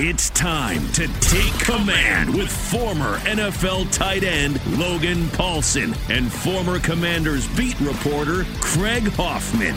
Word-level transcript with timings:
It's 0.00 0.30
time 0.30 0.86
to 0.92 1.08
take 1.18 1.52
command 1.58 2.32
with 2.32 2.48
former 2.48 3.18
NFL 3.18 3.92
tight 3.92 4.22
end 4.22 4.64
Logan 4.78 5.28
Paulson 5.30 5.92
and 6.08 6.32
former 6.32 6.78
Commanders 6.78 7.48
beat 7.56 7.78
reporter 7.80 8.46
Craig 8.60 9.08
Hoffman. 9.14 9.74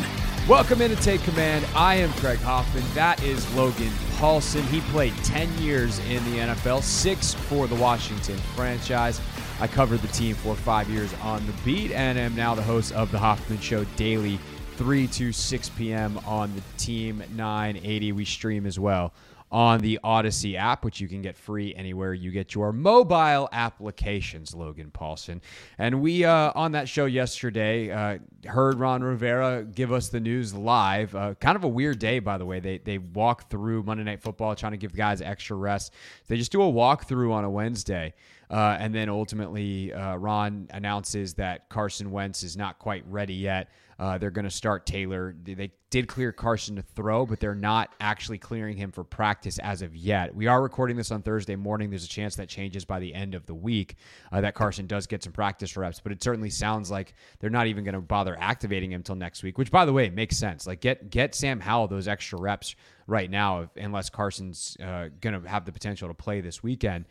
Welcome 0.47 0.80
in 0.81 0.91
to 0.91 0.95
Take 0.95 1.23
Command. 1.23 1.66
I 1.73 1.95
am 1.95 2.11
Craig 2.13 2.38
Hoffman. 2.38 2.84
That 2.94 3.23
is 3.23 3.52
Logan 3.55 3.91
Paulson. 4.17 4.61
He 4.66 4.81
played 4.91 5.16
10 5.23 5.58
years 5.58 5.97
in 6.08 6.23
the 6.25 6.38
NFL, 6.38 6.83
six 6.83 7.33
for 7.33 7.66
the 7.66 7.73
Washington 7.73 8.38
franchise. 8.56 9.19
I 9.59 9.66
covered 9.66 10.02
the 10.02 10.08
team 10.09 10.35
for 10.35 10.53
five 10.56 10.88
years 10.88 11.11
on 11.23 11.44
the 11.47 11.53
beat 11.66 11.91
and 11.91 12.19
am 12.19 12.35
now 12.35 12.53
the 12.53 12.61
host 12.61 12.94
of 12.94 13.11
the 13.11 13.17
Hoffman 13.17 13.59
Show 13.59 13.85
daily, 13.95 14.38
3 14.75 15.08
to 15.08 15.31
6 15.31 15.69
p.m. 15.69 16.19
on 16.28 16.53
the 16.53 16.61
Team 16.78 17.23
980. 17.35 18.11
We 18.11 18.23
stream 18.23 18.67
as 18.67 18.78
well 18.78 19.13
on 19.52 19.81
the 19.81 19.99
Audacy 20.03 20.55
app, 20.55 20.85
which 20.85 21.02
you 21.02 21.07
can 21.07 21.21
get 21.21 21.35
free 21.35 21.75
anywhere 21.75 22.13
you 22.13 22.31
get 22.31 22.55
your 22.55 22.71
mobile 22.71 23.49
applications, 23.52 24.55
Logan 24.55 24.91
Paulson. 24.91 25.41
And 25.77 26.02
we, 26.02 26.23
uh, 26.23 26.52
on 26.55 26.71
that 26.71 26.88
show 26.88 27.05
yesterday, 27.05 27.91
uh, 27.91 28.19
heard 28.45 28.79
Ron 28.79 29.03
Rivera 29.03 29.63
give 29.63 29.91
us 29.91 30.09
the 30.09 30.19
news 30.19 30.53
live. 30.53 31.13
Uh, 31.16 31.33
kind 31.35 31.55
of 31.55 31.63
a 31.63 31.67
weird 31.67 31.99
day, 31.99 32.19
by 32.19 32.38
the 32.38 32.45
way. 32.45 32.59
They, 32.59 32.77
they 32.77 32.97
walk 32.97 33.49
through 33.49 33.83
Monday 33.83 34.03
Night 34.03 34.22
Football, 34.22 34.55
trying 34.55 34.72
to 34.72 34.77
give 34.77 34.95
guys 34.95 35.22
extra 35.22 35.57
rest. 35.57 35.94
They 36.27 36.38
just 36.38 36.52
do 36.52 36.61
a 36.61 36.72
walkthrough 36.72 37.33
on 37.33 37.44
a 37.44 37.49
Wednesday. 37.49 38.13
Uh, 38.52 38.75
and 38.80 38.94
then 38.94 39.07
ultimately, 39.07 39.94
uh, 39.94 40.17
Ron 40.17 40.67
announces 40.71 41.33
that 41.35 41.69
Carson 41.69 42.11
Wentz 42.11 42.44
is 42.44 42.57
not 42.57 42.80
quite 42.80 43.05
ready 43.07 43.33
yet. 43.33 43.69
Uh, 43.97 44.17
they're 44.17 44.31
going 44.31 44.45
to 44.45 44.49
start 44.49 44.85
Taylor. 44.85 45.35
They 45.44 45.71
did 45.91 46.07
clear 46.07 46.31
Carson 46.31 46.75
to 46.75 46.81
throw, 46.81 47.25
but 47.25 47.39
they're 47.39 47.53
not 47.53 47.94
actually 48.02 48.39
clearing 48.39 48.75
him 48.75 48.91
for 48.91 49.03
practice 49.03 49.59
as 49.59 49.83
of 49.83 49.95
yet. 49.95 50.35
We 50.35 50.47
are 50.47 50.61
recording 50.61 50.97
this 50.97 51.11
on 51.11 51.22
Thursday 51.22 51.55
morning. 51.55 51.91
There's 51.91 52.03
a 52.03 52.09
chance 52.09 52.35
that 52.38 52.49
changes 52.49 52.83
by 52.83 52.99
the 52.99 53.13
end 53.13 53.35
of 53.35 53.45
the 53.45 53.53
week, 53.53 53.95
uh, 54.31 54.41
that 54.41 54.55
Carson 54.55 54.88
does 54.88 55.05
get 55.05 55.23
some 55.23 55.33
practice 55.33 55.77
reps, 55.77 55.99
but 55.99 56.11
it 56.11 56.23
certainly 56.23 56.49
sounds 56.49 56.89
like 56.89 57.13
they're 57.39 57.52
not 57.52 57.67
even 57.67 57.83
going 57.83 57.94
to 57.94 58.02
bother 58.02 58.35
activating 58.39 58.91
him 58.91 59.02
until 59.02 59.16
next 59.16 59.44
week, 59.44 59.57
which, 59.59 59.72
by 59.72 59.85
the 59.85 59.94
way, 59.94 60.09
makes 60.09 60.35
sense. 60.35 60.66
Like, 60.66 60.81
get, 60.81 61.09
get 61.11 61.35
Sam 61.35 61.59
Howell 61.59 61.88
those 61.88 62.07
extra 62.07 62.39
reps 62.39 62.75
right 63.05 63.29
now, 63.29 63.69
unless 63.77 64.09
Carson's 64.09 64.75
uh, 64.83 65.09
going 65.22 65.39
to 65.39 65.47
have 65.47 65.63
the 65.66 65.72
potential 65.72 66.07
to 66.07 66.13
play 66.16 66.41
this 66.41 66.63
weekend. 66.63 67.05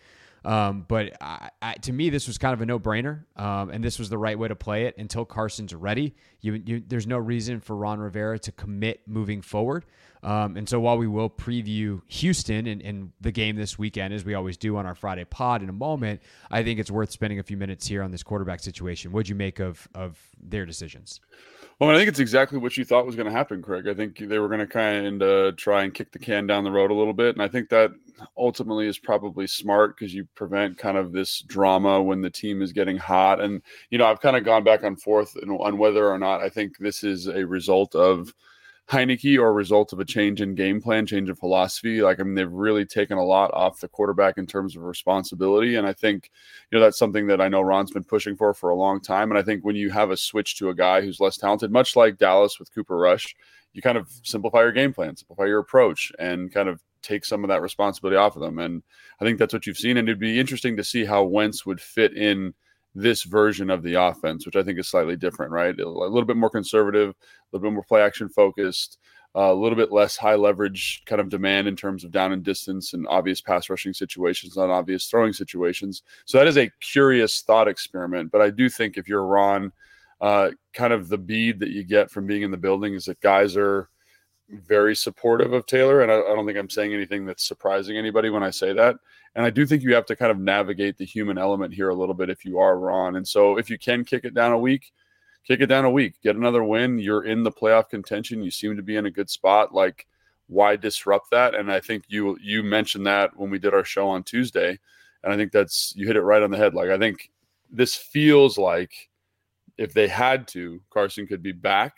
Um, 0.44 0.84
but 0.88 1.16
I, 1.20 1.50
I, 1.60 1.74
to 1.74 1.92
me, 1.92 2.10
this 2.10 2.26
was 2.26 2.38
kind 2.38 2.54
of 2.54 2.60
a 2.60 2.66
no-brainer, 2.66 3.24
um, 3.36 3.70
and 3.70 3.84
this 3.84 3.98
was 3.98 4.08
the 4.08 4.18
right 4.18 4.38
way 4.38 4.48
to 4.48 4.56
play 4.56 4.86
it 4.86 4.96
until 4.96 5.24
Carson's 5.24 5.74
ready. 5.74 6.14
You, 6.40 6.54
you, 6.64 6.82
there's 6.86 7.06
no 7.06 7.18
reason 7.18 7.60
for 7.60 7.76
Ron 7.76 7.98
Rivera 7.98 8.38
to 8.40 8.52
commit 8.52 9.02
moving 9.06 9.42
forward. 9.42 9.84
Um, 10.22 10.56
and 10.56 10.68
so 10.68 10.80
while 10.80 10.98
we 10.98 11.06
will 11.06 11.30
preview 11.30 12.02
Houston 12.08 12.66
and, 12.66 13.12
the 13.20 13.32
game 13.32 13.56
this 13.56 13.78
weekend, 13.78 14.12
as 14.12 14.24
we 14.24 14.34
always 14.34 14.56
do 14.56 14.76
on 14.76 14.86
our 14.86 14.94
Friday 14.94 15.24
pod 15.24 15.62
in 15.62 15.68
a 15.68 15.72
moment, 15.72 16.20
I 16.50 16.62
think 16.62 16.78
it's 16.78 16.90
worth 16.90 17.10
spending 17.10 17.38
a 17.38 17.42
few 17.42 17.56
minutes 17.56 17.86
here 17.86 18.02
on 18.02 18.10
this 18.10 18.22
quarterback 18.22 18.60
situation. 18.60 19.12
What'd 19.12 19.28
you 19.28 19.34
make 19.34 19.60
of 19.60 19.88
of 19.94 20.18
their 20.42 20.66
decisions? 20.66 21.20
Well, 21.80 21.88
I 21.88 21.96
think 21.96 22.10
it's 22.10 22.18
exactly 22.18 22.58
what 22.58 22.76
you 22.76 22.84
thought 22.84 23.06
was 23.06 23.16
going 23.16 23.26
to 23.26 23.32
happen, 23.32 23.62
Craig. 23.62 23.88
I 23.88 23.94
think 23.94 24.18
they 24.18 24.38
were 24.38 24.48
going 24.48 24.60
to 24.60 24.66
kind 24.66 25.22
of 25.22 25.56
try 25.56 25.82
and 25.82 25.94
kick 25.94 26.12
the 26.12 26.18
can 26.18 26.46
down 26.46 26.62
the 26.62 26.70
road 26.70 26.90
a 26.90 26.94
little 26.94 27.14
bit, 27.14 27.34
and 27.34 27.42
I 27.42 27.48
think 27.48 27.70
that 27.70 27.90
ultimately 28.36 28.86
is 28.86 28.98
probably 28.98 29.46
smart 29.46 29.96
because 29.96 30.12
you 30.12 30.28
prevent 30.34 30.76
kind 30.76 30.98
of 30.98 31.10
this 31.12 31.40
drama 31.40 32.02
when 32.02 32.20
the 32.20 32.28
team 32.28 32.60
is 32.60 32.74
getting 32.74 32.98
hot. 32.98 33.40
And 33.40 33.62
you 33.88 33.96
know, 33.96 34.04
I've 34.04 34.20
kind 34.20 34.36
of 34.36 34.44
gone 34.44 34.62
back 34.62 34.82
and 34.82 35.00
forth 35.00 35.34
on 35.42 35.78
whether 35.78 36.06
or 36.06 36.18
not 36.18 36.42
I 36.42 36.50
think 36.50 36.76
this 36.76 37.02
is 37.02 37.28
a 37.28 37.46
result 37.46 37.94
of 37.94 38.34
Heinicke 38.90 39.38
or 39.38 39.48
a 39.48 39.52
result 39.52 39.92
of 39.92 40.00
a 40.00 40.04
change 40.04 40.40
in 40.40 40.56
game 40.56 40.80
plan, 40.80 41.06
change 41.06 41.28
in 41.28 41.34
philosophy. 41.36 42.02
Like, 42.02 42.18
I 42.18 42.24
mean, 42.24 42.34
they've 42.34 42.50
really 42.50 42.84
taken 42.84 43.18
a 43.18 43.24
lot 43.24 43.52
off 43.54 43.78
the 43.78 43.86
quarterback 43.86 44.36
in 44.36 44.46
terms 44.46 44.76
of 44.76 44.82
responsibility. 44.82 45.76
And 45.76 45.86
I 45.86 45.92
think, 45.92 46.30
you 46.70 46.78
know, 46.78 46.84
that's 46.84 46.98
something 46.98 47.28
that 47.28 47.40
I 47.40 47.48
know 47.48 47.60
Ron's 47.60 47.92
been 47.92 48.02
pushing 48.02 48.36
for 48.36 48.52
for 48.52 48.70
a 48.70 48.74
long 48.74 49.00
time. 49.00 49.30
And 49.30 49.38
I 49.38 49.42
think 49.42 49.64
when 49.64 49.76
you 49.76 49.90
have 49.90 50.10
a 50.10 50.16
switch 50.16 50.56
to 50.58 50.70
a 50.70 50.74
guy 50.74 51.02
who's 51.02 51.20
less 51.20 51.36
talented, 51.36 51.70
much 51.70 51.94
like 51.94 52.18
Dallas 52.18 52.58
with 52.58 52.74
Cooper 52.74 52.96
Rush, 52.96 53.36
you 53.74 53.80
kind 53.80 53.96
of 53.96 54.10
simplify 54.24 54.62
your 54.62 54.72
game 54.72 54.92
plan, 54.92 55.16
simplify 55.16 55.44
your 55.44 55.60
approach, 55.60 56.10
and 56.18 56.52
kind 56.52 56.68
of 56.68 56.82
take 57.00 57.24
some 57.24 57.44
of 57.44 57.48
that 57.48 57.62
responsibility 57.62 58.16
off 58.16 58.34
of 58.34 58.42
them. 58.42 58.58
And 58.58 58.82
I 59.20 59.24
think 59.24 59.38
that's 59.38 59.54
what 59.54 59.68
you've 59.68 59.78
seen. 59.78 59.98
And 59.98 60.08
it'd 60.08 60.18
be 60.18 60.40
interesting 60.40 60.76
to 60.76 60.84
see 60.84 61.04
how 61.04 61.22
Wentz 61.22 61.64
would 61.64 61.80
fit 61.80 62.16
in 62.16 62.54
this 62.94 63.22
version 63.22 63.70
of 63.70 63.82
the 63.82 63.94
offense, 63.94 64.46
which 64.46 64.56
I 64.56 64.62
think 64.62 64.78
is 64.78 64.88
slightly 64.88 65.16
different, 65.16 65.52
right? 65.52 65.78
A 65.78 65.88
little 65.88 66.24
bit 66.24 66.36
more 66.36 66.50
conservative, 66.50 67.10
a 67.10 67.14
little 67.52 67.70
bit 67.70 67.74
more 67.74 67.84
play 67.84 68.02
action 68.02 68.28
focused, 68.28 68.98
uh, 69.36 69.52
a 69.52 69.54
little 69.54 69.76
bit 69.76 69.92
less 69.92 70.16
high 70.16 70.34
leverage 70.34 71.02
kind 71.06 71.20
of 71.20 71.28
demand 71.28 71.68
in 71.68 71.76
terms 71.76 72.02
of 72.02 72.10
down 72.10 72.32
and 72.32 72.42
distance 72.42 72.92
and 72.92 73.06
obvious 73.08 73.40
pass 73.40 73.70
rushing 73.70 73.92
situations, 73.92 74.56
not 74.56 74.70
obvious 74.70 75.06
throwing 75.06 75.32
situations. 75.32 76.02
So 76.24 76.38
that 76.38 76.48
is 76.48 76.58
a 76.58 76.70
curious 76.80 77.40
thought 77.42 77.68
experiment. 77.68 78.32
But 78.32 78.42
I 78.42 78.50
do 78.50 78.68
think 78.68 78.96
if 78.96 79.08
you're 79.08 79.24
Ron, 79.24 79.72
uh, 80.20 80.50
kind 80.74 80.92
of 80.92 81.08
the 81.08 81.18
bead 81.18 81.60
that 81.60 81.70
you 81.70 81.84
get 81.84 82.10
from 82.10 82.26
being 82.26 82.42
in 82.42 82.50
the 82.50 82.56
building 82.56 82.94
is 82.94 83.04
that 83.04 83.20
guys 83.20 83.56
are 83.56 83.88
very 84.48 84.96
supportive 84.96 85.52
of 85.52 85.64
Taylor. 85.64 86.02
And 86.02 86.10
I, 86.10 86.16
I 86.16 86.34
don't 86.34 86.44
think 86.44 86.58
I'm 86.58 86.68
saying 86.68 86.92
anything 86.92 87.24
that's 87.24 87.46
surprising 87.46 87.96
anybody 87.96 88.30
when 88.30 88.42
I 88.42 88.50
say 88.50 88.72
that. 88.72 88.96
And 89.34 89.44
I 89.44 89.50
do 89.50 89.64
think 89.64 89.82
you 89.82 89.94
have 89.94 90.06
to 90.06 90.16
kind 90.16 90.30
of 90.30 90.38
navigate 90.38 90.98
the 90.98 91.04
human 91.04 91.38
element 91.38 91.72
here 91.72 91.88
a 91.88 91.94
little 91.94 92.14
bit 92.14 92.30
if 92.30 92.44
you 92.44 92.58
are 92.58 92.78
Ron. 92.78 93.16
And 93.16 93.26
so 93.26 93.58
if 93.58 93.70
you 93.70 93.78
can 93.78 94.04
kick 94.04 94.24
it 94.24 94.34
down 94.34 94.52
a 94.52 94.58
week, 94.58 94.92
kick 95.46 95.60
it 95.60 95.66
down 95.66 95.84
a 95.84 95.90
week, 95.90 96.14
get 96.22 96.36
another 96.36 96.64
win. 96.64 96.98
You're 96.98 97.24
in 97.24 97.44
the 97.44 97.52
playoff 97.52 97.88
contention. 97.88 98.42
You 98.42 98.50
seem 98.50 98.76
to 98.76 98.82
be 98.82 98.96
in 98.96 99.06
a 99.06 99.10
good 99.10 99.30
spot. 99.30 99.72
Like, 99.72 100.06
why 100.48 100.74
disrupt 100.74 101.30
that? 101.30 101.54
And 101.54 101.70
I 101.70 101.78
think 101.78 102.04
you 102.08 102.36
you 102.42 102.64
mentioned 102.64 103.06
that 103.06 103.36
when 103.36 103.50
we 103.50 103.58
did 103.58 103.72
our 103.72 103.84
show 103.84 104.08
on 104.08 104.24
Tuesday. 104.24 104.78
And 105.22 105.32
I 105.32 105.36
think 105.36 105.52
that's 105.52 105.92
you 105.94 106.06
hit 106.06 106.16
it 106.16 106.22
right 106.22 106.42
on 106.42 106.50
the 106.50 106.56
head. 106.56 106.74
Like 106.74 106.90
I 106.90 106.98
think 106.98 107.30
this 107.70 107.94
feels 107.94 108.58
like 108.58 109.10
if 109.78 109.94
they 109.94 110.08
had 110.08 110.48
to, 110.48 110.82
Carson 110.90 111.28
could 111.28 111.42
be 111.42 111.52
back. 111.52 111.94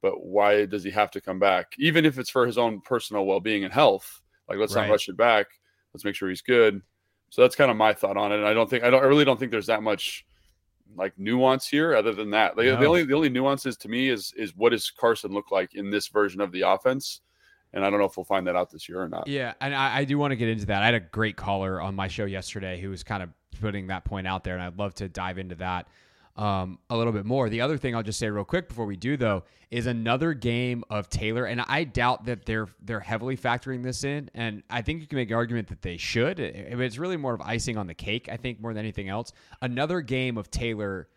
But 0.00 0.24
why 0.26 0.66
does 0.66 0.82
he 0.82 0.90
have 0.90 1.12
to 1.12 1.20
come 1.20 1.38
back? 1.38 1.74
Even 1.78 2.04
if 2.04 2.18
it's 2.18 2.30
for 2.30 2.44
his 2.44 2.58
own 2.58 2.80
personal 2.80 3.24
well 3.24 3.38
being 3.38 3.62
and 3.62 3.72
health. 3.72 4.20
Like 4.48 4.58
let's 4.58 4.74
right. 4.74 4.88
not 4.88 4.92
rush 4.92 5.08
it 5.08 5.16
back 5.16 5.46
Let's 5.92 6.04
make 6.04 6.14
sure 6.14 6.28
he's 6.28 6.42
good. 6.42 6.82
So 7.30 7.42
that's 7.42 7.56
kind 7.56 7.70
of 7.70 7.76
my 7.76 7.92
thought 7.92 8.16
on 8.16 8.32
it. 8.32 8.36
And 8.36 8.46
I 8.46 8.52
don't 8.52 8.68
think 8.68 8.84
I 8.84 8.90
don't 8.90 9.02
I 9.02 9.06
really 9.06 9.24
don't 9.24 9.38
think 9.38 9.50
there's 9.50 9.66
that 9.66 9.82
much 9.82 10.26
like 10.96 11.18
nuance 11.18 11.66
here 11.66 11.94
other 11.94 12.12
than 12.12 12.30
that. 12.30 12.56
Like, 12.56 12.66
no. 12.66 12.76
The 12.76 12.86
only 12.86 13.04
the 13.04 13.14
only 13.14 13.28
nuances 13.30 13.76
to 13.78 13.88
me 13.88 14.08
is 14.08 14.32
is 14.36 14.54
what 14.56 14.70
does 14.70 14.90
Carson 14.90 15.32
look 15.32 15.50
like 15.50 15.74
in 15.74 15.90
this 15.90 16.08
version 16.08 16.40
of 16.40 16.52
the 16.52 16.62
offense? 16.62 17.20
And 17.74 17.84
I 17.84 17.88
don't 17.88 17.98
know 17.98 18.04
if 18.04 18.18
we'll 18.18 18.24
find 18.24 18.46
that 18.46 18.56
out 18.56 18.70
this 18.70 18.86
year 18.86 19.00
or 19.00 19.08
not. 19.08 19.26
Yeah, 19.26 19.54
and 19.62 19.74
I, 19.74 19.98
I 19.98 20.04
do 20.04 20.18
want 20.18 20.32
to 20.32 20.36
get 20.36 20.50
into 20.50 20.66
that. 20.66 20.82
I 20.82 20.84
had 20.84 20.94
a 20.94 21.00
great 21.00 21.36
caller 21.36 21.80
on 21.80 21.94
my 21.94 22.06
show 22.06 22.26
yesterday 22.26 22.78
who 22.78 22.90
was 22.90 23.02
kind 23.02 23.22
of 23.22 23.30
putting 23.62 23.86
that 23.86 24.04
point 24.04 24.26
out 24.26 24.44
there, 24.44 24.52
and 24.52 24.62
I'd 24.62 24.78
love 24.78 24.92
to 24.96 25.08
dive 25.08 25.38
into 25.38 25.54
that 25.54 25.88
um, 26.36 26.78
a 26.88 26.96
little 26.96 27.12
bit 27.12 27.26
more. 27.26 27.48
The 27.48 27.60
other 27.60 27.76
thing 27.76 27.94
I'll 27.94 28.02
just 28.02 28.18
say 28.18 28.30
real 28.30 28.44
quick 28.44 28.68
before 28.68 28.86
we 28.86 28.96
do 28.96 29.16
though 29.16 29.44
is 29.70 29.86
another 29.86 30.34
game 30.34 30.84
of 30.90 31.08
Taylor, 31.08 31.44
and 31.44 31.60
I 31.60 31.84
doubt 31.84 32.24
that 32.26 32.44
they're 32.46 32.68
they're 32.82 33.00
heavily 33.00 33.36
factoring 33.36 33.82
this 33.82 34.04
in. 34.04 34.30
And 34.34 34.62
I 34.70 34.82
think 34.82 35.00
you 35.00 35.06
can 35.06 35.16
make 35.16 35.30
an 35.30 35.36
argument 35.36 35.68
that 35.68 35.82
they 35.82 35.96
should. 35.96 36.40
It's 36.40 36.98
really 36.98 37.16
more 37.16 37.34
of 37.34 37.40
icing 37.40 37.76
on 37.76 37.86
the 37.86 37.94
cake, 37.94 38.28
I 38.30 38.36
think, 38.36 38.60
more 38.60 38.72
than 38.72 38.80
anything 38.80 39.08
else. 39.08 39.32
Another 39.60 40.00
game 40.00 40.38
of 40.38 40.50
Taylor 40.50 41.08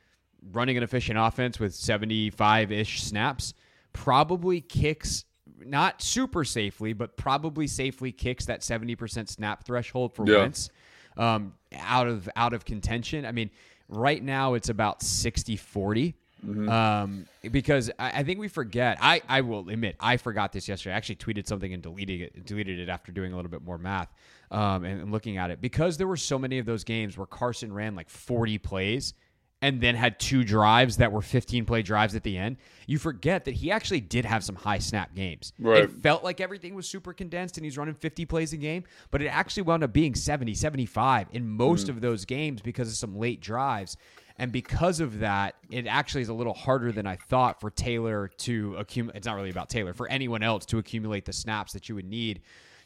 running 0.51 0.77
an 0.77 0.83
efficient 0.83 1.17
offense 1.17 1.59
with 1.59 1.73
75 1.73 2.71
ish 2.71 3.03
snaps 3.03 3.53
probably 3.93 4.61
kicks 4.61 5.25
not 5.65 6.01
super 6.01 6.43
safely, 6.43 6.93
but 6.93 7.17
probably 7.17 7.67
safely 7.67 8.11
kicks 8.11 8.45
that 8.45 8.61
70% 8.61 9.29
snap 9.29 9.65
threshold 9.65 10.13
for 10.13 10.29
yeah. 10.29 10.39
Wentz 10.39 10.69
um, 11.17 11.53
out 11.77 12.07
of 12.07 12.29
out 12.35 12.53
of 12.53 12.65
contention. 12.65 13.25
I 13.25 13.31
mean 13.31 13.49
Right 13.87 14.23
now, 14.23 14.55
it's 14.55 14.69
about 14.69 15.01
60 15.01 15.55
40. 15.55 16.15
Mm-hmm. 16.45 16.69
Um, 16.69 17.25
because 17.51 17.89
I, 17.97 18.19
I, 18.19 18.23
think 18.23 18.39
we 18.39 18.47
forget. 18.47 18.99
I, 19.01 19.21
I 19.27 19.41
will 19.41 19.67
admit 19.67 19.95
I 19.99 20.17
forgot 20.17 20.51
this 20.51 20.67
yesterday. 20.67 20.93
I 20.93 20.97
actually 20.97 21.15
tweeted 21.15 21.47
something 21.47 21.73
and 21.73 21.81
deleted 21.81 22.21
it, 22.21 22.45
deleted 22.45 22.77
it 22.77 22.87
after 22.87 23.11
doing 23.11 23.33
a 23.33 23.35
little 23.35 23.49
bit 23.49 23.63
more 23.63 23.79
math 23.79 24.13
um, 24.51 24.83
and, 24.83 25.01
and 25.01 25.11
looking 25.11 25.37
at 25.37 25.49
it 25.49 25.59
because 25.59 25.97
there 25.97 26.07
were 26.07 26.17
so 26.17 26.37
many 26.37 26.59
of 26.59 26.67
those 26.67 26.83
games 26.83 27.17
where 27.17 27.25
Carson 27.25 27.73
ran 27.73 27.95
like 27.95 28.09
40 28.09 28.59
plays 28.59 29.15
and 29.61 29.81
then 29.81 29.95
had 29.95 30.19
two 30.19 30.43
drives 30.43 30.97
that 30.97 31.11
were 31.11 31.21
15 31.21 31.65
play 31.65 31.81
drives 31.81 32.15
at 32.15 32.23
the 32.23 32.37
end, 32.37 32.57
you 32.87 32.99
forget 32.99 33.45
that 33.45 33.55
he 33.55 33.71
actually 33.71 34.01
did 34.01 34.25
have 34.25 34.43
some 34.43 34.55
high 34.55 34.79
snap 34.79 35.15
games. 35.15 35.53
Right. 35.59 35.83
It 35.83 35.91
felt 35.91 36.23
like 36.23 36.41
everything 36.41 36.75
was 36.75 36.87
super 36.87 37.13
condensed 37.13 37.57
and 37.57 37.65
he's 37.65 37.77
running 37.77 37.95
50 37.95 38.25
plays 38.25 38.53
a 38.53 38.57
game, 38.57 38.83
but 39.11 39.21
it 39.21 39.27
actually 39.27 39.63
wound 39.63 39.83
up 39.83 39.93
being 39.93 40.13
70, 40.13 40.53
75 40.53 41.27
in 41.31 41.47
most 41.47 41.87
mm. 41.87 41.89
of 41.89 42.01
those 42.01 42.25
games 42.25 42.61
because 42.61 42.89
of 42.89 42.95
some 42.95 43.17
late 43.17 43.41
drives. 43.41 43.97
And 44.37 44.51
because 44.51 44.99
of 44.99 45.19
that, 45.19 45.55
it 45.71 45.87
actually 45.87 46.21
is 46.21 46.29
a 46.29 46.33
little 46.33 46.53
harder 46.53 46.91
than 46.91 47.07
I 47.07 47.15
thought 47.15 47.61
for 47.61 47.71
Taylor 47.71 48.27
to 48.39 48.75
accumulate. 48.75 49.17
It's 49.17 49.25
not 49.25 49.35
really 49.35 49.49
about 49.49 49.69
Taylor, 49.69 49.93
for 49.93 50.09
anyone 50.09 50.43
else 50.43 50.65
to 50.67 50.77
accumulate 50.77 51.23
the 51.23 51.31
snaps 51.31 51.71
that 51.71 51.87
you 51.87 51.95
would 51.95 52.05
need 52.05 52.41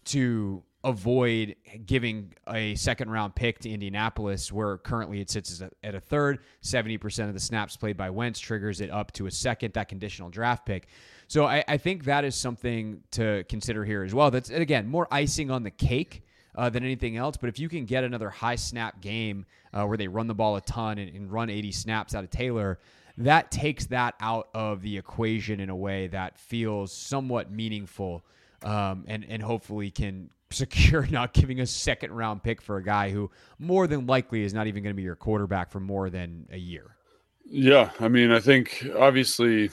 to 0.06 0.64
avoid 0.84 1.56
giving 1.86 2.34
a 2.48 2.74
second 2.76 3.10
round 3.10 3.36
pick 3.36 3.60
to 3.60 3.70
Indianapolis, 3.70 4.52
where 4.52 4.78
currently 4.78 5.20
it 5.20 5.30
sits 5.30 5.62
at 5.84 5.96
a 5.96 6.00
third. 6.00 6.40
70% 6.64 7.28
of 7.28 7.34
the 7.34 7.40
snaps 7.40 7.76
played 7.76 7.98
by 7.98 8.10
Wentz 8.10 8.40
triggers 8.40 8.80
it 8.80 8.90
up 8.90 9.12
to 9.14 9.28
a 9.28 9.32
second, 9.32 9.74
that 9.74 9.90
conditional 9.90 10.30
draft 10.30 10.66
pick. 10.66 10.88
So 11.28 11.46
I, 11.46 11.64
I 11.68 11.78
think 11.78 12.06
that 12.06 12.24
is 12.24 12.36
something 12.36 13.04
to 13.12 13.44
consider 13.50 13.84
here 13.84 14.04
as 14.04 14.14
well. 14.14 14.32
That's, 14.32 14.50
again, 14.50 14.88
more 14.88 15.08
icing 15.12 15.52
on 15.52 15.64
the 15.64 15.72
cake. 15.72 16.24
Uh, 16.56 16.68
than 16.68 16.84
anything 16.84 17.16
else, 17.16 17.38
but 17.38 17.48
if 17.48 17.60
you 17.60 17.70
can 17.70 17.86
get 17.86 18.04
another 18.04 18.30
high 18.30 18.56
snap 18.56 19.00
game 19.02 19.46
uh, 19.72 19.86
where 19.86 19.96
they 19.96 20.08
run 20.08 20.26
the 20.26 20.34
ball 20.34 20.56
a 20.58 20.62
ton 20.62 20.98
and, 20.98 21.16
and 21.16 21.32
run 21.32 21.50
80 21.50 21.72
snaps 21.72 22.16
out 22.16 22.24
of 22.24 22.32
Taylor, 22.32 22.80
that 23.18 23.52
takes 23.52 23.86
that 23.86 24.16
out 24.20 24.50
of 24.54 24.82
the 24.82 24.98
equation 24.98 25.60
in 25.60 25.70
a 25.70 25.76
way 25.76 26.08
that 26.08 26.40
feels 26.40 26.92
somewhat 26.92 27.52
meaningful 27.52 28.26
um, 28.64 29.06
and 29.08 29.26
and 29.30 29.42
hopefully 29.44 29.92
can 29.92 30.30
secure 30.52 31.06
not 31.12 31.34
giving 31.34 31.60
a 31.60 31.66
second 31.66 32.12
round 32.12 32.44
pick 32.44 32.62
for 32.62 32.78
a 32.78 32.84
guy 32.84 33.10
who 33.10 33.30
more 33.58 33.88
than 33.88 34.06
likely 34.06 34.44
is 34.44 34.54
not 34.54 34.68
even 34.68 34.84
going 34.84 34.94
to 34.94 34.98
be 34.98 35.04
your 35.04 35.16
quarterback 35.16 35.72
for 35.72 35.80
more 35.80 36.10
than 36.10 36.48
a 36.52 36.58
year. 36.58 36.96
Yeah, 37.46 37.90
I 38.00 38.08
mean, 38.08 38.32
I 38.32 38.40
think 38.40 38.86
obviously 38.98 39.72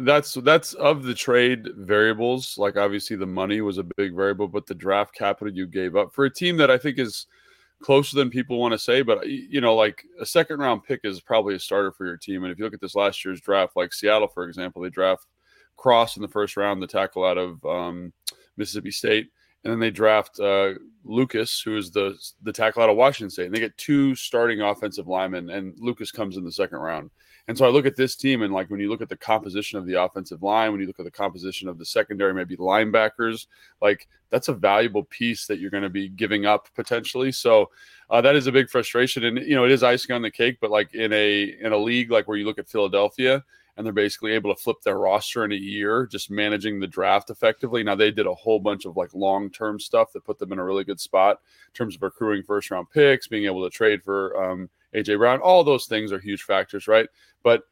that's 0.00 0.34
that's 0.34 0.74
of 0.74 1.04
the 1.04 1.14
trade 1.14 1.68
variables. 1.76 2.58
Like 2.58 2.76
obviously 2.76 3.16
the 3.16 3.26
money 3.26 3.60
was 3.60 3.78
a 3.78 3.86
big 3.96 4.14
variable, 4.14 4.48
but 4.48 4.66
the 4.66 4.74
draft 4.74 5.14
capital 5.14 5.54
you 5.54 5.66
gave 5.66 5.94
up 5.94 6.12
for 6.12 6.24
a 6.24 6.32
team 6.32 6.56
that 6.56 6.70
I 6.70 6.78
think 6.78 6.98
is 6.98 7.26
closer 7.82 8.16
than 8.16 8.30
people 8.30 8.58
want 8.58 8.72
to 8.72 8.78
say. 8.78 9.02
But 9.02 9.28
you 9.28 9.60
know, 9.60 9.76
like 9.76 10.04
a 10.20 10.26
second 10.26 10.58
round 10.58 10.82
pick 10.82 11.00
is 11.04 11.20
probably 11.20 11.54
a 11.54 11.60
starter 11.60 11.92
for 11.92 12.06
your 12.06 12.16
team. 12.16 12.42
And 12.42 12.52
if 12.52 12.58
you 12.58 12.64
look 12.64 12.74
at 12.74 12.80
this 12.80 12.96
last 12.96 13.24
year's 13.24 13.40
draft, 13.40 13.76
like 13.76 13.92
Seattle, 13.92 14.28
for 14.28 14.48
example, 14.48 14.82
they 14.82 14.90
draft 14.90 15.26
Cross 15.76 16.16
in 16.16 16.22
the 16.22 16.28
first 16.28 16.56
round, 16.56 16.82
the 16.82 16.86
tackle 16.86 17.24
out 17.24 17.38
of 17.38 17.64
um, 17.64 18.12
Mississippi 18.56 18.90
State 18.90 19.28
and 19.66 19.72
then 19.72 19.80
they 19.80 19.90
draft 19.90 20.38
uh, 20.38 20.74
Lucas, 21.04 21.60
who 21.60 21.76
is 21.76 21.90
the 21.90 22.16
the 22.42 22.52
tackle 22.52 22.82
out 22.82 22.88
of 22.88 22.96
Washington 22.96 23.30
State, 23.30 23.46
and 23.46 23.54
they 23.54 23.58
get 23.58 23.76
two 23.76 24.14
starting 24.14 24.60
offensive 24.60 25.08
linemen, 25.08 25.50
and 25.50 25.74
Lucas 25.78 26.12
comes 26.12 26.36
in 26.36 26.44
the 26.44 26.52
second 26.52 26.78
round. 26.78 27.10
And 27.48 27.58
so 27.58 27.64
I 27.64 27.68
look 27.68 27.84
at 27.84 27.96
this 27.96 28.14
team, 28.14 28.42
and 28.42 28.52
like 28.52 28.70
when 28.70 28.78
you 28.78 28.88
look 28.88 29.02
at 29.02 29.08
the 29.08 29.16
composition 29.16 29.76
of 29.78 29.86
the 29.86 30.00
offensive 30.00 30.42
line, 30.42 30.70
when 30.70 30.80
you 30.80 30.86
look 30.86 31.00
at 31.00 31.04
the 31.04 31.10
composition 31.10 31.68
of 31.68 31.78
the 31.78 31.84
secondary, 31.84 32.32
maybe 32.32 32.56
linebackers, 32.56 33.46
like 33.82 34.08
that's 34.30 34.48
a 34.48 34.52
valuable 34.52 35.02
piece 35.04 35.46
that 35.46 35.58
you're 35.58 35.70
going 35.70 35.82
to 35.82 35.88
be 35.88 36.08
giving 36.08 36.46
up 36.46 36.68
potentially. 36.74 37.32
So 37.32 37.70
uh, 38.10 38.20
that 38.20 38.36
is 38.36 38.46
a 38.46 38.52
big 38.52 38.70
frustration, 38.70 39.24
and 39.24 39.38
you 39.38 39.56
know 39.56 39.64
it 39.64 39.72
is 39.72 39.82
icing 39.82 40.14
on 40.14 40.22
the 40.22 40.30
cake. 40.30 40.58
But 40.60 40.70
like 40.70 40.94
in 40.94 41.12
a 41.12 41.56
in 41.60 41.72
a 41.72 41.78
league 41.78 42.12
like 42.12 42.28
where 42.28 42.36
you 42.36 42.44
look 42.44 42.58
at 42.58 42.68
Philadelphia 42.68 43.44
and 43.76 43.84
they're 43.84 43.92
basically 43.92 44.32
able 44.32 44.54
to 44.54 44.60
flip 44.60 44.78
their 44.82 44.98
roster 44.98 45.44
in 45.44 45.52
a 45.52 45.56
year, 45.56 46.06
just 46.06 46.30
managing 46.30 46.80
the 46.80 46.86
draft 46.86 47.30
effectively. 47.30 47.82
Now 47.82 47.94
they 47.94 48.10
did 48.10 48.26
a 48.26 48.34
whole 48.34 48.58
bunch 48.58 48.86
of 48.86 48.96
like 48.96 49.12
long 49.14 49.50
term 49.50 49.78
stuff 49.78 50.12
that 50.12 50.24
put 50.24 50.38
them 50.38 50.52
in 50.52 50.58
a 50.58 50.64
really 50.64 50.84
good 50.84 51.00
spot 51.00 51.40
in 51.66 51.72
terms 51.74 51.94
of 51.94 52.02
accruing 52.02 52.42
first 52.42 52.70
round 52.70 52.88
picks, 52.90 53.28
being 53.28 53.44
able 53.44 53.62
to 53.62 53.70
trade 53.70 54.02
for 54.02 54.42
um, 54.42 54.70
AJ 54.94 55.18
Brown. 55.18 55.40
All 55.40 55.62
those 55.62 55.86
things 55.86 56.10
are 56.10 56.18
huge 56.18 56.42
factors, 56.42 56.88
right? 56.88 57.08
But 57.42 57.64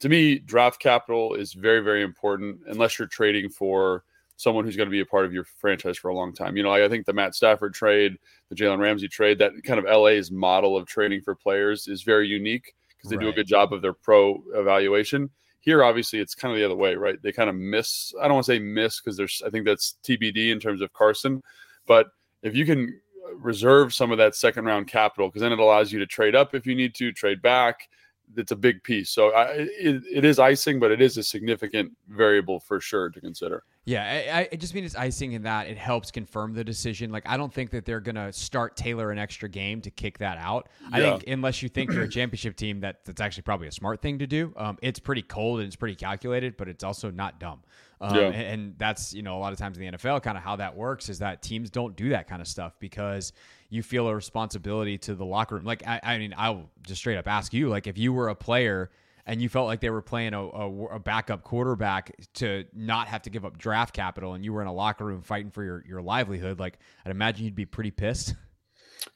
to 0.00 0.08
me, 0.08 0.38
draft 0.38 0.80
capital 0.80 1.34
is 1.34 1.52
very, 1.52 1.80
very 1.80 2.02
important 2.02 2.60
unless 2.66 2.98
you're 2.98 3.08
trading 3.08 3.48
for 3.48 4.04
someone 4.36 4.64
who's 4.64 4.76
going 4.76 4.88
to 4.88 4.90
be 4.90 5.00
a 5.00 5.06
part 5.06 5.24
of 5.24 5.32
your 5.32 5.44
franchise 5.44 5.96
for 5.96 6.08
a 6.08 6.14
long 6.14 6.32
time. 6.32 6.56
You 6.56 6.62
know, 6.62 6.72
I 6.72 6.88
think 6.88 7.06
the 7.06 7.12
Matt 7.12 7.34
Stafford 7.34 7.74
trade, 7.74 8.18
the 8.48 8.56
Jalen 8.56 8.80
Ramsey 8.80 9.06
trade, 9.06 9.38
that 9.38 9.52
kind 9.62 9.78
of 9.78 9.84
LA's 9.84 10.30
model 10.30 10.76
of 10.76 10.86
trading 10.86 11.20
for 11.20 11.34
players 11.34 11.86
is 11.86 12.02
very 12.02 12.26
unique 12.26 12.74
because 12.96 13.10
they 13.10 13.16
right. 13.16 13.24
do 13.24 13.28
a 13.28 13.34
good 13.34 13.46
job 13.46 13.72
of 13.72 13.82
their 13.82 13.92
pro 13.92 14.42
evaluation. 14.54 15.30
Here, 15.62 15.82
obviously, 15.82 16.18
it's 16.18 16.34
kind 16.34 16.52
of 16.52 16.58
the 16.58 16.64
other 16.64 16.76
way, 16.76 16.96
right? 16.96 17.20
They 17.22 17.32
kind 17.32 17.48
of 17.48 17.56
miss. 17.56 18.12
I 18.20 18.24
don't 18.24 18.34
want 18.34 18.46
to 18.46 18.52
say 18.52 18.58
miss 18.58 19.00
because 19.00 19.16
there's. 19.16 19.42
I 19.46 19.50
think 19.50 19.64
that's 19.64 19.96
TBD 20.04 20.50
in 20.50 20.60
terms 20.60 20.80
of 20.80 20.92
Carson, 20.92 21.42
but 21.86 22.08
if 22.42 22.54
you 22.54 22.66
can 22.66 23.00
reserve 23.36 23.94
some 23.94 24.10
of 24.10 24.18
that 24.18 24.34
second 24.34 24.64
round 24.64 24.88
capital, 24.88 25.28
because 25.28 25.40
then 25.40 25.52
it 25.52 25.58
allows 25.58 25.92
you 25.92 25.98
to 26.00 26.06
trade 26.06 26.34
up 26.34 26.54
if 26.54 26.66
you 26.66 26.74
need 26.74 26.94
to, 26.96 27.12
trade 27.12 27.40
back. 27.40 27.88
It's 28.36 28.52
a 28.52 28.56
big 28.56 28.82
piece. 28.82 29.10
So 29.10 29.30
I, 29.30 29.44
it, 29.52 30.02
it 30.10 30.24
is 30.24 30.38
icing, 30.38 30.80
but 30.80 30.90
it 30.90 31.02
is 31.02 31.18
a 31.18 31.22
significant 31.22 31.92
variable 32.08 32.60
for 32.60 32.80
sure 32.80 33.10
to 33.10 33.20
consider. 33.20 33.64
Yeah, 33.84 34.04
I, 34.32 34.48
I 34.52 34.56
just 34.56 34.74
mean 34.74 34.84
it's 34.84 34.94
icing 34.94 35.32
in 35.32 35.42
that 35.42 35.66
it 35.66 35.76
helps 35.76 36.12
confirm 36.12 36.54
the 36.54 36.62
decision. 36.62 37.10
Like, 37.10 37.24
I 37.26 37.36
don't 37.36 37.52
think 37.52 37.70
that 37.72 37.84
they're 37.84 38.00
going 38.00 38.14
to 38.14 38.32
start 38.32 38.76
Taylor 38.76 39.10
an 39.10 39.18
extra 39.18 39.48
game 39.48 39.80
to 39.82 39.90
kick 39.90 40.18
that 40.18 40.38
out. 40.38 40.68
I 40.92 41.00
think 41.00 41.24
unless 41.26 41.62
you 41.62 41.68
think 41.68 41.92
you're 41.92 42.04
a 42.04 42.08
championship 42.08 42.56
team, 42.56 42.80
that 42.80 43.04
that's 43.04 43.20
actually 43.20 43.42
probably 43.42 43.66
a 43.66 43.72
smart 43.72 44.00
thing 44.00 44.20
to 44.20 44.26
do. 44.26 44.54
Um, 44.56 44.78
it's 44.82 45.00
pretty 45.00 45.22
cold 45.22 45.58
and 45.60 45.66
it's 45.66 45.76
pretty 45.76 45.96
calculated, 45.96 46.56
but 46.56 46.68
it's 46.68 46.84
also 46.84 47.10
not 47.10 47.40
dumb. 47.40 47.60
Um, 48.00 48.16
yeah. 48.16 48.22
and, 48.22 48.34
and 48.34 48.74
that's 48.78 49.14
you 49.14 49.22
know 49.22 49.36
a 49.36 49.40
lot 49.40 49.52
of 49.52 49.58
times 49.58 49.78
in 49.78 49.84
the 49.84 49.96
NFL, 49.96 50.22
kind 50.22 50.36
of 50.36 50.44
how 50.44 50.56
that 50.56 50.76
works 50.76 51.08
is 51.08 51.18
that 51.20 51.42
teams 51.42 51.70
don't 51.70 51.96
do 51.96 52.10
that 52.10 52.28
kind 52.28 52.42
of 52.42 52.48
stuff 52.48 52.74
because 52.78 53.32
you 53.72 53.82
feel 53.82 54.06
a 54.06 54.14
responsibility 54.14 54.98
to 54.98 55.14
the 55.14 55.24
locker 55.24 55.54
room. 55.54 55.64
Like, 55.64 55.82
I, 55.86 55.98
I 56.02 56.18
mean, 56.18 56.34
I'll 56.36 56.68
just 56.82 57.00
straight 57.00 57.16
up 57.16 57.26
ask 57.26 57.54
you, 57.54 57.70
like, 57.70 57.86
if 57.86 57.96
you 57.96 58.12
were 58.12 58.28
a 58.28 58.34
player 58.34 58.90
and 59.24 59.40
you 59.40 59.48
felt 59.48 59.66
like 59.66 59.80
they 59.80 59.88
were 59.88 60.02
playing 60.02 60.34
a, 60.34 60.42
a, 60.42 60.84
a, 60.96 60.98
backup 60.98 61.42
quarterback 61.42 62.14
to 62.34 62.66
not 62.74 63.08
have 63.08 63.22
to 63.22 63.30
give 63.30 63.46
up 63.46 63.56
draft 63.56 63.94
capital 63.94 64.34
and 64.34 64.44
you 64.44 64.52
were 64.52 64.60
in 64.60 64.68
a 64.68 64.72
locker 64.72 65.06
room 65.06 65.22
fighting 65.22 65.50
for 65.50 65.64
your, 65.64 65.82
your 65.88 66.02
livelihood, 66.02 66.60
like 66.60 66.80
I'd 67.06 67.12
imagine 67.12 67.46
you'd 67.46 67.54
be 67.54 67.64
pretty 67.64 67.90
pissed. 67.90 68.34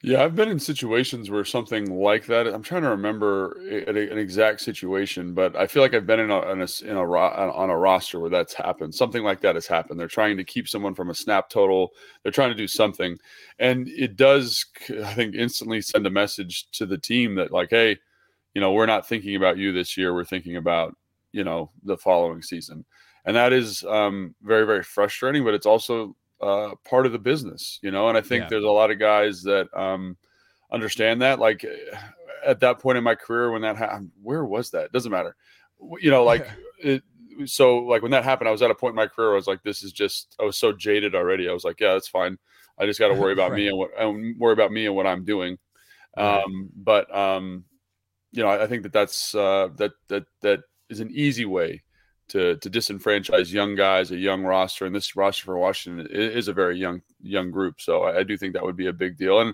Yeah, 0.01 0.23
I've 0.23 0.35
been 0.35 0.49
in 0.49 0.59
situations 0.59 1.29
where 1.29 1.43
something 1.45 1.91
like 1.91 2.25
that. 2.27 2.47
I'm 2.47 2.63
trying 2.63 2.83
to 2.83 2.89
remember 2.89 3.53
an 3.87 4.17
exact 4.17 4.61
situation, 4.61 5.33
but 5.33 5.55
I 5.55 5.67
feel 5.67 5.81
like 5.81 5.93
I've 5.93 6.07
been 6.07 6.19
in 6.19 6.31
a, 6.31 6.39
in 6.51 6.61
a, 6.61 6.67
in 6.83 6.97
a 6.97 7.03
on 7.03 7.69
a 7.69 7.77
roster 7.77 8.19
where 8.19 8.29
that's 8.29 8.53
happened. 8.53 8.95
Something 8.95 9.23
like 9.23 9.41
that 9.41 9.55
has 9.55 9.67
happened. 9.67 9.99
They're 9.99 10.07
trying 10.07 10.37
to 10.37 10.43
keep 10.43 10.67
someone 10.67 10.95
from 10.95 11.09
a 11.09 11.15
snap 11.15 11.49
total. 11.49 11.91
They're 12.23 12.31
trying 12.31 12.49
to 12.49 12.55
do 12.55 12.67
something, 12.67 13.17
and 13.59 13.87
it 13.89 14.15
does, 14.15 14.65
I 15.03 15.13
think, 15.13 15.35
instantly 15.35 15.81
send 15.81 16.05
a 16.07 16.11
message 16.11 16.69
to 16.71 16.85
the 16.85 16.97
team 16.97 17.35
that 17.35 17.51
like, 17.51 17.69
hey, 17.69 17.97
you 18.53 18.61
know, 18.61 18.71
we're 18.71 18.85
not 18.85 19.07
thinking 19.07 19.35
about 19.35 19.57
you 19.57 19.73
this 19.73 19.97
year. 19.97 20.13
We're 20.13 20.23
thinking 20.25 20.55
about, 20.55 20.95
you 21.31 21.43
know, 21.43 21.71
the 21.83 21.97
following 21.97 22.41
season. 22.41 22.85
And 23.25 23.35
that 23.35 23.53
is 23.53 23.83
um, 23.83 24.33
very, 24.41 24.65
very 24.65 24.83
frustrating, 24.83 25.43
but 25.43 25.53
it's 25.53 25.65
also 25.65 26.15
uh, 26.41 26.75
part 26.87 27.05
of 27.05 27.11
the 27.11 27.19
business, 27.19 27.79
you 27.81 27.91
know. 27.91 28.09
And 28.09 28.17
I 28.17 28.21
think 28.21 28.43
yeah. 28.43 28.49
there's 28.49 28.63
a 28.63 28.69
lot 28.69 28.91
of 28.91 28.99
guys 28.99 29.43
that 29.43 29.67
um, 29.77 30.17
understand 30.71 31.21
that. 31.21 31.39
Like 31.39 31.65
at 32.45 32.59
that 32.61 32.79
point 32.79 32.97
in 32.97 33.03
my 33.03 33.15
career, 33.15 33.51
when 33.51 33.61
that 33.63 33.77
happened, 33.77 34.11
where 34.21 34.45
was 34.45 34.71
that? 34.71 34.91
Doesn't 34.91 35.11
matter. 35.11 35.35
You 35.99 36.11
know, 36.11 36.23
like 36.23 36.47
it, 36.79 37.03
so 37.45 37.79
like 37.79 38.01
when 38.01 38.11
that 38.11 38.23
happened, 38.23 38.47
I 38.47 38.51
was 38.51 38.61
at 38.61 38.71
a 38.71 38.75
point 38.75 38.91
in 38.91 38.97
my 38.97 39.07
career 39.07 39.31
I 39.31 39.35
was 39.35 39.47
like, 39.47 39.63
this 39.63 39.83
is 39.83 39.91
just 39.91 40.35
I 40.39 40.43
was 40.43 40.57
so 40.57 40.71
jaded 40.71 41.15
already. 41.15 41.49
I 41.49 41.53
was 41.53 41.63
like, 41.63 41.79
yeah, 41.79 41.93
that's 41.93 42.07
fine. 42.07 42.37
I 42.79 42.85
just 42.85 42.99
got 42.99 43.09
to 43.09 43.15
worry 43.15 43.33
about 43.37 43.51
right. 43.51 43.57
me 43.57 43.67
and 43.67 43.77
what 43.77 43.91
I 43.99 44.05
worry 44.37 44.53
about 44.53 44.71
me 44.71 44.85
and 44.85 44.95
what 44.95 45.07
I'm 45.07 45.25
doing. 45.25 45.57
Um, 46.15 46.69
but 46.75 47.15
um, 47.15 47.63
you 48.31 48.41
know, 48.41 48.49
I, 48.49 48.63
I 48.63 48.67
think 48.67 48.83
that 48.83 48.93
that's 48.93 49.35
uh, 49.35 49.69
that 49.75 49.91
that 50.07 50.25
that 50.41 50.61
is 50.89 50.99
an 50.99 51.11
easy 51.11 51.45
way 51.45 51.83
to 52.29 52.57
to 52.57 52.69
disenfranchise 52.69 53.51
young 53.51 53.75
guys, 53.75 54.11
a 54.11 54.17
young 54.17 54.43
roster, 54.43 54.85
and 54.85 54.95
this 54.95 55.15
roster 55.15 55.45
for 55.45 55.57
Washington 55.57 56.07
is 56.11 56.47
a 56.47 56.53
very 56.53 56.77
young 56.77 57.01
young 57.21 57.51
group. 57.51 57.79
So 57.79 58.03
I, 58.03 58.19
I 58.19 58.23
do 58.23 58.37
think 58.37 58.53
that 58.53 58.63
would 58.63 58.77
be 58.77 58.87
a 58.87 58.93
big 58.93 59.17
deal. 59.17 59.39
And 59.39 59.53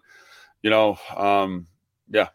you 0.62 0.70
know, 0.70 0.98
um, 1.16 1.68
yeah, 2.10 2.30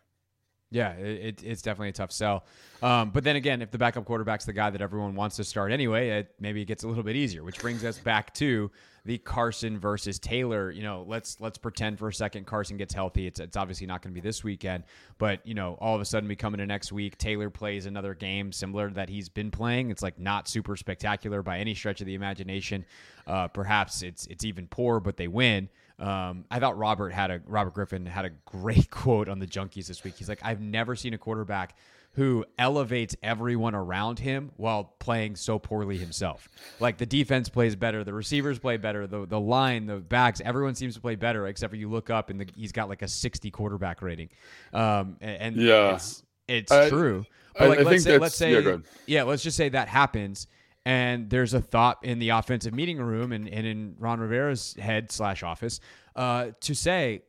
yeah, 0.70 0.92
it, 0.92 1.42
it's 1.42 1.62
definitely 1.62 1.88
a 1.88 1.92
tough 1.92 2.12
sell. 2.12 2.44
Um, 2.82 3.10
but 3.10 3.24
then 3.24 3.36
again, 3.36 3.62
if 3.62 3.70
the 3.70 3.78
backup 3.78 4.04
quarterback's 4.04 4.44
the 4.44 4.52
guy 4.52 4.68
that 4.70 4.82
everyone 4.82 5.14
wants 5.14 5.36
to 5.36 5.44
start 5.44 5.72
anyway, 5.72 6.10
it, 6.10 6.34
maybe 6.38 6.60
it 6.60 6.66
gets 6.66 6.84
a 6.84 6.88
little 6.88 7.02
bit 7.02 7.16
easier. 7.16 7.42
Which 7.42 7.58
brings 7.58 7.84
us 7.84 7.98
back 7.98 8.34
to 8.34 8.70
the 9.08 9.16
Carson 9.16 9.78
versus 9.78 10.18
Taylor. 10.18 10.70
You 10.70 10.82
know, 10.82 11.02
let's 11.08 11.40
let's 11.40 11.56
pretend 11.56 11.98
for 11.98 12.08
a 12.08 12.12
second 12.12 12.46
Carson 12.46 12.76
gets 12.76 12.92
healthy. 12.92 13.26
It's 13.26 13.40
it's 13.40 13.56
obviously 13.56 13.86
not 13.86 14.02
going 14.02 14.12
to 14.12 14.14
be 14.14 14.20
this 14.20 14.44
weekend, 14.44 14.84
but 15.16 15.44
you 15.46 15.54
know, 15.54 15.78
all 15.80 15.94
of 15.94 16.02
a 16.02 16.04
sudden 16.04 16.28
we 16.28 16.36
come 16.36 16.52
into 16.52 16.66
next 16.66 16.92
week. 16.92 17.16
Taylor 17.16 17.48
plays 17.48 17.86
another 17.86 18.12
game 18.12 18.52
similar 18.52 18.90
that 18.90 19.08
he's 19.08 19.30
been 19.30 19.50
playing. 19.50 19.90
It's 19.90 20.02
like 20.02 20.18
not 20.18 20.46
super 20.46 20.76
spectacular 20.76 21.42
by 21.42 21.58
any 21.58 21.74
stretch 21.74 22.02
of 22.02 22.06
the 22.06 22.14
imagination. 22.14 22.84
Uh, 23.26 23.48
perhaps 23.48 24.02
it's 24.02 24.26
it's 24.26 24.44
even 24.44 24.66
poor, 24.66 25.00
but 25.00 25.16
they 25.16 25.26
win. 25.26 25.70
Um, 25.98 26.44
I 26.50 26.58
thought 26.60 26.76
Robert 26.76 27.14
had 27.14 27.30
a 27.30 27.40
Robert 27.46 27.72
Griffin 27.72 28.04
had 28.04 28.26
a 28.26 28.30
great 28.44 28.90
quote 28.90 29.30
on 29.30 29.38
the 29.38 29.46
Junkies 29.46 29.86
this 29.86 30.04
week. 30.04 30.16
He's 30.18 30.28
like, 30.28 30.40
I've 30.42 30.60
never 30.60 30.94
seen 30.94 31.14
a 31.14 31.18
quarterback 31.18 31.76
who 32.18 32.44
elevates 32.58 33.14
everyone 33.22 33.76
around 33.76 34.18
him 34.18 34.50
while 34.56 34.82
playing 34.98 35.36
so 35.36 35.56
poorly 35.56 35.96
himself. 35.96 36.48
Like 36.80 36.98
the 36.98 37.06
defense 37.06 37.48
plays 37.48 37.76
better, 37.76 38.02
the 38.02 38.12
receivers 38.12 38.58
play 38.58 38.76
better, 38.76 39.06
the 39.06 39.24
the 39.24 39.38
line, 39.38 39.86
the 39.86 39.98
backs, 39.98 40.42
everyone 40.44 40.74
seems 40.74 40.96
to 40.96 41.00
play 41.00 41.14
better 41.14 41.46
except 41.46 41.70
for 41.70 41.76
you 41.76 41.88
look 41.88 42.10
up 42.10 42.28
and 42.28 42.40
the, 42.40 42.48
he's 42.56 42.72
got 42.72 42.88
like 42.88 43.02
a 43.02 43.08
60 43.08 43.52
quarterback 43.52 44.02
rating. 44.02 44.30
Um, 44.72 45.16
and, 45.20 45.54
yeah, 45.54 45.94
it's, 45.94 46.24
it's 46.48 46.72
I, 46.72 46.88
true. 46.88 47.24
But 47.56 47.68
like, 47.68 47.78
I, 47.78 47.82
I 47.82 47.84
let's 47.84 48.02
say, 48.02 48.18
let's 48.18 48.34
say, 48.34 48.60
yeah, 48.60 48.76
yeah, 49.06 49.22
let's 49.22 49.44
just 49.44 49.56
say 49.56 49.68
that 49.68 49.86
happens 49.86 50.48
and 50.84 51.30
there's 51.30 51.54
a 51.54 51.60
thought 51.60 51.98
in 52.02 52.18
the 52.18 52.30
offensive 52.30 52.74
meeting 52.74 52.98
room 52.98 53.30
and, 53.30 53.48
and 53.48 53.64
in 53.64 53.94
Ron 53.96 54.18
Rivera's 54.18 54.74
head 54.74 55.12
slash 55.12 55.44
office 55.44 55.78
uh, 56.16 56.48
to 56.62 56.74
say, 56.74 57.22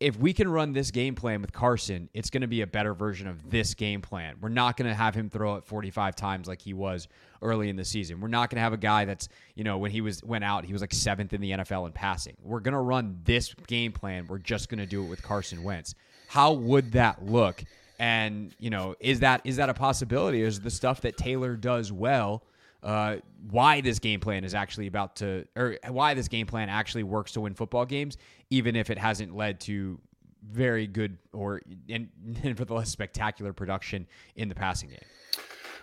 if 0.00 0.18
we 0.18 0.32
can 0.32 0.48
run 0.48 0.72
this 0.72 0.90
game 0.90 1.14
plan 1.14 1.42
with 1.42 1.52
Carson, 1.52 2.08
it's 2.14 2.30
going 2.30 2.40
to 2.40 2.48
be 2.48 2.62
a 2.62 2.66
better 2.66 2.94
version 2.94 3.28
of 3.28 3.50
this 3.50 3.74
game 3.74 4.00
plan. 4.00 4.36
We're 4.40 4.48
not 4.48 4.78
going 4.78 4.88
to 4.88 4.94
have 4.94 5.14
him 5.14 5.28
throw 5.28 5.56
it 5.56 5.64
45 5.64 6.16
times 6.16 6.48
like 6.48 6.62
he 6.62 6.72
was 6.72 7.06
early 7.42 7.68
in 7.68 7.76
the 7.76 7.84
season. 7.84 8.18
We're 8.18 8.28
not 8.28 8.48
going 8.48 8.56
to 8.56 8.62
have 8.62 8.72
a 8.72 8.78
guy 8.78 9.04
that's, 9.04 9.28
you 9.54 9.62
know, 9.62 9.76
when 9.76 9.90
he 9.90 10.00
was 10.00 10.24
went 10.24 10.42
out, 10.42 10.64
he 10.64 10.72
was 10.72 10.80
like 10.80 10.90
7th 10.90 11.34
in 11.34 11.42
the 11.42 11.50
NFL 11.50 11.86
in 11.86 11.92
passing. 11.92 12.34
We're 12.42 12.60
going 12.60 12.72
to 12.72 12.80
run 12.80 13.20
this 13.24 13.52
game 13.66 13.92
plan. 13.92 14.26
We're 14.26 14.38
just 14.38 14.70
going 14.70 14.78
to 14.78 14.86
do 14.86 15.04
it 15.04 15.06
with 15.06 15.22
Carson 15.22 15.62
Wentz. 15.62 15.94
How 16.28 16.52
would 16.52 16.92
that 16.92 17.26
look? 17.26 17.62
And, 17.98 18.54
you 18.58 18.70
know, 18.70 18.94
is 19.00 19.20
that 19.20 19.42
is 19.44 19.56
that 19.56 19.68
a 19.68 19.74
possibility? 19.74 20.40
Is 20.40 20.60
the 20.60 20.70
stuff 20.70 21.02
that 21.02 21.18
Taylor 21.18 21.56
does 21.56 21.92
well 21.92 22.42
uh, 22.82 23.16
why 23.50 23.80
this 23.80 23.98
game 23.98 24.20
plan 24.20 24.44
is 24.44 24.54
actually 24.54 24.86
about 24.86 25.16
to, 25.16 25.46
or 25.56 25.76
why 25.88 26.14
this 26.14 26.28
game 26.28 26.46
plan 26.46 26.68
actually 26.68 27.02
works 27.02 27.32
to 27.32 27.40
win 27.40 27.54
football 27.54 27.84
games, 27.84 28.16
even 28.50 28.76
if 28.76 28.90
it 28.90 28.98
hasn't 28.98 29.34
led 29.34 29.60
to 29.60 30.00
very 30.50 30.86
good 30.86 31.18
or 31.32 31.60
and, 31.88 32.08
for 32.56 32.64
the 32.64 32.74
less 32.74 32.90
spectacular 32.90 33.52
production 33.52 34.06
in 34.36 34.48
the 34.48 34.54
passing 34.54 34.88
game. 34.88 34.98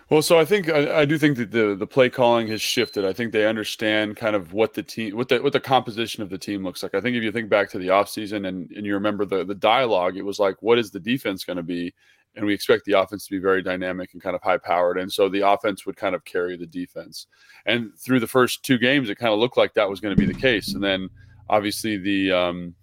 Well, 0.09 0.21
so 0.21 0.39
I 0.39 0.45
think 0.45 0.69
I, 0.69 1.01
I, 1.01 1.05
do 1.05 1.17
think 1.17 1.35
that 1.35 1.51
the 1.51 1.75
the 1.75 1.85
play 1.85 2.09
calling 2.09 2.47
has 2.47 2.61
shifted. 2.61 3.03
I 3.03 3.11
think 3.11 3.33
they 3.33 3.45
understand 3.45 4.15
kind 4.15 4.37
of 4.37 4.53
what 4.53 4.73
the 4.73 4.81
team, 4.81 5.17
what 5.17 5.27
the 5.27 5.39
what 5.39 5.51
the 5.51 5.59
composition 5.59 6.23
of 6.23 6.29
the 6.29 6.37
team 6.37 6.63
looks 6.63 6.81
like. 6.81 6.95
I 6.95 7.01
think 7.01 7.17
if 7.17 7.23
you 7.23 7.31
think 7.31 7.49
back 7.49 7.69
to 7.71 7.77
the 7.77 7.87
offseason 7.87 8.47
and 8.47 8.71
and 8.71 8.85
you 8.85 8.93
remember 8.93 9.25
the 9.25 9.43
the 9.43 9.55
dialogue, 9.55 10.15
it 10.15 10.21
was 10.21 10.39
like, 10.39 10.55
what 10.61 10.79
is 10.79 10.91
the 10.91 10.99
defense 10.99 11.43
going 11.43 11.57
to 11.57 11.63
be? 11.63 11.93
And 12.37 12.45
we 12.45 12.53
expect 12.53 12.85
the 12.85 12.93
offense 12.93 13.25
to 13.25 13.31
be 13.31 13.39
very 13.39 13.63
dynamic 13.63 14.13
and 14.13 14.21
kind 14.21 14.35
of 14.35 14.43
high 14.43 14.57
powered. 14.57 14.99
And 14.99 15.11
so 15.11 15.27
the 15.27 15.47
offense 15.47 15.85
would 15.85 15.97
kind 15.97 16.15
of 16.15 16.23
carry 16.23 16.55
the 16.55 16.67
defense. 16.67 17.27
And 17.65 17.91
through 17.97 18.19
the 18.19 18.27
first 18.27 18.63
two 18.63 18.77
games, 18.77 19.09
it 19.09 19.17
kind 19.17 19.33
of 19.33 19.39
looked 19.39 19.57
like 19.57 19.73
that 19.73 19.89
was 19.89 19.99
going 19.99 20.15
to 20.15 20.19
be 20.19 20.31
the 20.31 20.39
case. 20.39 20.73
And 20.73 20.83
then 20.83 21.09
obviously 21.49 21.97
the 21.97 22.31
um, 22.31 22.75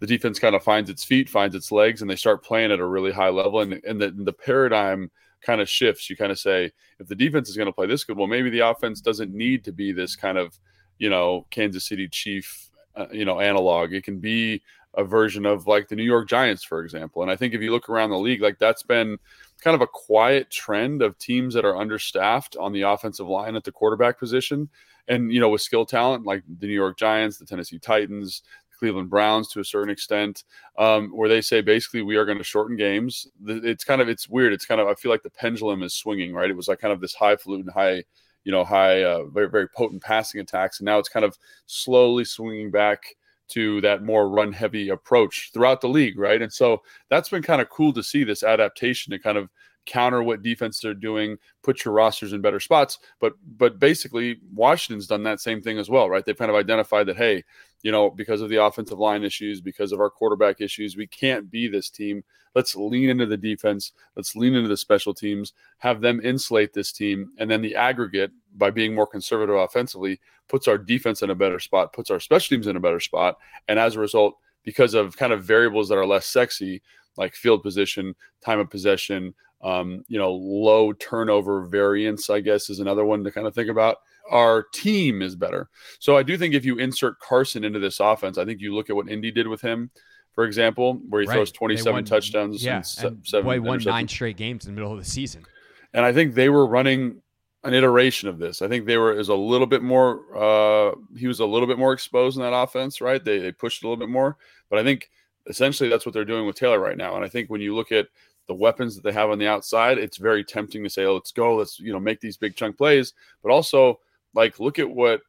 the 0.00 0.06
defense 0.06 0.38
kind 0.38 0.56
of 0.56 0.64
finds 0.64 0.90
its 0.90 1.04
feet, 1.04 1.28
finds 1.28 1.54
its 1.54 1.70
legs, 1.70 2.02
and 2.02 2.10
they 2.10 2.16
start 2.16 2.42
playing 2.42 2.72
at 2.72 2.80
a 2.80 2.86
really 2.86 3.12
high 3.12 3.28
level. 3.28 3.60
And 3.60 3.74
and 3.84 4.00
the, 4.00 4.10
the 4.10 4.32
paradigm 4.32 5.10
kind 5.42 5.60
of 5.60 5.68
shifts. 5.68 6.08
You 6.08 6.16
kind 6.16 6.32
of 6.32 6.38
say, 6.38 6.72
if 6.98 7.06
the 7.06 7.14
defense 7.14 7.48
is 7.48 7.56
going 7.56 7.66
to 7.66 7.72
play 7.72 7.86
this 7.86 8.04
good, 8.04 8.16
well, 8.16 8.26
maybe 8.26 8.50
the 8.50 8.60
offense 8.60 9.00
doesn't 9.00 9.32
need 9.32 9.64
to 9.64 9.72
be 9.72 9.92
this 9.92 10.16
kind 10.16 10.38
of 10.38 10.58
you 10.98 11.10
know 11.10 11.46
Kansas 11.50 11.84
City 11.84 12.08
Chief 12.08 12.70
uh, 12.96 13.06
you 13.12 13.24
know 13.24 13.40
analog. 13.40 13.92
It 13.92 14.04
can 14.04 14.18
be 14.18 14.62
a 14.94 15.04
version 15.04 15.46
of 15.46 15.66
like 15.66 15.88
the 15.88 15.96
New 15.96 16.02
York 16.02 16.28
Giants, 16.28 16.64
for 16.64 16.82
example. 16.82 17.22
And 17.22 17.30
I 17.30 17.36
think 17.36 17.54
if 17.54 17.62
you 17.62 17.70
look 17.70 17.88
around 17.88 18.10
the 18.10 18.18
league, 18.18 18.42
like 18.42 18.58
that's 18.58 18.82
been 18.82 19.18
kind 19.60 19.74
of 19.74 19.80
a 19.80 19.86
quiet 19.86 20.50
trend 20.50 21.02
of 21.02 21.18
teams 21.18 21.54
that 21.54 21.64
are 21.64 21.76
understaffed 21.76 22.56
on 22.56 22.72
the 22.72 22.82
offensive 22.82 23.28
line 23.28 23.56
at 23.56 23.64
the 23.64 23.72
quarterback 23.72 24.18
position. 24.18 24.68
And, 25.08 25.32
you 25.32 25.40
know, 25.40 25.48
with 25.48 25.62
skill 25.62 25.86
talent 25.86 26.26
like 26.26 26.42
the 26.58 26.66
New 26.66 26.74
York 26.74 26.98
Giants, 26.98 27.38
the 27.38 27.46
Tennessee 27.46 27.78
Titans, 27.78 28.42
Cleveland 28.82 29.10
Browns 29.10 29.46
to 29.48 29.60
a 29.60 29.64
certain 29.64 29.90
extent, 29.90 30.42
um, 30.76 31.10
where 31.10 31.28
they 31.28 31.40
say 31.40 31.60
basically 31.60 32.02
we 32.02 32.16
are 32.16 32.24
going 32.24 32.38
to 32.38 32.44
shorten 32.44 32.76
games. 32.76 33.28
It's 33.46 33.84
kind 33.84 34.00
of 34.00 34.08
it's 34.08 34.28
weird. 34.28 34.52
It's 34.52 34.66
kind 34.66 34.80
of 34.80 34.88
I 34.88 34.94
feel 34.94 35.12
like 35.12 35.22
the 35.22 35.30
pendulum 35.30 35.84
is 35.84 35.94
swinging. 35.94 36.34
Right, 36.34 36.50
it 36.50 36.56
was 36.56 36.66
like 36.66 36.80
kind 36.80 36.92
of 36.92 37.00
this 37.00 37.14
high 37.14 37.30
highfalutin, 37.30 37.68
high, 37.72 38.02
you 38.42 38.50
know, 38.50 38.64
high, 38.64 39.04
uh, 39.04 39.26
very 39.26 39.48
very 39.48 39.68
potent 39.68 40.02
passing 40.02 40.40
attacks, 40.40 40.80
and 40.80 40.84
now 40.84 40.98
it's 40.98 41.08
kind 41.08 41.24
of 41.24 41.38
slowly 41.66 42.24
swinging 42.24 42.72
back 42.72 43.04
to 43.52 43.80
that 43.82 44.02
more 44.02 44.28
run 44.28 44.52
heavy 44.52 44.88
approach 44.88 45.50
throughout 45.52 45.80
the 45.80 45.88
league, 45.88 46.18
right? 46.18 46.42
And 46.42 46.52
so 46.52 46.82
that's 47.08 47.28
been 47.28 47.42
kind 47.42 47.60
of 47.62 47.68
cool 47.68 47.92
to 47.92 48.02
see 48.02 48.24
this 48.24 48.42
adaptation 48.42 49.10
to 49.10 49.18
kind 49.18 49.38
of 49.38 49.48
counter 49.86 50.22
what 50.22 50.42
defenses 50.42 50.84
are 50.84 50.94
doing, 50.94 51.36
put 51.62 51.84
your 51.84 51.94
rosters 51.94 52.32
in 52.32 52.40
better 52.40 52.60
spots. 52.60 52.98
But 53.20 53.34
but 53.56 53.78
basically, 53.78 54.40
Washington's 54.54 55.06
done 55.06 55.22
that 55.24 55.40
same 55.40 55.60
thing 55.60 55.78
as 55.78 55.90
well, 55.90 56.08
right? 56.08 56.24
They've 56.24 56.36
kind 56.36 56.50
of 56.50 56.56
identified 56.56 57.06
that 57.06 57.16
hey, 57.16 57.44
you 57.82 57.92
know, 57.92 58.10
because 58.10 58.40
of 58.40 58.48
the 58.48 58.62
offensive 58.62 58.98
line 58.98 59.24
issues, 59.24 59.60
because 59.60 59.92
of 59.92 60.00
our 60.00 60.10
quarterback 60.10 60.60
issues, 60.60 60.96
we 60.96 61.06
can't 61.06 61.50
be 61.50 61.68
this 61.68 61.90
team. 61.90 62.22
Let's 62.54 62.76
lean 62.76 63.08
into 63.08 63.26
the 63.26 63.36
defense. 63.36 63.92
Let's 64.16 64.36
lean 64.36 64.54
into 64.54 64.68
the 64.68 64.76
special 64.76 65.14
teams. 65.14 65.52
Have 65.78 66.00
them 66.00 66.20
insulate 66.22 66.72
this 66.72 66.92
team, 66.92 67.30
and 67.38 67.50
then 67.50 67.62
the 67.62 67.74
aggregate 67.74 68.30
by 68.56 68.70
being 68.70 68.94
more 68.94 69.06
conservative 69.06 69.56
offensively 69.56 70.20
puts 70.48 70.68
our 70.68 70.78
defense 70.78 71.22
in 71.22 71.30
a 71.30 71.34
better 71.34 71.58
spot, 71.58 71.92
puts 71.92 72.10
our 72.10 72.20
special 72.20 72.56
teams 72.56 72.66
in 72.66 72.76
a 72.76 72.80
better 72.80 73.00
spot, 73.00 73.38
and 73.68 73.78
as 73.78 73.96
a 73.96 74.00
result, 74.00 74.36
because 74.64 74.94
of 74.94 75.16
kind 75.16 75.32
of 75.32 75.44
variables 75.44 75.88
that 75.88 75.98
are 75.98 76.06
less 76.06 76.26
sexy 76.26 76.82
like 77.16 77.34
field 77.34 77.62
position, 77.62 78.14
time 78.44 78.58
of 78.58 78.70
possession, 78.70 79.34
um, 79.62 80.04
you 80.08 80.18
know, 80.18 80.32
low 80.32 80.92
turnover 80.92 81.66
variance, 81.66 82.30
I 82.30 82.40
guess, 82.40 82.70
is 82.70 82.80
another 82.80 83.04
one 83.04 83.22
to 83.24 83.30
kind 83.30 83.46
of 83.46 83.54
think 83.54 83.68
about. 83.68 83.98
Our 84.30 84.64
team 84.72 85.22
is 85.22 85.36
better. 85.36 85.68
So 85.98 86.16
I 86.16 86.22
do 86.22 86.38
think 86.38 86.54
if 86.54 86.64
you 86.64 86.78
insert 86.78 87.18
Carson 87.18 87.64
into 87.64 87.78
this 87.78 88.00
offense, 88.00 88.38
I 88.38 88.44
think 88.44 88.60
you 88.60 88.74
look 88.74 88.90
at 88.90 88.96
what 88.96 89.08
Indy 89.08 89.30
did 89.30 89.48
with 89.48 89.60
him, 89.60 89.90
for 90.32 90.44
example, 90.44 90.94
where 91.08 91.22
he 91.22 91.28
right. 91.28 91.34
throws 91.34 91.52
27 91.52 91.92
won, 91.92 92.04
touchdowns 92.04 92.64
yeah, 92.64 92.76
and, 92.76 92.86
se- 92.86 93.16
seven. 93.24 93.44
Boy, 93.44 93.60
won 93.60 93.80
nine 93.84 94.08
straight 94.08 94.36
games 94.36 94.64
in 94.64 94.74
the 94.74 94.80
middle 94.80 94.92
of 94.92 94.98
the 94.98 95.04
season. 95.04 95.44
And 95.92 96.04
I 96.04 96.12
think 96.12 96.34
they 96.34 96.48
were 96.48 96.66
running 96.66 97.20
an 97.64 97.74
iteration 97.74 98.28
of 98.28 98.38
this. 98.38 98.62
I 98.62 98.68
think 98.68 98.86
they 98.86 98.96
were 98.96 99.12
is 99.12 99.28
a 99.28 99.34
little 99.34 99.66
bit 99.66 99.82
more. 99.82 100.20
Uh, 100.34 100.94
he 101.16 101.26
was 101.26 101.40
a 101.40 101.46
little 101.46 101.68
bit 101.68 101.78
more 101.78 101.92
exposed 101.92 102.36
in 102.36 102.42
that 102.42 102.54
offense, 102.54 103.00
right? 103.00 103.22
They 103.22 103.38
they 103.38 103.52
pushed 103.52 103.82
a 103.82 103.86
little 103.86 103.98
bit 103.98 104.08
more, 104.08 104.36
but 104.70 104.78
I 104.78 104.82
think 104.82 105.10
essentially 105.46 105.88
that's 105.88 106.06
what 106.06 106.12
they're 106.12 106.24
doing 106.24 106.46
with 106.46 106.56
Taylor 106.56 106.78
right 106.78 106.96
now. 106.96 107.16
And 107.16 107.24
I 107.24 107.28
think 107.28 107.50
when 107.50 107.60
you 107.60 107.74
look 107.74 107.92
at 107.92 108.08
the 108.48 108.54
weapons 108.54 108.96
that 108.96 109.02
they 109.02 109.12
have 109.12 109.30
on 109.30 109.38
the 109.38 109.46
outside, 109.46 109.98
it's 109.98 110.16
very 110.16 110.44
tempting 110.44 110.82
to 110.82 110.90
say, 110.90 111.04
oh, 111.04 111.14
let's 111.14 111.32
go, 111.32 111.56
let's 111.56 111.78
you 111.78 111.92
know 111.92 112.00
make 112.00 112.20
these 112.20 112.36
big 112.36 112.56
chunk 112.56 112.76
plays. 112.76 113.14
But 113.42 113.52
also, 113.52 114.00
like 114.34 114.60
look 114.60 114.78
at 114.78 114.90
what 114.90 115.20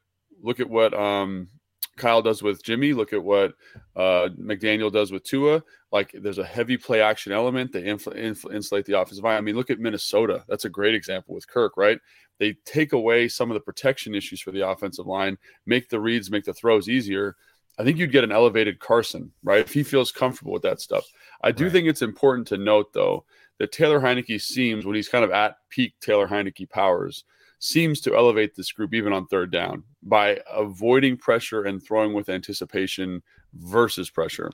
look 0.42 0.60
at 0.60 0.68
what 0.68 0.94
um, 0.94 1.48
Kyle 1.96 2.22
does 2.22 2.42
with 2.42 2.62
Jimmy. 2.62 2.92
Look 2.92 3.12
at 3.12 3.22
what 3.22 3.54
uh, 3.96 4.28
McDaniel 4.38 4.92
does 4.92 5.12
with 5.12 5.24
Tua. 5.24 5.62
Like 5.92 6.12
there's 6.12 6.38
a 6.38 6.44
heavy 6.44 6.76
play 6.76 7.00
action 7.00 7.32
element. 7.32 7.72
They 7.72 7.82
infl- 7.82 8.16
infl- 8.16 8.54
insulate 8.54 8.86
the 8.86 9.00
offensive 9.00 9.24
line. 9.24 9.36
I 9.36 9.40
mean, 9.40 9.56
look 9.56 9.70
at 9.70 9.78
Minnesota. 9.78 10.44
That's 10.48 10.64
a 10.64 10.70
great 10.70 10.94
example 10.94 11.34
with 11.34 11.48
Kirk, 11.48 11.76
right? 11.76 11.98
They 12.38 12.54
take 12.64 12.92
away 12.92 13.28
some 13.28 13.50
of 13.50 13.54
the 13.54 13.60
protection 13.60 14.14
issues 14.14 14.40
for 14.40 14.50
the 14.50 14.68
offensive 14.68 15.06
line, 15.06 15.38
make 15.66 15.88
the 15.88 16.00
reads, 16.00 16.30
make 16.30 16.44
the 16.44 16.52
throws 16.52 16.88
easier. 16.88 17.36
I 17.78 17.84
think 17.84 17.98
you'd 17.98 18.12
get 18.12 18.24
an 18.24 18.32
elevated 18.32 18.78
Carson, 18.80 19.32
right? 19.42 19.60
If 19.60 19.72
he 19.72 19.82
feels 19.82 20.12
comfortable 20.12 20.52
with 20.52 20.62
that 20.62 20.80
stuff. 20.80 21.04
I 21.42 21.52
do 21.52 21.64
right. 21.64 21.72
think 21.72 21.88
it's 21.88 22.02
important 22.02 22.48
to 22.48 22.58
note, 22.58 22.92
though, 22.92 23.24
that 23.58 23.72
Taylor 23.72 24.00
Heinicke 24.00 24.40
seems, 24.40 24.84
when 24.84 24.94
he's 24.96 25.08
kind 25.08 25.24
of 25.24 25.30
at 25.30 25.56
peak 25.70 25.94
Taylor 26.00 26.28
Heinicke 26.28 26.70
powers, 26.70 27.24
seems 27.58 28.00
to 28.02 28.14
elevate 28.14 28.54
this 28.54 28.72
group 28.72 28.94
even 28.94 29.12
on 29.12 29.26
third 29.26 29.50
down 29.50 29.84
by 30.02 30.38
avoiding 30.52 31.16
pressure 31.16 31.64
and 31.64 31.82
throwing 31.82 32.12
with 32.12 32.28
anticipation 32.28 33.22
versus 33.54 34.10
pressure. 34.10 34.50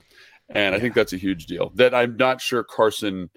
And 0.49 0.73
yeah. 0.73 0.77
I 0.77 0.79
think 0.79 0.95
that's 0.95 1.13
a 1.13 1.17
huge 1.17 1.45
deal. 1.45 1.71
That 1.75 1.93
I'm 1.93 2.17
not 2.17 2.41
sure 2.41 2.63
Carson, 2.63 3.29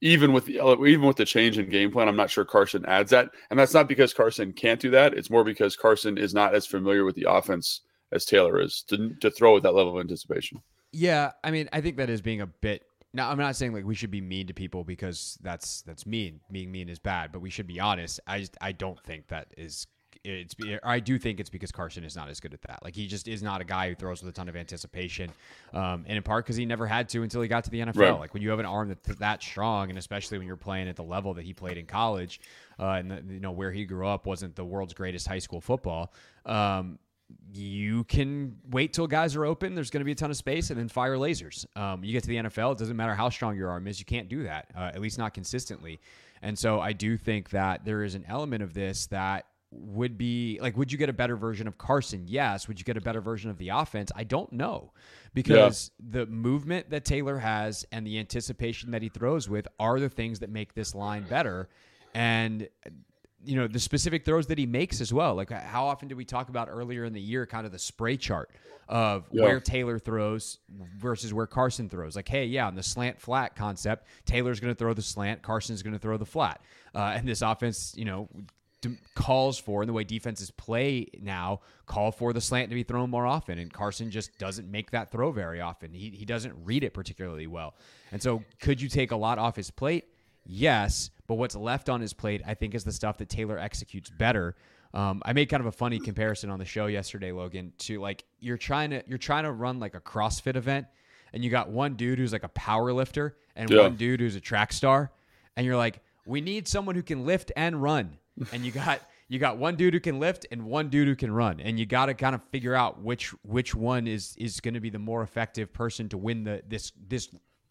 even 0.00 0.32
with 0.32 0.46
the 0.46 0.60
even 0.84 1.06
with 1.06 1.16
the 1.16 1.24
change 1.24 1.58
in 1.58 1.68
game 1.68 1.90
plan, 1.90 2.08
I'm 2.08 2.16
not 2.16 2.30
sure 2.30 2.44
Carson 2.44 2.84
adds 2.86 3.10
that. 3.10 3.30
And 3.50 3.58
that's 3.58 3.74
not 3.74 3.88
because 3.88 4.14
Carson 4.14 4.52
can't 4.52 4.80
do 4.80 4.90
that. 4.90 5.14
It's 5.14 5.30
more 5.30 5.44
because 5.44 5.76
Carson 5.76 6.18
is 6.18 6.34
not 6.34 6.54
as 6.54 6.66
familiar 6.66 7.04
with 7.04 7.14
the 7.14 7.26
offense 7.28 7.82
as 8.12 8.24
Taylor 8.24 8.60
is 8.60 8.82
to 8.88 9.14
to 9.20 9.30
throw 9.30 9.54
with 9.54 9.64
that 9.64 9.74
level 9.74 9.94
of 9.96 10.00
anticipation. 10.00 10.60
Yeah, 10.92 11.32
I 11.44 11.50
mean, 11.50 11.68
I 11.72 11.80
think 11.80 11.96
that 11.96 12.08
is 12.08 12.22
being 12.22 12.40
a 12.40 12.46
bit. 12.46 12.85
Now, 13.16 13.30
I'm 13.30 13.38
not 13.38 13.56
saying 13.56 13.72
like 13.72 13.86
we 13.86 13.94
should 13.94 14.10
be 14.10 14.20
mean 14.20 14.46
to 14.48 14.52
people 14.52 14.84
because 14.84 15.38
that's 15.42 15.80
that's 15.82 16.04
mean. 16.04 16.40
Being 16.52 16.70
mean 16.70 16.90
is 16.90 16.98
bad, 16.98 17.32
but 17.32 17.40
we 17.40 17.48
should 17.48 17.66
be 17.66 17.80
honest. 17.80 18.20
I 18.26 18.40
just 18.40 18.58
I 18.60 18.72
don't 18.72 19.02
think 19.04 19.28
that 19.28 19.48
is. 19.56 19.86
It's 20.22 20.54
I 20.82 21.00
do 21.00 21.18
think 21.18 21.40
it's 21.40 21.48
because 21.48 21.72
Carson 21.72 22.04
is 22.04 22.14
not 22.14 22.28
as 22.28 22.40
good 22.40 22.52
at 22.52 22.60
that. 22.62 22.80
Like 22.82 22.94
he 22.94 23.06
just 23.06 23.26
is 23.26 23.42
not 23.42 23.60
a 23.60 23.64
guy 23.64 23.88
who 23.88 23.94
throws 23.94 24.22
with 24.22 24.28
a 24.28 24.32
ton 24.32 24.48
of 24.48 24.56
anticipation, 24.56 25.30
um, 25.72 26.04
and 26.06 26.18
in 26.18 26.22
part 26.22 26.44
because 26.44 26.56
he 26.56 26.66
never 26.66 26.86
had 26.86 27.08
to 27.10 27.22
until 27.22 27.40
he 27.40 27.48
got 27.48 27.64
to 27.64 27.70
the 27.70 27.80
NFL. 27.80 27.96
Right. 27.96 28.20
Like 28.20 28.34
when 28.34 28.42
you 28.42 28.50
have 28.50 28.58
an 28.58 28.66
arm 28.66 28.88
that's 28.88 29.18
that 29.18 29.42
strong, 29.42 29.88
and 29.88 29.98
especially 29.98 30.36
when 30.36 30.46
you're 30.46 30.56
playing 30.56 30.88
at 30.88 30.96
the 30.96 31.04
level 31.04 31.32
that 31.34 31.44
he 31.44 31.54
played 31.54 31.78
in 31.78 31.86
college, 31.86 32.40
uh, 32.78 32.90
and 32.90 33.10
the, 33.10 33.22
you 33.32 33.40
know 33.40 33.52
where 33.52 33.72
he 33.72 33.86
grew 33.86 34.06
up 34.06 34.26
wasn't 34.26 34.54
the 34.56 34.64
world's 34.64 34.94
greatest 34.94 35.26
high 35.26 35.38
school 35.38 35.60
football. 35.60 36.12
Um, 36.44 36.98
you 37.52 38.04
can 38.04 38.56
wait 38.70 38.92
till 38.92 39.06
guys 39.06 39.34
are 39.36 39.44
open. 39.44 39.74
There's 39.74 39.90
going 39.90 40.00
to 40.00 40.04
be 40.04 40.12
a 40.12 40.16
ton 40.16 40.30
of 40.30 40.36
space, 40.36 40.70
and 40.70 40.78
then 40.78 40.88
fire 40.88 41.16
lasers. 41.16 41.66
Um, 41.76 42.04
you 42.04 42.12
get 42.12 42.22
to 42.22 42.28
the 42.28 42.36
NFL, 42.36 42.72
it 42.72 42.78
doesn't 42.78 42.96
matter 42.96 43.14
how 43.14 43.28
strong 43.30 43.56
your 43.56 43.70
arm 43.70 43.86
is. 43.86 43.98
You 43.98 44.06
can't 44.06 44.28
do 44.28 44.44
that, 44.44 44.70
uh, 44.76 44.90
at 44.94 45.00
least 45.00 45.18
not 45.18 45.34
consistently. 45.34 46.00
And 46.42 46.58
so 46.58 46.80
I 46.80 46.92
do 46.92 47.16
think 47.16 47.50
that 47.50 47.84
there 47.84 48.02
is 48.02 48.14
an 48.14 48.24
element 48.28 48.62
of 48.62 48.74
this 48.74 49.06
that 49.06 49.46
would 49.72 50.16
be 50.16 50.58
like, 50.60 50.76
would 50.76 50.92
you 50.92 50.98
get 50.98 51.08
a 51.08 51.12
better 51.12 51.36
version 51.36 51.66
of 51.66 51.76
Carson? 51.78 52.24
Yes. 52.26 52.68
Would 52.68 52.78
you 52.78 52.84
get 52.84 52.96
a 52.96 53.00
better 53.00 53.20
version 53.20 53.50
of 53.50 53.58
the 53.58 53.70
offense? 53.70 54.12
I 54.14 54.24
don't 54.24 54.52
know 54.52 54.92
because 55.34 55.90
yeah. 55.98 56.20
the 56.20 56.26
movement 56.26 56.90
that 56.90 57.04
Taylor 57.04 57.38
has 57.38 57.84
and 57.92 58.06
the 58.06 58.18
anticipation 58.18 58.90
that 58.92 59.02
he 59.02 59.08
throws 59.08 59.48
with 59.48 59.66
are 59.78 59.98
the 59.98 60.08
things 60.08 60.38
that 60.40 60.50
make 60.50 60.74
this 60.74 60.94
line 60.94 61.24
better. 61.28 61.68
And 62.14 62.68
you 63.44 63.56
know 63.56 63.66
the 63.66 63.78
specific 63.78 64.24
throws 64.24 64.46
that 64.46 64.58
he 64.58 64.66
makes 64.66 65.00
as 65.00 65.12
well. 65.12 65.34
Like 65.34 65.50
how 65.50 65.86
often 65.86 66.08
did 66.08 66.16
we 66.16 66.24
talk 66.24 66.48
about 66.48 66.68
earlier 66.70 67.04
in 67.04 67.12
the 67.12 67.20
year, 67.20 67.46
kind 67.46 67.66
of 67.66 67.72
the 67.72 67.78
spray 67.78 68.16
chart 68.16 68.50
of 68.88 69.26
yeah. 69.30 69.42
where 69.42 69.60
Taylor 69.60 69.98
throws 69.98 70.58
versus 70.96 71.32
where 71.32 71.46
Carson 71.46 71.88
throws? 71.88 72.16
Like, 72.16 72.28
hey, 72.28 72.46
yeah, 72.46 72.66
on 72.66 72.74
the 72.74 72.82
slant 72.82 73.20
flat 73.20 73.56
concept, 73.56 74.06
Taylor's 74.24 74.60
going 74.60 74.74
to 74.74 74.78
throw 74.78 74.94
the 74.94 75.02
slant, 75.02 75.42
Carson's 75.42 75.82
going 75.82 75.94
to 75.94 75.98
throw 75.98 76.16
the 76.16 76.26
flat, 76.26 76.60
uh, 76.94 77.14
and 77.16 77.28
this 77.28 77.42
offense, 77.42 77.94
you 77.96 78.04
know, 78.04 78.28
calls 79.14 79.58
for 79.58 79.82
and 79.82 79.88
the 79.88 79.92
way 79.92 80.04
defenses 80.04 80.50
play 80.50 81.06
now 81.20 81.60
call 81.86 82.12
for 82.12 82.32
the 82.32 82.40
slant 82.40 82.68
to 82.68 82.74
be 82.74 82.82
thrown 82.82 83.10
more 83.10 83.26
often 83.26 83.58
and 83.58 83.72
Carson 83.72 84.10
just 84.10 84.36
doesn't 84.38 84.70
make 84.70 84.90
that 84.90 85.10
throw 85.10 85.32
very 85.32 85.60
often. 85.60 85.92
He 85.92 86.10
he 86.10 86.24
doesn't 86.24 86.54
read 86.64 86.84
it 86.84 86.94
particularly 86.94 87.46
well. 87.46 87.74
And 88.12 88.22
so 88.22 88.44
could 88.60 88.80
you 88.80 88.88
take 88.88 89.10
a 89.10 89.16
lot 89.16 89.38
off 89.38 89.56
his 89.56 89.70
plate? 89.70 90.04
Yes, 90.44 91.10
but 91.26 91.34
what's 91.34 91.56
left 91.56 91.88
on 91.88 92.00
his 92.00 92.12
plate, 92.12 92.42
I 92.46 92.54
think, 92.54 92.74
is 92.74 92.84
the 92.84 92.92
stuff 92.92 93.18
that 93.18 93.28
Taylor 93.28 93.58
executes 93.58 94.10
better. 94.10 94.54
Um, 94.94 95.22
I 95.24 95.32
made 95.32 95.48
kind 95.48 95.60
of 95.60 95.66
a 95.66 95.72
funny 95.72 95.98
comparison 95.98 96.50
on 96.50 96.58
the 96.58 96.64
show 96.64 96.86
yesterday, 96.86 97.32
Logan, 97.32 97.72
to 97.78 98.00
like 98.00 98.24
you're 98.40 98.56
trying 98.56 98.90
to 98.90 99.02
you're 99.06 99.18
trying 99.18 99.44
to 99.44 99.52
run 99.52 99.78
like 99.78 99.94
a 99.94 100.00
CrossFit 100.00 100.56
event, 100.56 100.86
and 101.32 101.44
you 101.44 101.50
got 101.50 101.68
one 101.68 101.94
dude 101.94 102.18
who's 102.18 102.32
like 102.32 102.44
a 102.44 102.48
power 102.48 102.92
lifter 102.92 103.36
and 103.54 103.68
yeah. 103.68 103.82
one 103.82 103.96
dude 103.96 104.20
who's 104.20 104.36
a 104.36 104.40
track 104.40 104.72
star, 104.72 105.12
and 105.56 105.66
you're 105.66 105.76
like, 105.76 106.00
we 106.24 106.40
need 106.40 106.66
someone 106.68 106.94
who 106.94 107.02
can 107.02 107.26
lift 107.26 107.52
and 107.56 107.82
run, 107.82 108.16
and 108.52 108.64
you 108.64 108.72
got 108.72 109.00
you 109.28 109.38
got 109.38 109.58
one 109.58 109.76
dude 109.76 109.92
who 109.92 110.00
can 110.00 110.20
lift 110.20 110.46
and 110.50 110.64
one 110.64 110.88
dude 110.88 111.08
who 111.08 111.16
can 111.16 111.32
run, 111.32 111.60
and 111.60 111.78
you 111.78 111.86
got 111.86 112.06
to 112.06 112.14
kind 112.14 112.34
of 112.34 112.42
figure 112.44 112.74
out 112.74 113.02
which 113.02 113.30
which 113.42 113.74
one 113.74 114.06
is 114.06 114.34
is 114.38 114.60
going 114.60 114.74
to 114.74 114.80
be 114.80 114.90
the 114.90 114.98
more 114.98 115.22
effective 115.22 115.72
person 115.72 116.08
to 116.08 116.16
win 116.16 116.44
the 116.44 116.62
this 116.68 116.92
this 117.08 117.28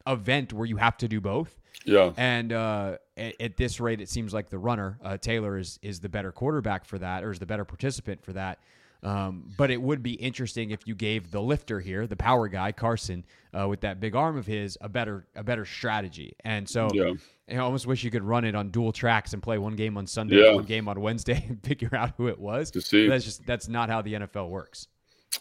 event 0.07 0.53
where 0.53 0.65
you 0.65 0.77
have 0.77 0.97
to 0.97 1.07
do 1.07 1.21
both. 1.21 1.59
Yeah. 1.83 2.13
And 2.17 2.51
uh, 2.51 2.97
at, 3.17 3.39
at, 3.39 3.57
this 3.57 3.79
rate, 3.79 4.01
it 4.01 4.09
seems 4.09 4.33
like 4.33 4.49
the 4.49 4.57
runner 4.57 4.97
uh, 5.03 5.17
Taylor 5.17 5.57
is 5.57 5.79
is 5.81 5.99
the 5.99 6.09
better 6.09 6.31
quarterback 6.31 6.85
for 6.85 6.97
that, 6.99 7.23
or 7.23 7.31
is 7.31 7.39
the 7.39 7.45
better 7.45 7.65
participant 7.65 8.23
for 8.23 8.33
that. 8.33 8.59
Um, 9.03 9.51
but 9.55 9.69
it 9.69 9.79
would 9.79 10.01
be 10.01 10.13
interesting 10.13 10.71
if 10.71 10.87
you 10.87 10.95
gave 10.95 11.29
the 11.29 11.41
lifter 11.41 11.79
here, 11.79 12.07
the 12.07 12.15
power 12.15 12.47
guy 12.47 12.71
Carson, 12.71 13.23
uh, 13.53 13.67
with 13.67 13.81
that 13.81 13.99
big 13.99 14.15
arm 14.15 14.35
of 14.35 14.47
his, 14.47 14.79
a 14.81 14.89
better 14.89 15.27
a 15.35 15.43
better 15.43 15.63
strategy. 15.63 16.33
And 16.43 16.67
so, 16.67 16.89
yeah. 16.91 17.13
I 17.47 17.57
almost 17.57 17.85
wish 17.85 18.03
you 18.03 18.09
could 18.09 18.23
run 18.23 18.45
it 18.45 18.55
on 18.55 18.69
dual 18.69 18.91
tracks 18.91 19.33
and 19.33 19.43
play 19.43 19.59
one 19.59 19.75
game 19.75 19.97
on 19.97 20.07
Sunday, 20.07 20.43
yeah. 20.43 20.55
one 20.55 20.63
game 20.63 20.87
on 20.87 20.99
Wednesday, 20.99 21.45
and 21.49 21.61
figure 21.61 21.95
out 21.95 22.13
who 22.17 22.27
it 22.27 22.39
was. 22.39 22.71
To 22.71 22.81
see, 22.81 23.07
that's 23.07 23.23
just 23.23 23.45
that's 23.45 23.67
not 23.67 23.89
how 23.89 24.01
the 24.01 24.13
NFL 24.13 24.49
works. 24.49 24.87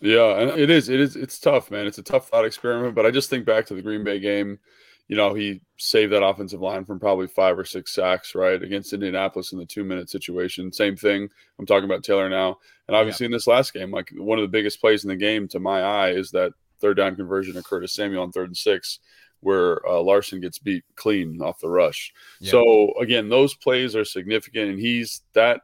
Yeah, 0.00 0.38
and 0.38 0.50
it 0.58 0.70
is. 0.70 0.88
It 0.88 1.00
is. 1.00 1.16
It's 1.16 1.38
tough, 1.38 1.70
man. 1.70 1.86
It's 1.86 1.98
a 1.98 2.02
tough 2.02 2.28
thought 2.28 2.44
experiment. 2.44 2.94
But 2.94 3.06
I 3.06 3.10
just 3.10 3.30
think 3.30 3.44
back 3.44 3.66
to 3.66 3.74
the 3.74 3.82
Green 3.82 4.04
Bay 4.04 4.18
game. 4.20 4.58
You 5.06 5.16
know, 5.16 5.34
he 5.34 5.60
saved 5.76 6.12
that 6.12 6.24
offensive 6.24 6.62
line 6.62 6.86
from 6.86 6.98
probably 6.98 7.26
five 7.26 7.58
or 7.58 7.64
six 7.66 7.92
sacks, 7.92 8.34
right, 8.34 8.62
against 8.62 8.94
Indianapolis 8.94 9.52
in 9.52 9.58
the 9.58 9.66
two-minute 9.66 10.08
situation. 10.08 10.72
Same 10.72 10.96
thing. 10.96 11.28
I'm 11.58 11.66
talking 11.66 11.84
about 11.84 12.02
Taylor 12.02 12.30
now, 12.30 12.56
and 12.88 12.96
obviously 12.96 13.24
yeah. 13.24 13.28
in 13.28 13.32
this 13.32 13.46
last 13.46 13.74
game, 13.74 13.90
like 13.90 14.10
one 14.16 14.38
of 14.38 14.42
the 14.42 14.48
biggest 14.48 14.80
plays 14.80 15.04
in 15.04 15.10
the 15.10 15.16
game, 15.16 15.46
to 15.48 15.60
my 15.60 15.82
eye, 15.82 16.12
is 16.12 16.30
that 16.30 16.52
third 16.80 16.96
down 16.96 17.16
conversion 17.16 17.56
of 17.58 17.64
Curtis 17.64 17.92
Samuel 17.92 18.22
on 18.22 18.32
third 18.32 18.48
and 18.48 18.56
six, 18.56 18.98
where 19.40 19.86
uh, 19.86 20.00
Larsen 20.00 20.40
gets 20.40 20.58
beat 20.58 20.84
clean 20.96 21.42
off 21.42 21.60
the 21.60 21.68
rush. 21.68 22.10
Yeah. 22.40 22.52
So 22.52 22.94
again, 22.98 23.28
those 23.28 23.54
plays 23.54 23.94
are 23.94 24.06
significant, 24.06 24.70
and 24.70 24.80
he's 24.80 25.20
that 25.34 25.60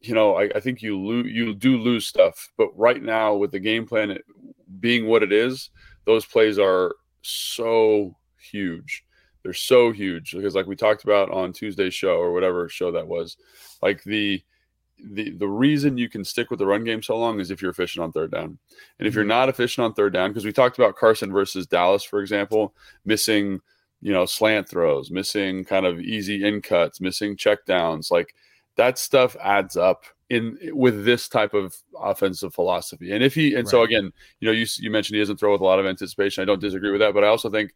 you 0.00 0.14
know, 0.14 0.36
I, 0.36 0.50
I 0.54 0.60
think 0.60 0.82
you 0.82 1.00
lose, 1.00 1.32
you 1.32 1.54
do 1.54 1.76
lose 1.76 2.06
stuff. 2.06 2.50
But 2.56 2.76
right 2.76 3.02
now, 3.02 3.34
with 3.34 3.50
the 3.50 3.60
game 3.60 3.86
plan 3.86 4.18
being 4.80 5.06
what 5.06 5.22
it 5.22 5.32
is, 5.32 5.70
those 6.04 6.24
plays 6.24 6.58
are 6.58 6.94
so 7.22 8.16
huge. 8.38 9.04
They're 9.42 9.52
so 9.52 9.92
huge 9.92 10.32
because, 10.32 10.54
like 10.54 10.66
we 10.66 10.76
talked 10.76 11.04
about 11.04 11.30
on 11.30 11.52
Tuesday's 11.52 11.94
show 11.94 12.16
or 12.16 12.32
whatever 12.32 12.68
show 12.68 12.92
that 12.92 13.06
was, 13.06 13.36
like 13.82 14.02
the 14.04 14.42
the 15.04 15.30
the 15.30 15.48
reason 15.48 15.96
you 15.96 16.08
can 16.08 16.24
stick 16.24 16.50
with 16.50 16.58
the 16.58 16.66
run 16.66 16.84
game 16.84 17.02
so 17.02 17.16
long 17.16 17.40
is 17.40 17.50
if 17.50 17.62
you're 17.62 17.70
efficient 17.70 18.02
on 18.02 18.12
third 18.12 18.32
down. 18.32 18.58
And 18.98 19.06
if 19.06 19.14
you're 19.14 19.22
mm-hmm. 19.22 19.28
not 19.28 19.48
efficient 19.48 19.84
on 19.84 19.94
third 19.94 20.12
down, 20.12 20.30
because 20.30 20.44
we 20.44 20.52
talked 20.52 20.78
about 20.78 20.96
Carson 20.96 21.32
versus 21.32 21.66
Dallas, 21.66 22.02
for 22.02 22.20
example, 22.20 22.74
missing 23.04 23.60
you 24.00 24.12
know 24.12 24.26
slant 24.26 24.68
throws, 24.68 25.10
missing 25.10 25.64
kind 25.64 25.86
of 25.86 26.00
easy 26.00 26.44
in 26.44 26.60
cuts, 26.60 27.00
missing 27.00 27.36
check 27.36 27.64
downs, 27.64 28.10
like 28.10 28.34
that 28.78 28.96
stuff 28.96 29.36
adds 29.42 29.76
up 29.76 30.04
in 30.30 30.56
with 30.72 31.04
this 31.04 31.28
type 31.28 31.52
of 31.52 31.76
offensive 32.00 32.54
philosophy. 32.54 33.12
And 33.12 33.22
if 33.22 33.34
he 33.34 33.48
and 33.54 33.64
right. 33.64 33.68
so 33.68 33.82
again, 33.82 34.12
you 34.40 34.46
know, 34.46 34.52
you 34.52 34.66
you 34.78 34.90
mentioned 34.90 35.16
he 35.16 35.20
doesn't 35.20 35.38
throw 35.38 35.52
with 35.52 35.60
a 35.60 35.64
lot 35.64 35.80
of 35.80 35.86
anticipation. 35.86 36.42
I 36.42 36.46
don't 36.46 36.60
disagree 36.60 36.92
with 36.92 37.00
that, 37.00 37.12
but 37.12 37.24
I 37.24 37.26
also 37.26 37.50
think 37.50 37.74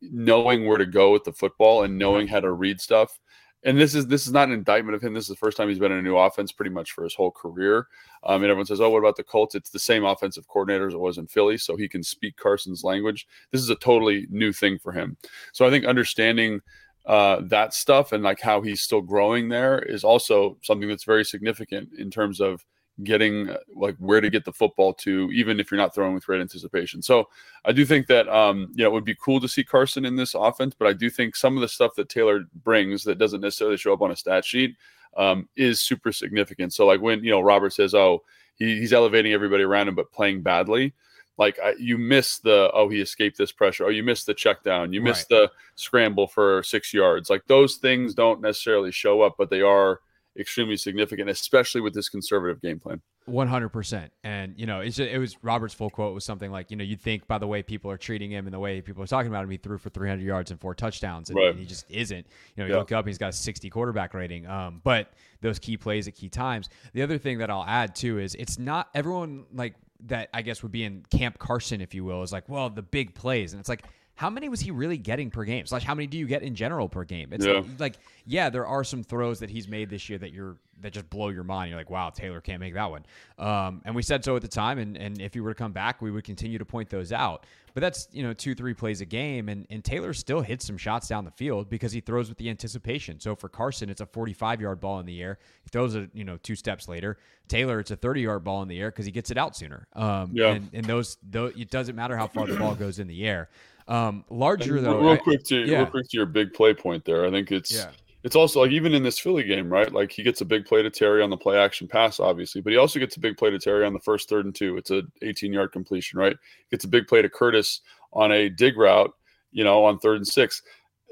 knowing 0.00 0.66
where 0.66 0.78
to 0.78 0.86
go 0.86 1.12
with 1.12 1.24
the 1.24 1.32
football 1.32 1.82
and 1.82 1.98
knowing 1.98 2.28
how 2.28 2.40
to 2.40 2.52
read 2.52 2.80
stuff. 2.80 3.18
And 3.66 3.80
this 3.80 3.94
is 3.94 4.06
this 4.06 4.26
is 4.26 4.32
not 4.32 4.48
an 4.48 4.54
indictment 4.54 4.94
of 4.94 5.02
him. 5.02 5.14
This 5.14 5.24
is 5.24 5.30
the 5.30 5.36
first 5.36 5.56
time 5.56 5.68
he's 5.68 5.78
been 5.78 5.90
in 5.90 5.98
a 5.98 6.02
new 6.02 6.18
offense 6.18 6.52
pretty 6.52 6.70
much 6.70 6.92
for 6.92 7.02
his 7.02 7.14
whole 7.14 7.30
career. 7.30 7.88
Um, 8.22 8.42
and 8.42 8.50
everyone 8.50 8.66
says, 8.66 8.80
"Oh, 8.80 8.90
what 8.90 8.98
about 8.98 9.16
the 9.16 9.24
Colts?" 9.24 9.54
It's 9.54 9.70
the 9.70 9.78
same 9.78 10.04
offensive 10.04 10.46
coordinator 10.46 10.86
as 10.86 10.94
it 10.94 11.00
was 11.00 11.16
in 11.16 11.26
Philly, 11.26 11.56
so 11.56 11.74
he 11.74 11.88
can 11.88 12.02
speak 12.02 12.36
Carson's 12.36 12.84
language. 12.84 13.26
This 13.50 13.62
is 13.62 13.70
a 13.70 13.74
totally 13.76 14.26
new 14.28 14.52
thing 14.52 14.78
for 14.78 14.92
him. 14.92 15.16
So 15.54 15.66
I 15.66 15.70
think 15.70 15.86
understanding 15.86 16.60
uh, 17.06 17.40
that 17.42 17.74
stuff 17.74 18.12
and 18.12 18.24
like 18.24 18.40
how 18.40 18.62
he's 18.62 18.80
still 18.80 19.02
growing 19.02 19.48
there 19.48 19.78
is 19.78 20.04
also 20.04 20.56
something 20.62 20.88
that's 20.88 21.04
very 21.04 21.24
significant 21.24 21.90
in 21.98 22.10
terms 22.10 22.40
of 22.40 22.64
getting 23.02 23.50
uh, 23.50 23.56
like 23.74 23.96
where 23.98 24.20
to 24.20 24.30
get 24.30 24.44
the 24.44 24.52
football 24.52 24.94
to, 24.94 25.30
even 25.32 25.58
if 25.58 25.70
you're 25.70 25.80
not 25.80 25.94
throwing 25.94 26.14
with 26.14 26.26
great 26.26 26.40
anticipation. 26.40 27.02
So 27.02 27.28
I 27.64 27.72
do 27.72 27.84
think 27.84 28.06
that 28.06 28.28
um, 28.28 28.70
you 28.74 28.84
know 28.84 28.90
it 28.90 28.92
would 28.92 29.04
be 29.04 29.16
cool 29.16 29.40
to 29.40 29.48
see 29.48 29.64
Carson 29.64 30.04
in 30.04 30.16
this 30.16 30.34
offense, 30.34 30.74
but 30.78 30.86
I 30.86 30.92
do 30.92 31.10
think 31.10 31.36
some 31.36 31.56
of 31.56 31.60
the 31.60 31.68
stuff 31.68 31.94
that 31.96 32.08
Taylor 32.08 32.44
brings 32.62 33.04
that 33.04 33.18
doesn't 33.18 33.40
necessarily 33.40 33.76
show 33.76 33.92
up 33.92 34.02
on 34.02 34.12
a 34.12 34.16
stat 34.16 34.44
sheet 34.44 34.76
um, 35.16 35.48
is 35.56 35.80
super 35.80 36.12
significant. 36.12 36.72
So 36.72 36.86
like 36.86 37.00
when 37.00 37.24
you 37.24 37.30
know 37.30 37.40
Robert 37.40 37.72
says, 37.72 37.94
"Oh, 37.94 38.22
he, 38.54 38.78
he's 38.78 38.92
elevating 38.92 39.32
everybody 39.32 39.64
around 39.64 39.88
him, 39.88 39.94
but 39.94 40.12
playing 40.12 40.42
badly." 40.42 40.94
Like 41.38 41.58
I, 41.62 41.74
you 41.78 41.98
miss 41.98 42.38
the 42.38 42.70
oh 42.72 42.88
he 42.88 43.00
escaped 43.00 43.38
this 43.38 43.52
pressure. 43.52 43.86
Oh 43.86 43.90
you 43.90 44.02
missed 44.02 44.26
the 44.26 44.34
check 44.34 44.62
down. 44.62 44.92
You 44.92 45.00
missed 45.00 45.30
right. 45.30 45.50
the 45.50 45.50
scramble 45.74 46.26
for 46.26 46.62
six 46.62 46.92
yards. 46.94 47.30
Like 47.30 47.46
those 47.46 47.76
things 47.76 48.14
don't 48.14 48.40
necessarily 48.40 48.92
show 48.92 49.22
up 49.22 49.34
but 49.38 49.50
they 49.50 49.62
are 49.62 50.00
extremely 50.38 50.76
significant 50.76 51.30
especially 51.30 51.80
with 51.80 51.94
this 51.94 52.08
conservative 52.08 52.60
game 52.60 52.78
plan. 52.80 53.00
100% 53.28 54.10
and 54.22 54.54
you 54.58 54.66
know 54.66 54.84
just, 54.84 55.00
it 55.00 55.18
was 55.18 55.38
robert's 55.42 55.72
full 55.72 55.88
quote 55.88 56.12
was 56.12 56.24
something 56.26 56.50
like 56.50 56.70
you 56.70 56.76
know 56.76 56.84
you'd 56.84 57.00
think 57.00 57.26
by 57.26 57.38
the 57.38 57.46
way 57.46 57.62
people 57.62 57.90
are 57.90 57.96
treating 57.96 58.30
him 58.30 58.46
and 58.46 58.52
the 58.52 58.58
way 58.58 58.82
people 58.82 59.02
are 59.02 59.06
talking 59.06 59.28
about 59.28 59.44
him 59.44 59.50
he 59.50 59.56
threw 59.56 59.78
for 59.78 59.88
300 59.88 60.22
yards 60.22 60.50
and 60.50 60.60
four 60.60 60.74
touchdowns 60.74 61.30
and, 61.30 61.38
right. 61.38 61.50
and 61.50 61.58
he 61.58 61.64
just 61.64 61.86
isn't. 61.88 62.26
You 62.54 62.62
know 62.62 62.66
you 62.66 62.72
yeah. 62.72 62.78
look 62.80 62.92
up 62.92 63.06
he's 63.06 63.16
got 63.16 63.30
a 63.30 63.32
60 63.32 63.70
quarterback 63.70 64.12
rating 64.12 64.46
um, 64.46 64.82
but 64.84 65.12
those 65.40 65.58
key 65.58 65.76
plays 65.76 66.06
at 66.06 66.14
key 66.14 66.28
times. 66.28 66.68
The 66.92 67.02
other 67.02 67.16
thing 67.16 67.38
that 67.38 67.50
i'll 67.50 67.64
add 67.64 67.94
too 67.94 68.18
is 68.18 68.34
it's 68.34 68.58
not 68.58 68.88
everyone 68.94 69.46
like 69.54 69.74
that 70.06 70.28
I 70.32 70.42
guess 70.42 70.62
would 70.62 70.72
be 70.72 70.84
in 70.84 71.04
Camp 71.10 71.38
Carson, 71.38 71.80
if 71.80 71.94
you 71.94 72.04
will, 72.04 72.22
is 72.22 72.32
like, 72.32 72.48
well, 72.48 72.70
the 72.70 72.82
big 72.82 73.14
plays. 73.14 73.52
And 73.52 73.60
it's 73.60 73.68
like, 73.68 73.84
how 74.16 74.30
many 74.30 74.48
was 74.48 74.60
he 74.60 74.70
really 74.70 74.96
getting 74.96 75.30
per 75.30 75.44
game? 75.44 75.66
Slash, 75.66 75.84
how 75.84 75.94
many 75.94 76.06
do 76.06 76.16
you 76.16 76.26
get 76.26 76.42
in 76.42 76.54
general 76.54 76.88
per 76.88 77.04
game? 77.04 77.32
It's 77.32 77.44
yeah. 77.44 77.54
like, 77.54 77.80
like, 77.80 77.94
yeah, 78.26 78.48
there 78.48 78.66
are 78.66 78.84
some 78.84 79.02
throws 79.02 79.40
that 79.40 79.50
he's 79.50 79.66
made 79.66 79.90
this 79.90 80.08
year 80.08 80.18
that 80.18 80.32
you're 80.32 80.56
that 80.80 80.92
just 80.92 81.08
blow 81.10 81.28
your 81.28 81.44
mind. 81.44 81.70
You're 81.70 81.78
like, 81.78 81.90
wow, 81.90 82.10
Taylor 82.10 82.40
can't 82.40 82.60
make 82.60 82.74
that 82.74 82.90
one. 82.90 83.06
Um, 83.38 83.82
and 83.84 83.94
we 83.94 84.02
said 84.02 84.24
so 84.24 84.36
at 84.36 84.42
the 84.42 84.48
time, 84.48 84.78
and 84.78 84.96
and 84.96 85.20
if 85.20 85.34
he 85.34 85.40
were 85.40 85.52
to 85.52 85.58
come 85.58 85.72
back, 85.72 86.00
we 86.00 86.10
would 86.10 86.24
continue 86.24 86.58
to 86.58 86.64
point 86.64 86.90
those 86.90 87.12
out. 87.12 87.46
But 87.74 87.80
that's 87.80 88.06
you 88.12 88.22
know 88.22 88.32
two 88.32 88.54
three 88.54 88.72
plays 88.72 89.00
a 89.00 89.04
game, 89.04 89.48
and 89.48 89.66
and 89.68 89.82
Taylor 89.82 90.14
still 90.14 90.42
hits 90.42 90.64
some 90.64 90.76
shots 90.76 91.08
down 91.08 91.24
the 91.24 91.32
field 91.32 91.68
because 91.68 91.90
he 91.90 92.00
throws 92.00 92.28
with 92.28 92.38
the 92.38 92.48
anticipation. 92.48 93.18
So 93.18 93.34
for 93.34 93.48
Carson, 93.48 93.90
it's 93.90 94.00
a 94.00 94.06
45 94.06 94.60
yard 94.60 94.80
ball 94.80 95.00
in 95.00 95.06
the 95.06 95.20
air. 95.20 95.38
He 95.64 95.70
throws 95.70 95.96
it 95.96 96.10
you 96.14 96.24
know 96.24 96.36
two 96.36 96.54
steps 96.54 96.86
later. 96.86 97.18
Taylor, 97.48 97.78
it's 97.78 97.90
a 97.90 97.96
30 97.96 98.22
yard 98.22 98.44
ball 98.44 98.62
in 98.62 98.68
the 98.68 98.80
air 98.80 98.90
because 98.90 99.06
he 99.06 99.12
gets 99.12 99.30
it 99.30 99.36
out 99.36 99.56
sooner. 99.56 99.86
Um, 99.92 100.30
yeah. 100.32 100.52
And, 100.52 100.70
and 100.72 100.84
those, 100.86 101.18
those 101.28 101.52
it 101.58 101.70
doesn't 101.70 101.94
matter 101.94 102.16
how 102.16 102.26
far 102.26 102.46
the 102.46 102.56
ball 102.56 102.74
goes 102.74 102.98
in 102.98 103.06
the 103.06 103.26
air. 103.26 103.48
Um, 103.86 104.24
larger 104.30 104.76
and 104.76 104.86
though. 104.86 105.00
Real 105.00 105.16
quick 105.18 105.44
to 105.44 105.64
yeah. 105.64 105.78
real 105.78 105.86
quick 105.86 106.08
to 106.08 106.16
your 106.16 106.26
big 106.26 106.52
play 106.52 106.72
point 106.72 107.04
there. 107.04 107.26
I 107.26 107.30
think 107.30 107.52
it's 107.52 107.72
yeah. 107.72 107.90
it's 108.22 108.36
also 108.36 108.62
like 108.62 108.70
even 108.70 108.94
in 108.94 109.02
this 109.02 109.18
Philly 109.18 109.42
game, 109.42 109.70
right? 109.70 109.92
Like 109.92 110.10
he 110.10 110.22
gets 110.22 110.40
a 110.40 110.44
big 110.44 110.64
play 110.64 110.82
to 110.82 110.90
Terry 110.90 111.22
on 111.22 111.30
the 111.30 111.36
play 111.36 111.58
action 111.58 111.86
pass, 111.86 112.18
obviously, 112.18 112.60
but 112.60 112.72
he 112.72 112.78
also 112.78 112.98
gets 112.98 113.16
a 113.16 113.20
big 113.20 113.36
play 113.36 113.50
to 113.50 113.58
Terry 113.58 113.84
on 113.84 113.92
the 113.92 114.00
first 114.00 114.28
third 114.28 114.46
and 114.46 114.54
two. 114.54 114.76
It's 114.76 114.90
a 114.90 115.02
18 115.22 115.52
yard 115.52 115.72
completion, 115.72 116.18
right? 116.18 116.36
Gets 116.70 116.84
a 116.84 116.88
big 116.88 117.06
play 117.06 117.20
to 117.20 117.28
Curtis 117.28 117.80
on 118.12 118.32
a 118.32 118.48
dig 118.48 118.78
route, 118.78 119.12
you 119.52 119.64
know, 119.64 119.84
on 119.84 119.98
third 119.98 120.16
and 120.16 120.26
six. 120.26 120.62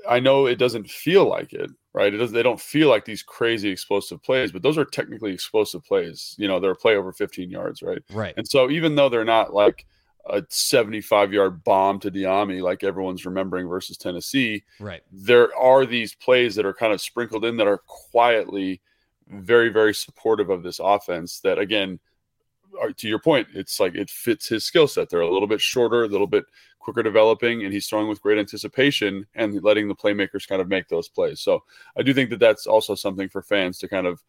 I 0.09 0.19
know 0.19 0.47
it 0.47 0.59
doesn't 0.59 0.91
feel 0.91 1.29
like 1.29 1.53
it, 1.53 1.71
right? 1.93 2.13
It 2.13 2.17
doesn't. 2.17 2.35
They 2.35 2.43
don't 2.43 2.61
feel 2.61 2.89
like 2.89 3.05
these 3.05 3.23
crazy 3.23 3.69
explosive 3.69 4.23
plays, 4.23 4.51
but 4.51 4.63
those 4.63 4.79
are 4.79 4.85
technically 4.85 5.33
explosive 5.33 5.85
plays. 5.85 6.35
You 6.39 6.49
know, 6.49 6.59
they're 6.59 6.73
a 6.73 6.77
play 6.77 6.97
over 6.97 7.13
15 7.13 7.51
yards, 7.51 7.83
right? 7.83 8.03
Right. 8.11 8.35
And 8.37 8.49
so 8.49 8.71
even 8.71 8.95
though 8.95 9.09
they're 9.11 9.25
not 9.25 9.53
like 9.53 9.87
a 10.27 10.43
75 10.49 11.33
yard 11.33 11.65
bomb 11.65 11.99
to 12.01 12.11
Dyami, 12.11 12.63
like 12.63 12.85
everyone's 12.85 13.27
remembering 13.27 13.69
versus 13.69 13.97
Tennessee. 13.97 14.63
Right. 14.79 15.03
There 15.11 15.55
are 15.57 15.85
these 15.87 16.15
plays 16.15 16.55
that 16.55 16.67
are 16.67 16.75
kind 16.75 16.93
of 16.93 17.01
sprinkled 17.01 17.45
in 17.45 17.57
that 17.57 17.67
are 17.67 17.79
quietly 17.87 18.81
very, 19.29 19.69
very 19.69 19.95
supportive 19.95 20.51
of 20.51 20.63
this 20.63 20.81
offense. 20.83 21.41
That 21.41 21.59
again, 21.59 21.99
uh, 22.81 22.93
to 22.97 23.09
your 23.09 23.19
point, 23.19 23.49
it's 23.55 23.81
like 23.81 23.95
it 23.95 24.11
fits 24.11 24.49
his 24.49 24.65
skill 24.65 24.89
set. 24.89 25.11
They're 25.11 25.21
a 25.21 25.31
little 25.31 25.49
bit 25.49 25.61
shorter, 25.61 26.05
a 26.05 26.09
little 26.09 26.27
bit 26.27 26.45
quicker 26.79 27.03
developing, 27.03 27.65
and 27.65 27.73
he's 27.73 27.87
throwing 27.89 28.09
with 28.09 28.23
great 28.23 28.39
anticipation 28.39 29.27
and 29.35 29.63
letting 29.63 29.89
the 29.89 29.95
playmakers 29.95 30.49
kind 30.49 30.61
of 30.61 30.69
make 30.69 30.89
those 30.89 31.09
plays. 31.09 31.41
So 31.41 31.63
I 31.97 32.03
do 32.03 32.13
think 32.13 32.31
that 32.31 32.41
that's 32.41 32.67
also 32.67 32.95
something 32.95 33.29
for 33.29 33.43
fans 33.43 33.79
to 33.79 33.89
kind 33.89 34.07
of 34.07 34.23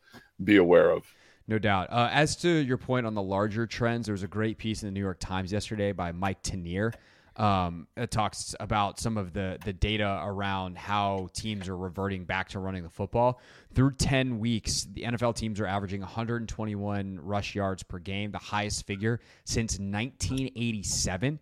be 0.44 0.58
aware 0.58 0.92
of. 0.92 1.04
No 1.48 1.60
doubt. 1.60 1.90
Uh, 1.92 2.10
as 2.12 2.36
to 2.38 2.50
your 2.50 2.78
point 2.78 3.06
on 3.06 3.16
the 3.16 3.22
larger 3.22 3.68
trends, 3.68 4.08
there 4.08 4.14
was 4.14 4.24
a 4.24 4.28
great 4.28 4.58
piece 4.58 4.82
in 4.82 4.88
the 4.88 4.94
New 4.94 5.02
York 5.02 5.20
Times 5.20 5.52
yesterday 5.52 5.92
by 5.92 6.12
Mike 6.12 6.42
Tanier. 6.42 6.94
Um, 7.36 7.88
it 7.98 8.12
talks 8.12 8.54
about 8.60 9.00
some 9.00 9.18
of 9.18 9.34
the 9.34 9.58
the 9.66 9.74
data 9.74 10.22
around 10.24 10.78
how 10.78 11.30
teams 11.34 11.68
are 11.68 11.76
reverting 11.76 12.26
back 12.26 12.50
to 12.50 12.60
running 12.60 12.84
the 12.84 12.90
football. 12.90 13.42
Through 13.74 13.94
10 13.94 14.38
weeks, 14.38 14.88
the 14.94 15.02
NFL 15.02 15.36
teams 15.36 15.60
are 15.60 15.66
averaging 15.66 16.02
121 16.02 17.20
rush 17.20 17.56
yards 17.56 17.82
per 17.82 17.98
game, 17.98 18.32
the 18.32 18.38
highest 18.38 18.86
figure 18.86 19.20
since 19.46 19.80
1987. 19.80 21.40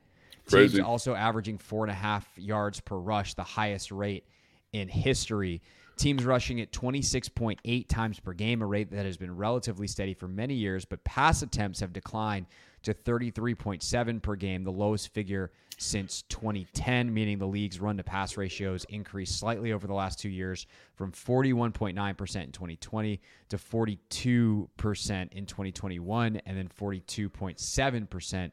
Crazy. 0.50 0.78
Teams 0.78 0.88
also 0.88 1.14
averaging 1.14 1.58
four 1.58 1.84
and 1.84 1.92
a 1.92 1.96
half 1.96 2.28
yards 2.38 2.80
per 2.80 2.96
rush, 2.96 3.34
the 3.34 3.44
highest 3.44 3.92
rate 3.92 4.26
in 4.74 4.88
history. 4.88 5.62
Teams 5.98 6.26
rushing 6.26 6.62
at 6.62 6.72
26.8 6.72 7.88
times 7.88 8.20
per 8.20 8.34
game, 8.34 8.62
a 8.62 8.66
rate 8.66 8.92
that 8.92 9.06
has 9.06 9.18
been 9.18 9.36
relatively 9.36 9.88
steady 9.88 10.14
for 10.14 10.28
many 10.28 10.54
years, 10.54 10.86
but 10.86 11.04
pass 11.04 11.42
attempts 11.42 11.80
have 11.80 11.94
declined 11.94 12.48
to 12.84 12.94
33.7 12.94 14.22
per 14.22 14.36
game, 14.36 14.64
the 14.64 14.72
lowest 14.72 15.14
figure 15.14 15.52
since 15.78 16.24
2010, 16.30 17.14
meaning 17.14 17.38
the 17.38 17.46
league's 17.46 17.80
run 17.80 17.98
to 17.98 18.04
pass 18.04 18.38
ratios 18.38 18.86
increased 18.86 19.40
slightly 19.40 19.74
over 19.74 19.88
the 19.88 19.94
last 19.94 20.20
two 20.20 20.30
years 20.30 20.68
from 20.96 21.12
41.9% 21.12 22.44
in 22.44 22.52
2020 22.52 23.20
to 23.50 23.58
42% 23.58 23.98
in 25.32 25.46
2021, 25.46 26.42
and 26.46 26.58
then 26.58 26.70
42.7% 26.80 28.52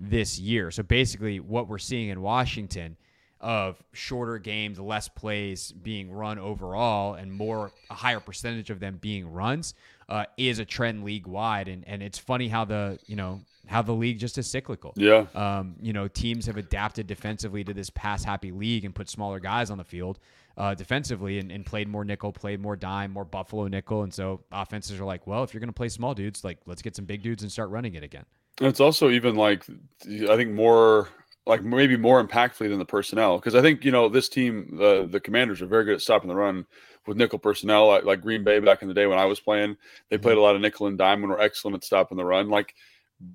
this 0.00 0.38
year. 0.38 0.70
So 0.70 0.82
basically, 0.82 1.40
what 1.40 1.68
we're 1.68 1.78
seeing 1.78 2.08
in 2.08 2.20
Washington 2.20 2.96
of 3.40 3.82
shorter 3.92 4.38
games, 4.38 4.78
less 4.78 5.08
plays 5.08 5.72
being 5.72 6.10
run 6.10 6.38
overall, 6.38 7.14
and 7.14 7.32
more 7.32 7.72
a 7.90 7.94
higher 7.94 8.20
percentage 8.20 8.70
of 8.70 8.80
them 8.80 8.98
being 9.00 9.32
runs 9.32 9.74
uh, 10.08 10.24
is 10.36 10.58
a 10.58 10.64
trend 10.64 11.04
league 11.04 11.26
wide. 11.26 11.68
And 11.68 11.84
and 11.86 12.02
it's 12.02 12.18
funny 12.18 12.48
how 12.48 12.64
the 12.64 12.98
you 13.06 13.16
know 13.16 13.40
how 13.66 13.82
the 13.82 13.92
league 13.92 14.18
just 14.18 14.38
is 14.38 14.46
cyclical. 14.46 14.92
Yeah. 14.96 15.26
Um, 15.34 15.76
you 15.80 15.92
know, 15.92 16.08
teams 16.08 16.46
have 16.46 16.56
adapted 16.56 17.06
defensively 17.06 17.62
to 17.64 17.74
this 17.74 17.90
pass 17.90 18.24
happy 18.24 18.50
league 18.50 18.84
and 18.84 18.94
put 18.94 19.08
smaller 19.08 19.40
guys 19.40 19.70
on 19.70 19.78
the 19.78 19.84
field. 19.84 20.18
Uh, 20.56 20.74
defensively 20.74 21.38
and, 21.38 21.52
and, 21.52 21.64
played 21.64 21.86
more 21.86 22.04
nickel, 22.04 22.32
played 22.32 22.58
more 22.58 22.74
dime, 22.74 23.12
more 23.12 23.24
Buffalo 23.24 23.68
nickel. 23.68 24.02
And 24.02 24.12
so 24.12 24.40
offenses 24.50 24.98
are 24.98 25.04
like, 25.04 25.24
well, 25.24 25.44
if 25.44 25.54
you're 25.54 25.60
going 25.60 25.68
to 25.68 25.72
play 25.72 25.88
small 25.88 26.14
dudes, 26.14 26.42
like 26.42 26.58
let's 26.66 26.82
get 26.82 26.96
some 26.96 27.04
big 27.04 27.22
dudes 27.22 27.44
and 27.44 27.52
start 27.52 27.70
running 27.70 27.94
it 27.94 28.02
again. 28.02 28.24
It's 28.60 28.80
also 28.80 29.08
even 29.08 29.36
like 29.36 29.64
I 30.04 30.34
think 30.34 30.50
more 30.50 31.10
like 31.48 31.62
maybe 31.64 31.96
more 31.96 32.24
impactfully 32.24 32.68
than 32.68 32.78
the 32.78 32.84
personnel 32.84 33.38
because 33.38 33.54
I 33.54 33.62
think 33.62 33.84
you 33.84 33.90
know 33.90 34.08
this 34.08 34.28
team 34.28 34.76
the 34.76 35.08
the 35.10 35.20
Commanders 35.20 35.62
are 35.62 35.66
very 35.66 35.84
good 35.84 35.94
at 35.94 36.02
stopping 36.02 36.28
the 36.28 36.36
run 36.36 36.66
with 37.06 37.16
nickel 37.16 37.38
personnel 37.38 37.88
like, 37.88 38.04
like 38.04 38.20
Green 38.20 38.44
Bay 38.44 38.60
back 38.60 38.82
in 38.82 38.88
the 38.88 38.94
day 38.94 39.06
when 39.06 39.18
I 39.18 39.24
was 39.24 39.40
playing 39.40 39.76
they 40.10 40.18
played 40.18 40.32
mm-hmm. 40.32 40.40
a 40.40 40.42
lot 40.42 40.54
of 40.54 40.60
nickel 40.60 40.86
and 40.86 40.98
dime 40.98 41.22
and 41.22 41.30
were 41.30 41.40
excellent 41.40 41.76
at 41.76 41.84
stopping 41.84 42.18
the 42.18 42.24
run 42.24 42.48
like 42.48 42.74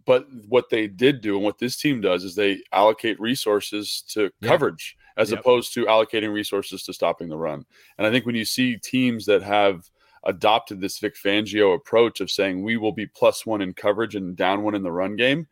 but 0.05 0.27
what 0.47 0.69
they 0.69 0.87
did 0.87 1.19
do 1.19 1.35
and 1.35 1.43
what 1.43 1.59
this 1.59 1.75
team 1.75 1.99
does 1.99 2.23
is 2.23 2.35
they 2.35 2.61
allocate 2.71 3.19
resources 3.19 4.03
to 4.07 4.31
coverage 4.41 4.95
as 5.17 5.31
yep. 5.31 5.39
opposed 5.39 5.73
to 5.73 5.85
allocating 5.85 6.31
resources 6.31 6.83
to 6.83 6.93
stopping 6.93 7.27
the 7.27 7.37
run 7.37 7.65
and 7.97 8.07
I 8.07 8.11
think 8.11 8.25
when 8.25 8.35
you 8.35 8.45
see 8.45 8.77
teams 8.77 9.25
that 9.25 9.43
have 9.43 9.89
adopted 10.23 10.79
this 10.79 10.99
Vic 10.99 11.15
Fangio 11.15 11.75
approach 11.75 12.21
of 12.21 12.31
saying 12.31 12.63
we 12.63 12.77
will 12.77 12.91
be 12.91 13.05
plus 13.05 13.45
one 13.45 13.61
in 13.61 13.73
coverage 13.73 14.15
and 14.15 14.35
down 14.35 14.63
one 14.63 14.75
in 14.75 14.83
the 14.83 14.91
run 14.91 15.15
game. 15.15 15.47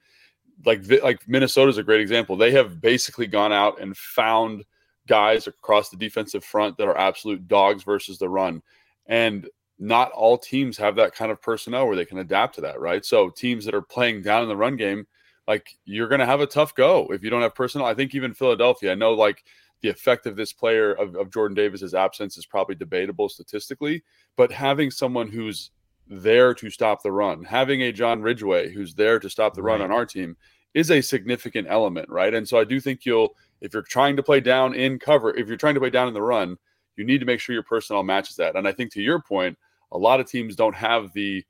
Like 0.65 0.83
like 1.03 1.27
Minnesota 1.27 1.69
is 1.69 1.77
a 1.77 1.83
great 1.83 2.01
example. 2.01 2.35
They 2.35 2.51
have 2.51 2.81
basically 2.81 3.27
gone 3.27 3.53
out 3.53 3.81
and 3.81 3.95
found 3.95 4.63
guys 5.07 5.47
across 5.47 5.89
the 5.89 5.97
defensive 5.97 6.43
front 6.43 6.77
that 6.77 6.87
are 6.87 6.97
absolute 6.97 7.47
dogs 7.47 7.83
versus 7.83 8.17
the 8.17 8.29
run, 8.29 8.61
and 9.07 9.47
not 9.81 10.11
all 10.11 10.37
teams 10.37 10.77
have 10.77 10.95
that 10.95 11.15
kind 11.15 11.31
of 11.31 11.41
personnel 11.41 11.87
where 11.87 11.95
they 11.95 12.05
can 12.05 12.19
adapt 12.19 12.55
to 12.55 12.61
that, 12.61 12.79
right? 12.79 13.03
So 13.03 13.29
teams 13.29 13.65
that 13.65 13.73
are 13.73 13.81
playing 13.81 14.21
down 14.21 14.43
in 14.43 14.49
the 14.49 14.55
run 14.55 14.75
game, 14.77 15.07
like 15.47 15.75
you're 15.85 16.07
going 16.07 16.19
to 16.19 16.25
have 16.27 16.39
a 16.39 16.45
tough 16.45 16.75
go 16.75 17.07
if 17.11 17.23
you 17.23 17.31
don't 17.31 17.41
have 17.41 17.55
personnel. 17.55 17.87
I 17.87 17.95
think 17.95 18.13
even 18.13 18.35
Philadelphia, 18.35 18.91
I 18.91 18.95
know 18.95 19.13
like 19.13 19.43
the 19.81 19.89
effect 19.89 20.27
of 20.27 20.35
this 20.35 20.53
player 20.53 20.93
of, 20.93 21.15
of 21.15 21.33
Jordan 21.33 21.55
Davis's 21.55 21.95
absence 21.95 22.37
is 22.37 22.45
probably 22.45 22.75
debatable 22.75 23.27
statistically, 23.27 24.03
but 24.37 24.51
having 24.51 24.91
someone 24.91 25.27
who's 25.27 25.71
there 26.11 26.53
to 26.53 26.69
stop 26.69 27.01
the 27.01 27.11
run, 27.11 27.43
having 27.43 27.81
a 27.81 27.91
John 27.91 28.21
Ridgeway 28.21 28.71
who's 28.71 28.93
there 28.93 29.17
to 29.17 29.29
stop 29.29 29.53
the 29.53 29.63
right. 29.63 29.79
run 29.79 29.81
on 29.81 29.91
our 29.91 30.05
team 30.05 30.35
is 30.73 30.91
a 30.91 31.01
significant 31.01 31.67
element, 31.69 32.09
right? 32.09 32.33
And 32.33 32.47
so 32.47 32.59
I 32.59 32.65
do 32.65 32.79
think 32.81 33.05
you'll, 33.05 33.35
if 33.61 33.73
you're 33.73 33.81
trying 33.81 34.17
to 34.17 34.23
play 34.23 34.41
down 34.41 34.73
in 34.73 34.99
cover, 34.99 35.35
if 35.35 35.47
you're 35.47 35.57
trying 35.57 35.73
to 35.75 35.79
play 35.79 35.89
down 35.89 36.09
in 36.09 36.13
the 36.13 36.21
run, 36.21 36.57
you 36.97 37.05
need 37.05 37.19
to 37.19 37.25
make 37.25 37.39
sure 37.39 37.53
your 37.53 37.63
personnel 37.63 38.03
matches 38.03 38.35
that. 38.35 38.57
And 38.57 38.67
I 38.67 38.73
think 38.73 38.91
to 38.93 39.01
your 39.01 39.21
point, 39.21 39.57
a 39.91 39.97
lot 39.97 40.19
of 40.19 40.29
teams 40.29 40.55
don't 40.55 40.75
have 40.75 41.13
the, 41.13 41.45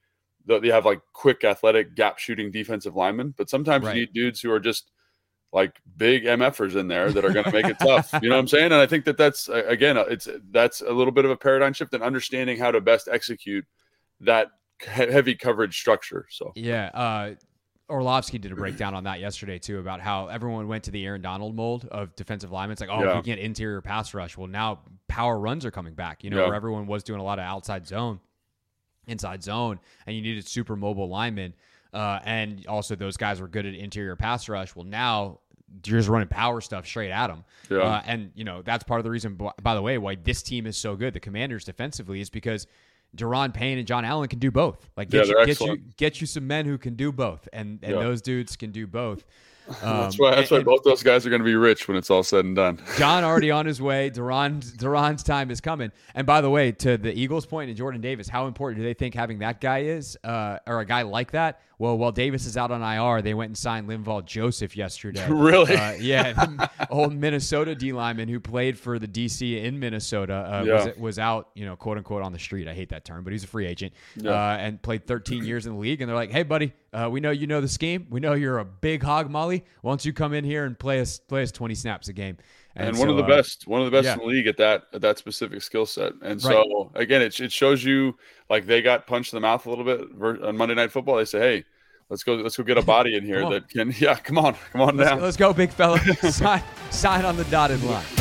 the 0.46 0.60
they 0.60 0.70
have 0.70 0.86
like 0.86 1.02
quick, 1.14 1.44
athletic, 1.44 1.96
gap 1.96 2.20
shooting 2.20 2.52
defensive 2.52 2.96
linemen, 2.96 3.34
but 3.38 3.50
sometimes 3.50 3.86
right. 3.86 3.96
you 3.96 4.02
need 4.02 4.14
dudes 4.14 4.42
who 4.42 4.52
are 4.52 4.60
just 4.60 4.92
like 5.52 5.76
big 5.98 6.24
MFers 6.26 6.76
in 6.76 6.88
there 6.88 7.12
that 7.12 7.26
are 7.26 7.34
going 7.34 7.46
to 7.46 7.52
make 7.52 7.66
it 7.66 7.80
tough. 7.82 8.14
You 8.22 8.30
know 8.30 8.36
what 8.36 8.42
I'm 8.42 8.48
saying? 8.48 8.66
And 8.66 8.76
I 8.76 8.86
think 8.86 9.06
that 9.06 9.18
that's 9.18 9.50
again, 9.50 9.98
it's 9.98 10.28
that's 10.52 10.82
a 10.82 10.92
little 10.92 11.12
bit 11.12 11.26
of 11.26 11.32
a 11.32 11.38
paradigm 11.38 11.74
shift 11.74 11.94
in 11.94 12.02
understanding 12.02 12.58
how 12.58 12.72
to 12.72 12.80
best 12.80 13.10
execute 13.12 13.66
that 14.22 14.48
heavy 14.80 15.36
coverage 15.36 15.78
structure. 15.78 16.26
So 16.30 16.52
yeah, 16.56 16.90
uh, 16.94 17.36
Orlovsky 17.90 18.38
did 18.38 18.52
a 18.52 18.56
breakdown 18.56 18.96
on 18.96 19.04
that 19.04 19.20
yesterday 19.20 19.60
too 19.60 19.80
about 19.80 20.00
how 20.00 20.28
everyone 20.28 20.68
went 20.68 20.86
to 20.86 20.92
the 20.92 21.06
Aaron 21.06 21.22
Donald 21.22 21.56
mold 21.56 21.88
of 21.92 22.16
defensive 22.16 22.52
linemen. 22.52 22.74
It's 22.74 22.82
like, 22.82 22.90
oh, 22.90 23.04
yeah. 23.04 23.16
we 23.18 23.22
get 23.22 23.38
interior 23.38 23.82
pass 23.82 24.14
rush. 24.14 24.38
Well, 24.38 24.48
now 24.48 24.80
power 25.08 25.38
runs 25.38 25.66
are 25.66 25.72
coming 25.72 25.94
back. 25.94 26.24
You 26.24 26.30
know, 26.30 26.38
yeah. 26.38 26.46
where 26.46 26.56
everyone 26.56 26.88
was 26.88 27.04
doing 27.04 27.20
a 27.20 27.24
lot 27.24 27.38
of 27.38 27.44
outside 27.44 27.86
zone, 27.86 28.20
inside 29.08 29.44
zone, 29.44 29.80
and 30.06 30.16
you 30.16 30.22
needed 30.22 30.48
super 30.48 30.76
mobile 30.76 31.10
linemen. 31.10 31.54
Uh, 31.94 32.20
and 32.24 32.66
also 32.68 32.96
those 32.96 33.18
guys 33.18 33.42
were 33.42 33.50
good 33.50 33.66
at 33.66 33.74
interior 33.76 34.16
pass 34.16 34.48
rush. 34.48 34.74
Well, 34.74 34.86
now 34.86 35.40
you're 35.86 36.00
just 36.00 36.08
running 36.08 36.30
power 36.30 36.62
stuff 36.62 36.86
straight 36.86 37.12
at 37.12 37.28
them. 37.28 37.44
Yeah. 37.70 37.80
Uh, 37.80 38.02
and, 38.06 38.32
you 38.36 38.46
know, 38.46 38.62
that's 38.62 38.86
part 38.86 39.00
of 39.00 39.04
the 39.04 39.12
reason, 39.12 39.38
by 39.62 39.76
the 39.76 39.82
way, 39.82 39.98
why 39.98 40.16
this 40.16 40.42
team 40.42 40.66
is 40.66 40.78
so 40.78 40.96
good, 40.96 41.14
the 41.14 41.20
Commanders 41.20 41.66
defensively, 41.66 42.22
is 42.22 42.30
because 42.30 42.68
Daron 43.16 43.54
Payne 43.54 43.78
and 43.78 43.88
John 43.88 44.06
Allen 44.06 44.28
can 44.28 44.40
do 44.40 44.52
both. 44.52 44.90
Like, 44.96 45.10
get, 45.10 45.28
yeah, 45.28 45.40
you, 45.40 45.46
get, 45.46 45.60
you, 45.62 45.78
get 45.98 46.22
you 46.22 46.28
some 46.28 46.48
men 46.48 46.66
who 46.66 46.78
can 46.78 46.96
do 46.96 47.12
both. 47.12 47.48
And, 47.52 47.80
and 47.84 47.96
yeah. 47.96 48.02
those 48.02 48.22
dudes 48.22 48.56
can 48.56 48.72
do 48.72 48.88
both. 48.88 49.24
Um, 49.84 50.02
that's 50.02 50.20
why. 50.20 50.36
That's 50.36 50.52
and, 50.52 50.66
why 50.66 50.76
both 50.76 50.84
those 50.84 51.02
guys 51.02 51.26
are 51.26 51.30
going 51.30 51.40
to 51.40 51.46
be 51.46 51.56
rich 51.56 51.88
when 51.88 51.96
it's 51.96 52.10
all 52.10 52.24
said 52.24 52.44
and 52.44 52.56
done. 52.56 52.80
John 52.98 53.24
already 53.24 53.52
on 53.52 53.66
his 53.66 53.82
way. 53.82 54.10
Daron's 54.10 54.76
Daron's 54.76 55.24
time 55.24 55.50
is 55.50 55.62
coming. 55.62 55.92
And 56.14 56.28
by 56.28 56.42
the 56.42 56.50
way, 56.50 56.72
to 56.74 56.98
the 56.98 57.14
Eagles' 57.14 57.46
point 57.46 57.70
and 57.70 57.78
Jordan 57.78 58.02
Davis, 58.02 58.28
how 58.28 58.48
important 58.48 58.82
do 58.82 58.84
they 58.84 58.96
think 58.96 59.16
having 59.16 59.40
that 59.40 59.62
guy 59.62 59.84
is, 59.84 60.18
uh, 60.24 60.58
or 60.68 60.82
a 60.82 60.86
guy 60.86 61.04
like 61.04 61.32
that? 61.32 61.62
Well, 61.82 61.98
while 61.98 62.12
Davis 62.12 62.46
is 62.46 62.58
out 62.58 62.70
on 62.70 62.84
IR, 62.84 63.24
they 63.24 63.34
went 63.34 63.50
and 63.50 63.58
signed 63.58 63.90
Linval 63.90 64.24
Joseph 64.24 64.78
yesterday. 64.78 65.26
really? 65.30 65.76
Uh, 65.76 65.94
yeah, 65.94 66.68
old 66.92 67.12
Minnesota 67.12 67.74
D 67.74 67.92
lineman 67.92 68.30
who 68.30 68.40
played 68.40 68.78
for 68.78 69.00
the 69.00 69.08
DC 69.08 69.64
in 69.64 69.80
Minnesota 69.80 70.34
uh, 70.48 70.64
yeah. 70.64 70.74
was, 70.86 70.98
was 70.98 71.20
out, 71.20 71.50
you 71.56 71.66
know, 71.66 71.76
quote 71.76 71.98
unquote 71.98 72.22
on 72.22 72.34
the 72.34 72.38
street. 72.38 72.68
I 72.68 72.76
hate 72.76 72.90
that 72.90 73.04
term, 73.04 73.24
but 73.24 73.34
he's 73.34 73.46
a 73.46 73.48
free 73.48 73.66
agent 73.66 73.94
yeah. 74.16 74.30
uh, 74.30 74.58
and 74.58 74.80
played 74.80 75.08
13 75.08 75.44
years 75.44 75.66
in 75.66 75.74
the 75.74 75.80
league. 75.80 76.02
And 76.02 76.08
they're 76.08 76.16
like, 76.16 76.30
"Hey, 76.30 76.44
buddy, 76.44 76.72
uh, 76.94 77.10
we 77.12 77.20
know 77.20 77.32
you 77.32 77.48
know 77.48 77.62
the 77.62 77.68
scheme. 77.68 78.06
We 78.12 78.20
know 78.20 78.34
you're 78.34 78.60
a 78.60 78.66
big 78.66 79.02
hog 79.02 79.32
molly. 79.32 79.66
Why 79.82 79.90
don't 79.90 80.06
you 80.06 80.14
come 80.14 80.36
in 80.36 80.44
here 80.44 80.66
and 80.66 80.78
play 80.78 81.00
us 81.00 81.18
play 81.18 81.42
us 81.42 81.52
20 81.52 81.74
snaps 81.74 82.10
a 82.10 82.14
game?" 82.14 82.38
And, 82.76 82.90
and 82.90 82.98
one 83.00 83.08
so, 83.08 83.12
of 83.14 83.18
the 83.18 83.24
uh, 83.24 83.38
best, 83.38 83.66
one 83.66 83.82
of 83.82 83.86
the 83.86 83.92
best 83.92 84.06
yeah. 84.06 84.14
in 84.14 84.20
the 84.20 84.26
league 84.26 84.46
at 84.46 84.58
that 84.58 84.84
at 84.94 85.02
that 85.02 85.18
specific 85.18 85.64
skill 85.64 85.88
set. 85.88 86.14
And 86.22 86.40
so 86.40 86.92
right. 86.94 87.02
again, 87.02 87.24
it 87.24 87.40
it 87.40 87.52
shows 87.52 87.84
you 87.84 88.20
like 88.52 88.68
they 88.68 88.84
got 88.84 89.08
punched 89.08 89.34
in 89.34 89.38
the 89.38 89.42
mouth 89.42 89.66
a 89.66 89.70
little 89.72 89.84
bit 89.84 90.02
on 90.44 90.56
Monday 90.56 90.76
Night 90.76 90.92
Football. 90.92 91.18
They 91.18 91.26
say, 91.26 91.40
"Hey." 91.40 91.66
Let's 92.12 92.24
go. 92.24 92.36
Let's 92.36 92.58
go 92.58 92.64
get 92.64 92.78
a 92.78 92.82
body 92.82 93.16
in 93.16 93.24
here 93.24 93.50
that 93.50 93.70
can. 93.70 93.94
Yeah, 94.02 94.16
come 94.16 94.38
on, 94.38 94.56
come 94.74 94.82
on 94.82 94.98
let's, 94.98 95.10
down. 95.10 95.22
Let's 95.22 95.38
go, 95.38 95.54
big 95.54 95.70
fella. 95.72 95.98
sign, 96.32 96.62
sign 96.90 97.24
on 97.24 97.38
the 97.38 97.46
dotted 97.46 97.82
line. 97.84 98.21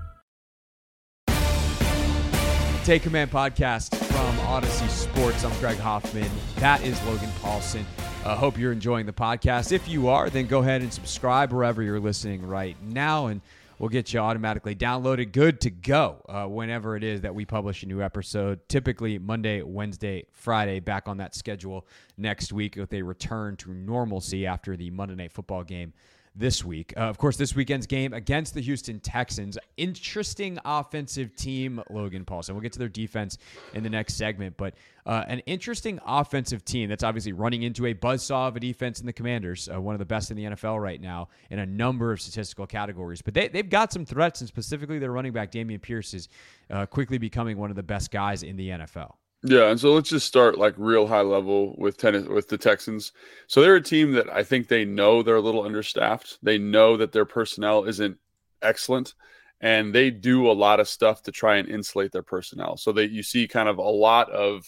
Take 2.83 3.03
Command 3.03 3.29
podcast 3.29 3.95
from 3.95 4.35
Audacy 4.47 4.89
Sports. 4.89 5.45
I'm 5.45 5.51
Craig 5.51 5.77
Hoffman. 5.77 6.27
That 6.55 6.83
is 6.83 6.99
Logan 7.05 7.29
Paulson. 7.39 7.85
I 8.25 8.29
uh, 8.29 8.35
hope 8.35 8.57
you're 8.57 8.71
enjoying 8.71 9.05
the 9.05 9.13
podcast. 9.13 9.71
If 9.71 9.87
you 9.87 10.07
are, 10.07 10.31
then 10.31 10.47
go 10.47 10.61
ahead 10.61 10.81
and 10.81 10.91
subscribe 10.91 11.53
wherever 11.53 11.83
you're 11.83 11.99
listening 11.99 12.43
right 12.43 12.75
now, 12.81 13.27
and 13.27 13.41
we'll 13.77 13.89
get 13.89 14.11
you 14.13 14.19
automatically 14.19 14.73
downloaded, 14.73 15.31
good 15.31 15.61
to 15.61 15.69
go 15.69 16.25
uh, 16.27 16.45
whenever 16.45 16.95
it 16.95 17.03
is 17.03 17.21
that 17.21 17.35
we 17.35 17.45
publish 17.45 17.83
a 17.83 17.85
new 17.85 18.01
episode. 18.01 18.67
Typically 18.67 19.19
Monday, 19.19 19.61
Wednesday, 19.61 20.25
Friday, 20.31 20.79
back 20.79 21.07
on 21.07 21.17
that 21.17 21.35
schedule 21.35 21.85
next 22.17 22.51
week 22.51 22.77
with 22.77 22.91
a 22.93 23.03
return 23.03 23.55
to 23.57 23.71
normalcy 23.75 24.47
after 24.47 24.75
the 24.75 24.89
Monday 24.89 25.13
Night 25.13 25.33
Football 25.33 25.63
game 25.63 25.93
this 26.35 26.63
week. 26.63 26.93
Uh, 26.95 27.01
of 27.01 27.17
course, 27.17 27.35
this 27.35 27.55
weekend's 27.55 27.85
game 27.85 28.13
against 28.13 28.53
the 28.53 28.61
Houston 28.61 28.99
Texans. 28.99 29.57
Interesting 29.77 30.57
offensive 30.63 31.35
team, 31.35 31.81
Logan 31.89 32.23
Paulson. 32.23 32.55
We'll 32.55 32.61
get 32.61 32.71
to 32.73 32.79
their 32.79 32.89
defense 32.89 33.37
in 33.73 33.83
the 33.83 33.89
next 33.89 34.15
segment, 34.15 34.55
but 34.55 34.75
uh, 35.05 35.25
an 35.27 35.39
interesting 35.39 35.99
offensive 36.05 36.63
team 36.63 36.89
that's 36.89 37.03
obviously 37.03 37.33
running 37.33 37.63
into 37.63 37.85
a 37.87 37.93
buzzsaw 37.93 38.47
of 38.47 38.55
a 38.55 38.59
defense 38.59 38.99
in 38.99 39.05
the 39.05 39.13
Commanders, 39.13 39.67
uh, 39.73 39.81
one 39.81 39.93
of 39.95 39.99
the 39.99 40.05
best 40.05 40.31
in 40.31 40.37
the 40.37 40.43
NFL 40.43 40.81
right 40.81 41.01
now 41.01 41.27
in 41.49 41.59
a 41.59 41.65
number 41.65 42.11
of 42.11 42.21
statistical 42.21 42.65
categories. 42.65 43.21
But 43.21 43.33
they, 43.33 43.47
they've 43.49 43.69
got 43.69 43.91
some 43.91 44.05
threats, 44.05 44.41
and 44.41 44.47
specifically 44.47 44.99
their 44.99 45.11
running 45.11 45.33
back, 45.33 45.51
Dameon 45.51 45.81
Pierce, 45.81 46.13
is 46.13 46.29
uh, 46.69 46.85
quickly 46.85 47.17
becoming 47.17 47.57
one 47.57 47.69
of 47.69 47.75
the 47.75 47.83
best 47.83 48.11
guys 48.11 48.43
in 48.43 48.55
the 48.55 48.69
NFL. 48.69 49.13
Yeah, 49.43 49.69
and 49.71 49.79
so 49.79 49.93
let's 49.93 50.09
just 50.09 50.27
start 50.27 50.59
like 50.59 50.75
real 50.77 51.07
high 51.07 51.21
level 51.21 51.73
with 51.77 51.97
tennis 51.97 52.27
with 52.27 52.47
the 52.47 52.57
Texans. 52.59 53.11
So 53.47 53.61
they're 53.61 53.75
a 53.75 53.81
team 53.81 54.11
that 54.13 54.29
I 54.31 54.43
think 54.43 54.67
they 54.67 54.85
know 54.85 55.23
they're 55.23 55.35
a 55.35 55.41
little 55.41 55.63
understaffed. 55.63 56.37
They 56.43 56.59
know 56.59 56.95
that 56.97 57.11
their 57.11 57.25
personnel 57.25 57.85
isn't 57.85 58.17
excellent, 58.61 59.15
and 59.59 59.95
they 59.95 60.11
do 60.11 60.49
a 60.49 60.53
lot 60.53 60.79
of 60.79 60.87
stuff 60.87 61.23
to 61.23 61.31
try 61.31 61.57
and 61.57 61.67
insulate 61.67 62.11
their 62.11 62.21
personnel. 62.21 62.77
So 62.77 62.91
that 62.91 63.09
you 63.09 63.23
see 63.23 63.47
kind 63.47 63.67
of 63.67 63.79
a 63.79 63.81
lot 63.81 64.29
of 64.29 64.63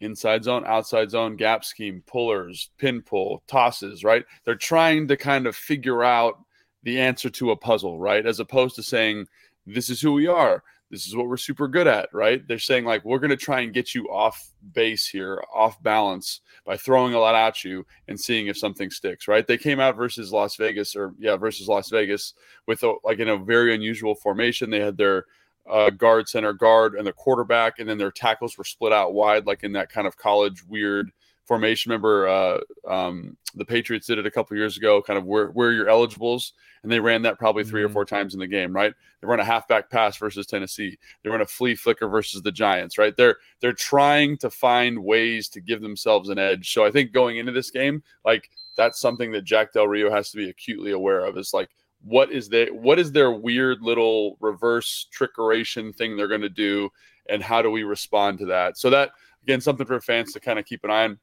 inside 0.00 0.44
zone, 0.44 0.64
outside 0.66 1.10
zone, 1.10 1.36
gap 1.36 1.62
scheme, 1.62 2.02
pullers, 2.06 2.70
pin 2.78 3.02
pull, 3.02 3.42
tosses, 3.46 4.02
right? 4.02 4.24
They're 4.44 4.54
trying 4.54 5.08
to 5.08 5.18
kind 5.18 5.46
of 5.46 5.54
figure 5.54 6.02
out 6.02 6.38
the 6.84 7.00
answer 7.00 7.28
to 7.28 7.50
a 7.50 7.56
puzzle, 7.56 7.98
right? 7.98 8.24
As 8.24 8.40
opposed 8.40 8.76
to 8.76 8.82
saying, 8.82 9.26
this 9.66 9.90
is 9.90 10.00
who 10.00 10.12
we 10.12 10.26
are 10.26 10.62
this 10.90 11.06
is 11.06 11.16
what 11.16 11.26
we're 11.26 11.36
super 11.36 11.66
good 11.66 11.86
at, 11.86 12.08
right? 12.12 12.46
They're 12.46 12.58
saying 12.58 12.84
like 12.84 13.04
we're 13.04 13.18
going 13.18 13.30
to 13.30 13.36
try 13.36 13.60
and 13.60 13.72
get 13.72 13.94
you 13.94 14.08
off 14.08 14.50
base 14.72 15.06
here, 15.06 15.42
off 15.52 15.82
balance 15.82 16.40
by 16.64 16.76
throwing 16.76 17.14
a 17.14 17.18
lot 17.18 17.34
at 17.34 17.64
you 17.64 17.84
and 18.08 18.18
seeing 18.18 18.46
if 18.46 18.56
something 18.56 18.90
sticks, 18.90 19.26
right? 19.26 19.46
They 19.46 19.58
came 19.58 19.80
out 19.80 19.96
versus 19.96 20.32
Las 20.32 20.56
Vegas 20.56 20.94
or 20.94 21.14
yeah, 21.18 21.36
versus 21.36 21.68
Las 21.68 21.90
Vegas 21.90 22.34
with 22.66 22.82
a, 22.84 22.94
like 23.04 23.18
in 23.18 23.28
a 23.28 23.36
very 23.36 23.74
unusual 23.74 24.14
formation. 24.14 24.70
They 24.70 24.80
had 24.80 24.96
their 24.96 25.24
uh, 25.68 25.90
guard, 25.90 26.28
center, 26.28 26.52
guard, 26.52 26.94
and 26.94 27.06
the 27.06 27.12
quarterback, 27.12 27.78
and 27.78 27.88
then 27.88 27.98
their 27.98 28.12
tackles 28.12 28.56
were 28.56 28.64
split 28.64 28.92
out 28.92 29.14
wide, 29.14 29.46
like 29.46 29.64
in 29.64 29.72
that 29.72 29.90
kind 29.90 30.06
of 30.06 30.16
college 30.16 30.64
weird 30.64 31.10
formation. 31.46 31.90
Remember, 31.90 32.28
uh, 32.28 32.58
um, 32.88 33.36
the 33.54 33.64
Patriots 33.64 34.06
did 34.06 34.18
it 34.18 34.26
a 34.26 34.30
couple 34.30 34.56
years 34.56 34.76
ago, 34.76 35.00
kind 35.00 35.18
of 35.18 35.24
where 35.24 35.48
where 35.48 35.72
you're 35.72 35.88
eligibles, 35.88 36.52
and 36.82 36.92
they 36.92 37.00
ran 37.00 37.22
that 37.22 37.38
probably 37.38 37.64
3 37.64 37.80
mm-hmm. 37.80 37.90
or 37.90 37.92
four 37.92 38.04
times 38.04 38.34
in 38.34 38.40
the 38.40 38.46
game, 38.46 38.72
right? 38.74 38.92
They 39.20 39.26
run 39.26 39.40
a 39.40 39.44
halfback 39.44 39.90
pass 39.90 40.16
versus 40.16 40.46
Tennessee. 40.46 40.98
They 41.22 41.30
run 41.30 41.40
a 41.40 41.46
flea 41.46 41.74
flicker 41.74 42.08
versus 42.08 42.42
the 42.42 42.52
Giants, 42.52 42.98
right? 42.98 43.16
They're 43.16 43.36
they're 43.60 43.72
trying 43.72 44.38
to 44.38 44.50
find 44.50 45.02
ways 45.02 45.48
to 45.50 45.60
give 45.60 45.80
themselves 45.80 46.28
an 46.28 46.38
edge. 46.38 46.72
So 46.72 46.84
I 46.84 46.90
think 46.90 47.12
going 47.12 47.38
into 47.38 47.52
this 47.52 47.70
game, 47.70 48.02
like 48.24 48.50
that's 48.76 49.00
something 49.00 49.32
that 49.32 49.44
Jack 49.44 49.72
Del 49.72 49.88
Rio 49.88 50.10
has 50.10 50.30
to 50.30 50.36
be 50.36 50.50
acutely 50.50 50.92
aware 50.92 51.24
of. 51.24 51.38
Is 51.38 51.54
like 51.54 51.70
what 52.04 52.30
is 52.30 52.48
they 52.48 52.66
what 52.66 52.98
is 52.98 53.12
their 53.12 53.32
weird 53.32 53.82
little 53.82 54.36
reverse 54.40 55.08
trickeration 55.16 55.94
thing 55.94 56.16
they're 56.16 56.28
going 56.28 56.40
to 56.40 56.48
do, 56.48 56.90
and 57.28 57.42
how 57.42 57.62
do 57.62 57.70
we 57.70 57.84
respond 57.84 58.38
to 58.38 58.46
that? 58.46 58.78
So 58.78 58.90
that 58.90 59.10
again, 59.42 59.60
something 59.60 59.86
for 59.86 60.00
fans 60.00 60.32
to 60.32 60.40
kind 60.40 60.58
of 60.58 60.64
keep 60.64 60.84
an 60.84 60.90
eye 60.90 61.04
on 61.04 61.18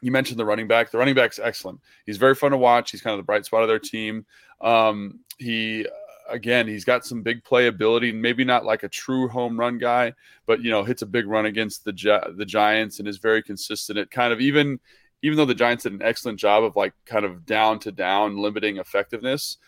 you 0.00 0.10
mentioned 0.10 0.38
the 0.38 0.44
running 0.44 0.68
back. 0.68 0.90
The 0.90 0.98
running 0.98 1.14
back's 1.14 1.38
excellent. 1.38 1.80
He's 2.06 2.16
very 2.16 2.34
fun 2.34 2.52
to 2.52 2.56
watch. 2.56 2.90
He's 2.90 3.02
kind 3.02 3.14
of 3.14 3.18
the 3.18 3.24
bright 3.24 3.44
spot 3.44 3.62
of 3.62 3.68
their 3.68 3.78
team. 3.78 4.26
Um, 4.60 5.20
he 5.38 5.86
again, 6.28 6.66
he's 6.66 6.84
got 6.84 7.04
some 7.04 7.22
big 7.22 7.42
playability. 7.42 8.14
Maybe 8.14 8.44
not 8.44 8.64
like 8.64 8.82
a 8.82 8.88
true 8.88 9.28
home 9.28 9.58
run 9.58 9.78
guy, 9.78 10.14
but 10.46 10.62
you 10.62 10.70
know, 10.70 10.84
hits 10.84 11.02
a 11.02 11.06
big 11.06 11.26
run 11.26 11.46
against 11.46 11.84
the 11.84 11.92
Gi- 11.92 12.32
the 12.36 12.46
Giants 12.46 12.98
and 12.98 13.08
is 13.08 13.18
very 13.18 13.42
consistent. 13.42 13.98
At 13.98 14.10
kind 14.10 14.32
of 14.32 14.40
even 14.40 14.78
even 15.22 15.36
though 15.36 15.44
the 15.44 15.54
Giants 15.54 15.82
did 15.82 15.92
an 15.92 16.02
excellent 16.02 16.38
job 16.38 16.64
of 16.64 16.76
like 16.76 16.94
kind 17.04 17.24
of 17.24 17.44
down 17.44 17.78
to 17.80 17.92
down 17.92 18.38
limiting 18.38 18.78
effectiveness. 18.78 19.58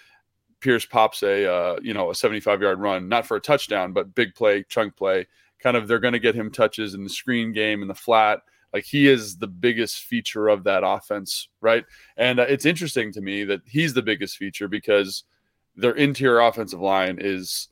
Pierce 0.61 0.87
pops 0.87 1.25
a 1.25 1.53
uh, 1.53 1.81
you 1.83 1.93
know 1.93 2.11
a 2.11 2.15
75 2.15 2.63
yard 2.63 2.79
run, 2.79 3.09
not 3.09 3.27
for 3.27 3.37
a 3.37 3.41
touchdown, 3.41 3.93
but 3.93 4.15
big 4.15 4.35
play, 4.35 4.65
chunk 4.69 4.97
play. 4.97 5.27
Kind 5.61 5.77
of 5.77 5.89
they're 5.89 5.99
going 5.99 6.13
to 6.13 6.21
get 6.21 6.37
him 6.37 6.51
touches 6.51 6.95
in 6.95 7.03
the 7.03 7.11
screen 7.11 7.53
game 7.53 7.83
in 7.83 7.89
the 7.89 7.95
flat 7.95 8.41
like 8.73 8.85
he 8.85 9.09
is 9.09 9.37
the 9.37 9.47
biggest 9.47 10.05
feature 10.05 10.49
of 10.49 10.65
that 10.65 10.83
offense, 10.85 11.49
right? 11.61 11.85
And 12.17 12.41
uh, 12.41 12.47
it's 12.49 12.67
interesting 12.67 13.13
to 13.13 13.21
me 13.21 13.45
that 13.45 13.61
he's 13.67 13.95
the 13.95 14.03
biggest 14.03 14.37
feature 14.37 14.69
because 14.69 15.25
their 15.77 15.93
interior 15.93 16.41
offensive 16.41 16.81
line 16.81 17.19
is 17.21 17.69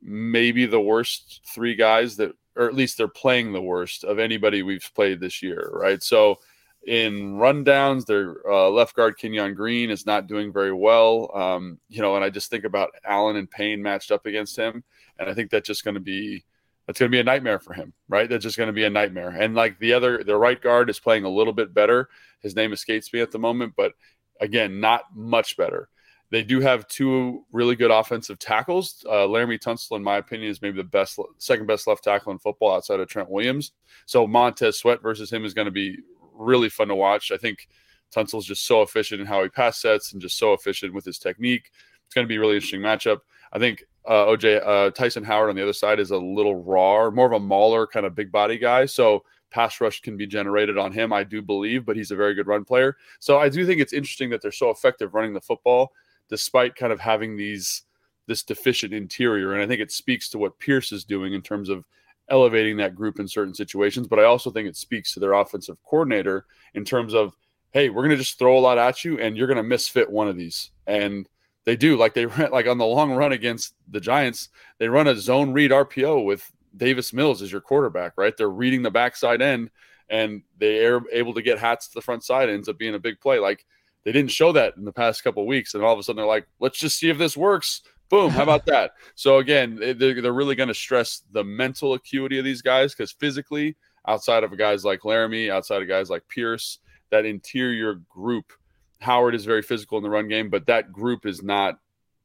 maybe 0.00 0.66
the 0.66 0.80
worst 0.80 1.42
three 1.46 1.74
guys 1.74 2.16
that, 2.16 2.32
or 2.56 2.66
at 2.66 2.74
least 2.74 2.98
they're 2.98 3.08
playing 3.08 3.52
the 3.52 3.62
worst 3.62 4.04
of 4.04 4.18
anybody 4.18 4.62
we've 4.62 4.90
played 4.94 5.20
this 5.20 5.42
year, 5.42 5.70
right? 5.72 6.02
So 6.02 6.38
in 6.86 7.34
rundowns, 7.34 8.06
their 8.06 8.36
uh, 8.50 8.68
left 8.70 8.94
guard 8.94 9.18
Kenyon 9.18 9.54
Green 9.54 9.90
is 9.90 10.06
not 10.06 10.26
doing 10.26 10.52
very 10.52 10.72
well. 10.72 11.30
Um, 11.34 11.78
you 11.88 12.00
know, 12.00 12.16
and 12.16 12.24
I 12.24 12.30
just 12.30 12.50
think 12.50 12.64
about 12.64 12.90
Allen 13.04 13.36
and 13.36 13.50
Payne 13.50 13.82
matched 13.82 14.10
up 14.10 14.26
against 14.26 14.56
him, 14.56 14.82
and 15.18 15.28
I 15.28 15.34
think 15.34 15.50
that's 15.50 15.66
just 15.66 15.84
going 15.84 15.94
to 15.94 16.00
be 16.00 16.44
that's 16.88 16.98
going 16.98 17.10
to 17.10 17.14
be 17.14 17.20
a 17.20 17.24
nightmare 17.24 17.58
for 17.58 17.74
him, 17.74 17.92
right? 18.08 18.30
That's 18.30 18.42
just 18.42 18.56
going 18.56 18.68
to 18.68 18.72
be 18.72 18.84
a 18.84 18.90
nightmare. 18.90 19.28
And 19.28 19.54
like 19.54 19.78
the 19.78 19.92
other, 19.92 20.24
the 20.24 20.38
right 20.38 20.58
guard 20.58 20.88
is 20.88 20.98
playing 20.98 21.24
a 21.24 21.28
little 21.28 21.52
bit 21.52 21.74
better. 21.74 22.08
His 22.40 22.56
name 22.56 22.72
escapes 22.72 23.12
me 23.12 23.20
at 23.20 23.30
the 23.30 23.38
moment, 23.38 23.74
but 23.76 23.92
again, 24.40 24.80
not 24.80 25.02
much 25.14 25.58
better. 25.58 25.90
They 26.30 26.42
do 26.42 26.60
have 26.60 26.88
two 26.88 27.44
really 27.52 27.76
good 27.76 27.90
offensive 27.90 28.38
tackles. 28.38 29.04
Uh, 29.06 29.26
Laremy 29.26 29.58
Tunsil, 29.58 29.98
in 29.98 30.02
my 30.02 30.16
opinion, 30.16 30.50
is 30.50 30.62
maybe 30.62 30.78
the 30.78 30.84
best, 30.84 31.18
second 31.36 31.66
best 31.66 31.86
left 31.86 32.04
tackle 32.04 32.32
in 32.32 32.38
football 32.38 32.74
outside 32.74 33.00
of 33.00 33.08
Trent 33.08 33.28
Williams. 33.28 33.72
So 34.06 34.26
Montez 34.26 34.78
Sweat 34.78 35.02
versus 35.02 35.30
him 35.30 35.44
is 35.44 35.52
going 35.52 35.66
to 35.66 35.70
be 35.70 35.98
really 36.32 36.70
fun 36.70 36.88
to 36.88 36.94
watch. 36.94 37.32
I 37.32 37.36
think 37.36 37.68
Tunsil's 38.14 38.46
just 38.46 38.66
so 38.66 38.80
efficient 38.80 39.20
in 39.20 39.26
how 39.26 39.42
he 39.42 39.50
pass 39.50 39.78
sets 39.78 40.14
and 40.14 40.22
just 40.22 40.38
so 40.38 40.54
efficient 40.54 40.94
with 40.94 41.04
his 41.04 41.18
technique. 41.18 41.70
It's 42.06 42.14
going 42.14 42.26
to 42.26 42.28
be 42.28 42.36
a 42.36 42.40
really 42.40 42.54
interesting 42.54 42.80
matchup. 42.80 43.18
I 43.52 43.58
think 43.58 43.84
uh, 44.08 44.26
OJ 44.26 44.62
uh, 44.66 44.90
Tytus 44.90 45.22
Howard 45.24 45.50
on 45.50 45.56
the 45.56 45.62
other 45.62 45.72
side 45.72 46.00
is 46.00 46.10
a 46.10 46.16
little 46.16 46.56
raw, 46.56 47.10
more 47.10 47.26
of 47.26 47.32
a 47.32 47.40
mauler 47.40 47.86
kind 47.86 48.06
of 48.06 48.14
big 48.14 48.32
body 48.32 48.58
guy. 48.58 48.86
So 48.86 49.22
pass 49.50 49.80
rush 49.80 50.00
can 50.00 50.16
be 50.16 50.26
generated 50.26 50.78
on 50.78 50.92
him, 50.92 51.12
I 51.12 51.24
do 51.24 51.42
believe, 51.42 51.84
but 51.84 51.96
he's 51.96 52.10
a 52.10 52.16
very 52.16 52.34
good 52.34 52.46
run 52.46 52.64
player. 52.64 52.96
So 53.20 53.38
I 53.38 53.48
do 53.48 53.66
think 53.66 53.80
it's 53.80 53.92
interesting 53.92 54.30
that 54.30 54.42
they're 54.42 54.50
so 54.50 54.70
effective 54.70 55.14
running 55.14 55.34
the 55.34 55.40
football 55.40 55.92
despite 56.28 56.74
kind 56.74 56.92
of 56.92 57.00
having 57.00 57.36
these 57.36 57.82
this 58.26 58.42
deficient 58.42 58.92
interior. 58.92 59.54
And 59.54 59.62
I 59.62 59.66
think 59.66 59.80
it 59.80 59.90
speaks 59.90 60.28
to 60.30 60.38
what 60.38 60.58
Pierce 60.58 60.92
is 60.92 61.04
doing 61.04 61.32
in 61.32 61.40
terms 61.40 61.70
of 61.70 61.84
elevating 62.28 62.76
that 62.76 62.94
group 62.94 63.18
in 63.18 63.26
certain 63.26 63.54
situations. 63.54 64.06
But 64.06 64.18
I 64.18 64.24
also 64.24 64.50
think 64.50 64.68
it 64.68 64.76
speaks 64.76 65.14
to 65.14 65.20
their 65.20 65.32
offensive 65.32 65.78
coordinator 65.82 66.44
in 66.74 66.84
terms 66.84 67.14
of, 67.14 67.34
hey, 67.70 67.88
we're 67.88 68.02
going 68.02 68.10
to 68.10 68.22
just 68.22 68.38
throw 68.38 68.58
a 68.58 68.60
lot 68.60 68.76
at 68.76 69.02
you 69.02 69.18
and 69.18 69.34
you're 69.34 69.46
going 69.46 69.56
to 69.56 69.62
misfit 69.62 70.10
one 70.10 70.28
of 70.28 70.36
these. 70.36 70.70
And 70.86 71.26
they 71.68 71.76
do 71.76 71.98
like 71.98 72.14
they 72.14 72.24
ran 72.38 72.50
like 72.50 72.66
on 72.66 72.78
the 72.78 72.86
long 72.86 73.12
run 73.12 73.32
against 73.32 73.74
the 73.88 74.00
Giants. 74.00 74.48
They 74.78 74.88
run 74.88 75.06
a 75.06 75.14
zone 75.14 75.52
read 75.52 75.70
RPO 75.70 76.24
with 76.24 76.50
Davis 76.74 77.12
Mills 77.12 77.42
as 77.42 77.52
your 77.52 77.60
quarterback, 77.60 78.14
right? 78.16 78.34
They're 78.34 78.48
reading 78.48 78.82
the 78.82 78.90
backside 78.90 79.42
end, 79.42 79.70
and 80.08 80.40
they 80.56 80.86
are 80.86 81.02
able 81.12 81.34
to 81.34 81.42
get 81.42 81.58
hats 81.58 81.88
to 81.88 81.94
the 81.94 82.00
front 82.00 82.24
side. 82.24 82.48
It 82.48 82.54
ends 82.54 82.70
up 82.70 82.78
being 82.78 82.94
a 82.94 82.98
big 82.98 83.20
play. 83.20 83.38
Like 83.38 83.66
they 84.04 84.12
didn't 84.12 84.30
show 84.30 84.50
that 84.52 84.78
in 84.78 84.86
the 84.86 84.92
past 84.92 85.22
couple 85.22 85.46
weeks, 85.46 85.74
and 85.74 85.84
all 85.84 85.92
of 85.92 85.98
a 85.98 86.02
sudden 86.02 86.16
they're 86.16 86.26
like, 86.26 86.46
let's 86.58 86.78
just 86.78 86.98
see 86.98 87.10
if 87.10 87.18
this 87.18 87.36
works. 87.36 87.82
Boom! 88.08 88.30
How 88.30 88.44
about 88.44 88.64
that? 88.66 88.92
So 89.14 89.36
again, 89.36 89.76
they're, 89.76 90.22
they're 90.22 90.32
really 90.32 90.54
going 90.54 90.68
to 90.68 90.74
stress 90.74 91.22
the 91.32 91.44
mental 91.44 91.92
acuity 91.92 92.38
of 92.38 92.46
these 92.46 92.62
guys 92.62 92.94
because 92.94 93.12
physically, 93.12 93.76
outside 94.06 94.42
of 94.42 94.56
guys 94.56 94.86
like 94.86 95.00
Laremy, 95.00 95.50
outside 95.50 95.82
of 95.82 95.88
guys 95.88 96.08
like 96.08 96.26
Pierce, 96.28 96.78
that 97.10 97.26
interior 97.26 97.96
group 98.08 98.52
Howard 99.00 99.34
is 99.34 99.44
very 99.44 99.62
physical 99.62 99.96
in 99.98 100.02
the 100.04 100.10
run 100.10 100.28
game, 100.28 100.50
but 100.50 100.66
that 100.66 100.92
group 100.92 101.24
is 101.26 101.42
not. 101.42 101.78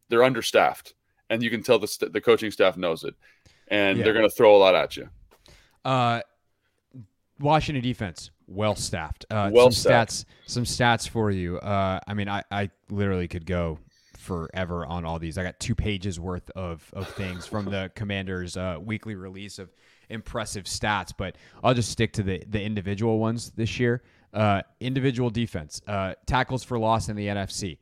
They're 0.09 0.23
understaffed, 0.23 0.93
and 1.29 1.41
you 1.43 1.49
can 1.49 1.63
tell 1.63 1.79
the 1.79 1.88
st- 1.88 2.13
the 2.13 2.21
coaching 2.21 2.51
staff 2.51 2.77
knows 2.77 3.03
it. 3.03 3.15
and 3.69 3.97
Yeah. 3.97 4.03
they're 4.03 4.13
going 4.13 4.27
to 4.29 4.36
throw 4.36 4.55
a 4.55 4.59
lot 4.59 4.75
at 4.75 4.97
you. 4.97 5.09
Uh, 5.86 6.21
Washington 7.39 7.81
defense, 7.83 8.29
well 8.47 8.75
staffed. 8.75 9.25
Uh, 9.29 9.49
Well 9.53 9.71
some 9.71 9.91
staffed. 9.91 10.12
stats, 10.12 10.25
some 10.45 10.63
stats 10.63 11.09
for 11.09 11.31
you. 11.31 11.57
Uh, 11.59 11.99
I 12.07 12.13
mean, 12.13 12.29
I, 12.29 12.43
I 12.51 12.69
literally 12.89 13.27
could 13.27 13.45
go 13.45 13.79
forever 14.17 14.86
on 14.86 15.05
all 15.05 15.19
these. 15.19 15.38
I 15.38 15.43
got 15.43 15.59
two 15.59 15.75
pages 15.75 16.19
worth 16.19 16.49
of, 16.51 16.88
of 16.93 17.07
things 17.09 17.45
from 17.47 17.65
the 17.65 17.91
Commanders' 17.95 18.55
uh, 18.57 18.77
weekly 18.81 19.15
release 19.15 19.59
of 19.59 19.69
impressive 20.09 20.65
stats, 20.65 21.12
but 21.17 21.36
I'll 21.63 21.73
just 21.73 21.89
stick 21.91 22.13
to 22.13 22.23
the 22.23 22.43
the 22.47 22.62
individual 22.62 23.17
ones 23.19 23.51
this 23.55 23.79
year. 23.79 24.03
Uh, 24.33 24.63
individual 24.79 25.29
defense, 25.29 25.79
uh, 25.87 26.15
tackles 26.25 26.63
for 26.63 26.79
loss 26.79 27.07
in 27.07 27.15
the 27.15 27.27
NFC. 27.27 27.77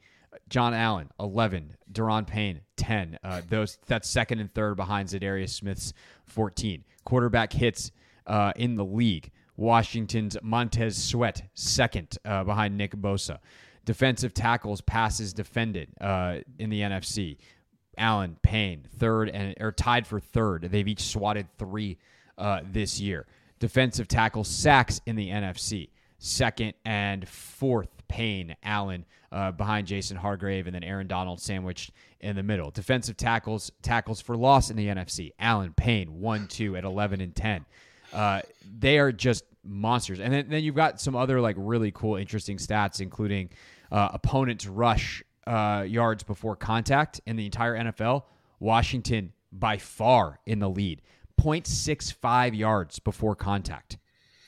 John 0.49 0.73
Allen, 0.73 1.09
11. 1.17 1.77
Daron 1.91 2.27
Payne, 2.27 2.61
10. 2.75 3.19
Uh, 3.23 3.41
those 3.47 3.77
That's 3.87 4.09
second 4.09 4.39
and 4.39 4.53
third 4.53 4.75
behind 4.75 5.07
Za'Darius 5.07 5.49
Smith's 5.51 5.93
14. 6.25 6.83
Quarterback 7.05 7.53
hits 7.53 7.91
uh, 8.27 8.51
in 8.57 8.75
the 8.75 8.83
league. 8.83 9.31
Washington's 9.55 10.37
Montez 10.41 11.01
Sweat, 11.01 11.43
second 11.53 12.17
uh, 12.25 12.43
behind 12.43 12.77
Nick 12.77 12.95
Bosa. 12.95 13.39
Defensive 13.85 14.33
tackles, 14.33 14.81
passes 14.81 15.33
defended 15.33 15.89
uh, 16.01 16.39
in 16.59 16.69
the 16.69 16.81
NFC. 16.81 17.37
Allen, 17.97 18.37
Payne, 18.41 18.87
third 18.97 19.29
and 19.29 19.55
or 19.59 19.71
tied 19.71 20.05
for 20.07 20.19
third. 20.19 20.67
They've 20.71 20.87
each 20.87 21.03
swatted 21.03 21.47
three 21.57 21.97
this 22.71 22.99
year. 22.99 23.27
Defensive 23.59 24.07
tackle 24.07 24.43
sacks 24.43 25.01
in 25.05 25.15
the 25.15 25.29
NFC, 25.29 25.89
second 26.21 26.73
and 26.86 27.27
fourth. 27.27 27.89
Payne, 28.07 28.57
Allen 28.62 29.05
uh, 29.31 29.53
behind 29.53 29.88
Jason 29.88 30.17
Hargrave, 30.17 30.67
and 30.67 30.75
then 30.75 30.84
Aaron 30.84 31.07
Donald 31.07 31.39
sandwiched 31.39 31.91
in 32.19 32.36
the 32.36 32.43
middle. 32.43 32.69
Defensive 32.69 33.15
tackles 33.15 33.71
tackles 33.81 34.19
for 34.19 34.36
loss 34.36 34.69
in 34.69 34.75
the 34.75 34.88
NFC. 34.88 35.31
Allen, 35.39 35.73
Payne, 35.73 36.19
one, 36.19 36.47
two 36.47 36.75
at 36.75 36.84
eleven 36.84 37.21
and 37.21 37.34
ten. 37.34 37.65
Uh, 38.12 38.41
they 38.79 38.99
are 38.99 39.13
just 39.13 39.45
monsters. 39.63 40.19
And 40.19 40.34
then, 40.34 40.49
then 40.49 40.63
you've 40.63 40.75
got 40.75 40.99
some 40.99 41.15
other 41.15 41.39
like 41.39 41.55
really 41.57 41.91
cool, 41.91 42.17
interesting 42.17 42.57
stats, 42.57 42.99
including 42.99 43.49
uh, 43.91 44.10
opponents 44.13 44.67
rush 44.67 45.23
uh, 45.47 45.86
yards 45.88 46.23
before 46.23 46.55
contact 46.55 47.21
in 47.25 47.38
the 47.38 47.45
entire 47.45 47.77
NFL. 47.77 48.23
Washington 48.60 49.31
by 49.51 49.77
far 49.77 50.39
in 50.45 50.60
the 50.60 50.69
lead, 50.69 51.01
0.65 51.39 52.57
yards 52.57 52.99
before 52.99 53.36
contact, 53.36 53.97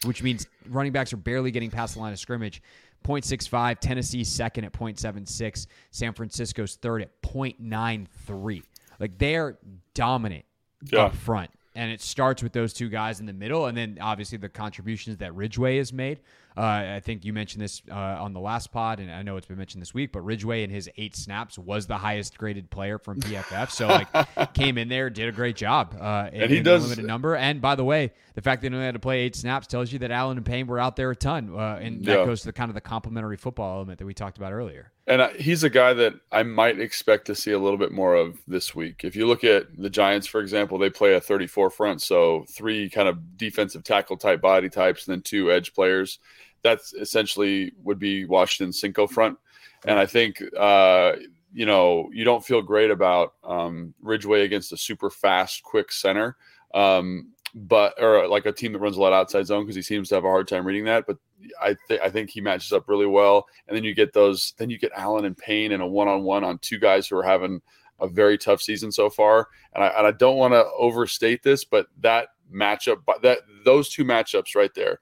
which 0.06 0.24
means 0.24 0.48
running 0.70 0.92
backs 0.92 1.14
are 1.14 1.18
barely 1.18 1.52
getting 1.52 1.70
past 1.72 1.94
the 1.96 2.00
line 2.00 2.14
of 2.14 2.20
scrimmage. 2.20 2.62
0.65, 3.04 3.80
Tennessee 3.80 4.24
second 4.24 4.64
at 4.64 4.72
0.76, 4.72 5.68
San 5.92 6.14
Francisco's 6.14 6.76
third 6.76 7.02
at 7.02 7.22
0.93. 7.22 8.64
Like 9.00 9.18
they're 9.18 9.58
dominant 9.94 10.46
Yeah. 10.90 11.06
up 11.06 11.16
front. 11.16 11.52
And 11.76 11.92
it 11.92 12.02
starts 12.02 12.44
with 12.44 12.54
those 12.54 12.72
two 12.72 12.88
guys 12.88 13.20
in 13.20 13.26
the 13.26 13.34
middle, 13.34 13.66
and 13.66 13.76
then 13.76 13.98
obviously 14.00 14.38
the 14.38 14.48
contributions 14.48 15.18
that 15.18 15.34
Ridgeway 15.34 15.78
has 15.78 15.92
made. 15.92 16.20
Uh, 16.56 16.62
I 16.96 17.02
think 17.04 17.26
you 17.26 17.34
mentioned 17.34 17.62
this 17.64 17.82
uh, 17.90 17.94
on 17.96 18.34
the 18.34 18.40
last 18.40 18.72
pod, 18.72 19.00
and 19.00 19.10
I 19.12 19.22
know 19.24 19.38
it's 19.38 19.48
been 19.48 19.58
mentioned 19.58 19.82
this 19.82 19.94
week. 19.94 20.12
But 20.12 20.22
Ridgeway 20.22 20.64
in 20.64 20.70
his 20.70 20.90
eight 20.98 21.16
snaps 21.16 21.58
was 21.58 21.88
the 21.88 21.98
highest 21.98 22.38
graded 22.38 22.70
player 22.70 23.00
from 23.00 23.20
PFF, 23.22 23.72
so 23.72 23.88
like 23.88 24.54
came 24.54 24.78
in 24.78 24.88
there, 24.88 25.10
did 25.10 25.30
a 25.30 25.32
great 25.32 25.56
job, 25.56 25.96
uh, 26.00 26.30
in, 26.32 26.42
And 26.44 26.52
he 26.52 26.58
in 26.58 26.64
does- 26.64 26.84
a 26.84 26.88
limited 26.88 27.06
number. 27.06 27.36
And 27.36 27.62
by 27.62 27.76
the 27.76 27.84
way, 27.84 28.12
the 28.36 28.42
fact 28.42 28.62
that 28.62 28.70
he 28.72 28.76
only 28.76 28.86
had 28.86 28.94
to 28.96 29.00
play 29.00 29.22
eight 29.22 29.36
snaps 29.36 29.68
tells 29.68 29.92
you 29.92 30.00
that 30.00 30.12
Allen 30.12 30.38
and 30.38 30.46
Payne 30.46 30.68
were 30.68 30.80
out 30.80 30.96
there 30.96 31.10
a 31.12 31.16
ton, 31.16 31.54
uh, 31.56 31.80
and 31.82 32.04
that 32.06 32.20
Yeah. 32.20 32.26
goes 32.26 32.42
to 32.42 32.48
the 32.48 32.54
kind 32.54 32.70
of 32.70 32.76
the 32.76 32.82
complementary 32.82 33.38
football 33.38 33.78
element 33.78 34.00
that 34.00 34.06
we 34.06 34.14
talked 34.14 34.38
about 34.38 34.54
earlier. 34.54 34.92
And 35.06 35.22
I, 35.22 35.34
he's 35.34 35.64
a 35.66 35.70
guy 35.70 35.94
that 35.94 36.14
I 36.32 36.44
might 36.44 36.80
expect 36.80 37.26
to 37.26 37.36
see 37.36 37.52
a 37.52 37.60
little 37.60 37.78
bit 37.78 37.92
more 37.92 38.16
of 38.16 38.40
this 38.48 38.74
week. 38.74 39.02
If 39.04 39.18
you 39.18 39.26
look 39.28 39.44
at 39.44 39.66
the 39.78 39.90
Giants, 39.90 40.28
for 40.28 40.40
example, 40.40 40.78
they 40.78 40.90
play 40.90 41.14
a 41.16 41.20
34 41.20 41.70
front, 41.72 42.02
so 42.02 42.46
three 42.50 42.90
kind 42.90 43.10
of 43.10 43.38
defensive 43.38 43.84
tackle 43.84 44.16
type 44.16 44.40
body 44.40 44.70
types, 44.70 45.06
and 45.06 45.14
then 45.16 45.22
two 45.22 45.52
edge 45.52 45.74
players. 45.74 46.20
That's 46.64 46.94
essentially 46.94 47.74
would 47.84 48.00
be 48.00 48.26
Washington's 48.26 48.80
Cinco 48.80 49.08
front. 49.08 49.38
And 49.86 50.00
I 50.00 50.06
think, 50.06 50.42
uh, 50.58 51.14
you 51.54 51.66
know, 51.66 52.10
you 52.14 52.24
don't 52.24 52.44
feel 52.44 52.62
great 52.62 52.90
about 52.90 53.34
um, 53.44 53.94
Ridgeway 54.02 54.44
against 54.44 54.72
a 54.72 54.78
super 54.78 55.10
fast, 55.10 55.62
quick 55.64 55.92
center. 55.92 56.38
Um, 56.74 57.34
but 57.56 58.02
or 58.02 58.28
like 58.28 58.46
a 58.46 58.52
team 58.52 58.74
that 58.74 58.80
runs 58.80 58.98
a 58.98 59.02
lot 59.02 59.14
outside 59.14 59.46
zone 59.46 59.64
because 59.64 59.76
he 59.76 59.82
seems 59.82 60.10
to 60.10 60.16
have 60.16 60.24
a 60.24 60.30
hard 60.30 60.48
time 60.48 60.66
reading 60.66 60.86
that. 60.86 61.06
But 61.06 61.18
I 61.62 61.76
think 61.88 62.02
I 62.02 62.10
think 62.10 62.30
he 62.30 62.42
matches 62.42 62.74
up 62.74 62.90
really 62.90 63.06
well. 63.06 63.46
And 63.68 63.78
then 63.78 63.84
you 63.84 63.94
get 63.94 64.14
those, 64.14 64.54
then 64.58 64.70
you 64.70 64.80
get 64.80 64.92
Allen 64.96 65.26
and 65.26 65.38
Payne 65.38 65.72
in 65.72 65.82
a 65.82 65.88
one 65.88 66.08
on 66.08 66.24
one 66.24 66.44
on 66.44 66.58
two 66.60 66.80
guys 66.80 67.08
who 67.08 67.18
are 67.18 67.24
having 67.24 67.62
a 68.00 68.08
very 68.08 68.38
tough 68.38 68.62
season 68.62 68.92
so 68.92 69.10
far. 69.10 69.50
And 69.76 69.84
I, 69.84 69.88
and 69.90 70.08
I 70.08 70.12
don't 70.12 70.38
want 70.38 70.54
to 70.54 70.66
overstate 70.78 71.44
this, 71.44 71.64
but 71.64 71.88
that 72.02 72.30
matchup, 72.52 73.02
but 73.06 73.22
that 73.22 73.40
those 73.64 73.90
two 73.90 74.04
matchups 74.04 74.56
right 74.56 74.74
there, 74.74 75.00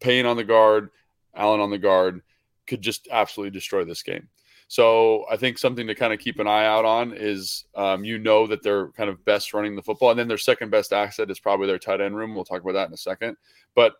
Payne 0.00 0.26
on 0.26 0.36
the 0.36 0.44
guard, 0.44 0.90
Allen 1.34 1.60
on 1.60 1.70
the 1.70 1.78
guard, 1.78 2.22
could 2.66 2.80
just 2.80 3.08
absolutely 3.10 3.50
destroy 3.50 3.84
this 3.84 4.02
game. 4.02 4.28
So 4.70 5.24
I 5.28 5.36
think 5.36 5.58
something 5.58 5.88
to 5.88 5.96
kind 5.96 6.12
of 6.12 6.20
keep 6.20 6.38
an 6.38 6.46
eye 6.46 6.64
out 6.64 6.84
on 6.84 7.12
is 7.12 7.64
um, 7.74 8.04
you 8.04 8.18
know 8.18 8.46
that 8.46 8.62
they're 8.62 8.90
kind 8.90 9.10
of 9.10 9.24
best 9.24 9.52
running 9.52 9.74
the 9.74 9.82
football, 9.82 10.10
and 10.10 10.18
then 10.18 10.28
their 10.28 10.38
second 10.38 10.70
best 10.70 10.92
asset 10.92 11.28
is 11.28 11.40
probably 11.40 11.66
their 11.66 11.78
tight 11.78 12.00
end 12.00 12.16
room. 12.16 12.36
We'll 12.36 12.44
talk 12.44 12.62
about 12.62 12.74
that 12.74 12.86
in 12.86 12.94
a 12.94 12.96
second. 12.96 13.36
But 13.74 13.94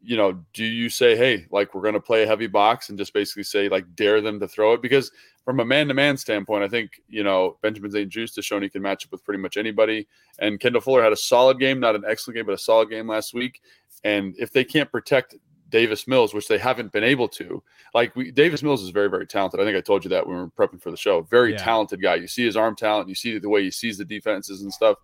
you 0.00 0.16
know, 0.16 0.42
do 0.54 0.64
you 0.64 0.88
say, 0.88 1.14
hey, 1.14 1.46
like 1.50 1.74
we're 1.74 1.82
going 1.82 1.92
to 1.92 2.00
play 2.00 2.22
a 2.22 2.26
heavy 2.26 2.46
box 2.46 2.88
and 2.88 2.96
just 2.96 3.12
basically 3.12 3.42
say 3.42 3.68
like 3.68 3.84
dare 3.96 4.22
them 4.22 4.40
to 4.40 4.48
throw 4.48 4.72
it? 4.72 4.80
Because 4.80 5.10
from 5.44 5.60
a 5.60 5.64
man-to-man 5.64 6.16
standpoint, 6.16 6.64
I 6.64 6.68
think 6.68 7.02
you 7.06 7.22
know 7.22 7.58
Benjamin 7.60 7.90
St-Juste 7.90 8.36
has 8.36 8.46
shown 8.46 8.62
he 8.62 8.70
can 8.70 8.80
match 8.80 9.04
up 9.04 9.12
with 9.12 9.24
pretty 9.24 9.42
much 9.42 9.58
anybody. 9.58 10.06
And 10.38 10.58
Kendall 10.58 10.80
Fuller 10.80 11.02
had 11.02 11.12
a 11.12 11.16
solid 11.16 11.58
game, 11.58 11.80
not 11.80 11.96
an 11.96 12.04
excellent 12.08 12.36
game, 12.36 12.46
but 12.46 12.54
a 12.54 12.58
solid 12.58 12.88
game 12.88 13.08
last 13.08 13.34
week. 13.34 13.60
And 14.04 14.34
if 14.38 14.52
they 14.52 14.64
can't 14.64 14.90
protect 14.90 15.34
Davis 15.74 16.06
Mills, 16.06 16.32
which 16.32 16.46
they 16.46 16.56
haven't 16.56 16.92
been 16.92 17.02
able 17.02 17.26
to. 17.26 17.60
Like 17.94 18.14
we, 18.14 18.30
Davis 18.30 18.62
Mills 18.62 18.80
is 18.80 18.90
very, 18.90 19.10
very 19.10 19.26
talented. 19.26 19.58
I 19.58 19.64
think 19.64 19.76
I 19.76 19.80
told 19.80 20.04
you 20.04 20.10
that 20.10 20.24
when 20.24 20.36
we 20.36 20.42
were 20.44 20.50
prepping 20.50 20.80
for 20.80 20.92
the 20.92 20.96
show. 20.96 21.22
Very 21.22 21.50
Yeah. 21.50 21.56
talented 21.58 22.00
guy. 22.00 22.14
You 22.14 22.28
see 22.28 22.44
his 22.44 22.56
arm 22.56 22.76
talent, 22.76 23.08
you 23.08 23.16
see 23.16 23.38
the 23.40 23.48
way 23.48 23.64
he 23.64 23.72
sees 23.72 23.98
the 23.98 24.04
defenses 24.04 24.62
and 24.62 24.72
stuff, 24.72 24.98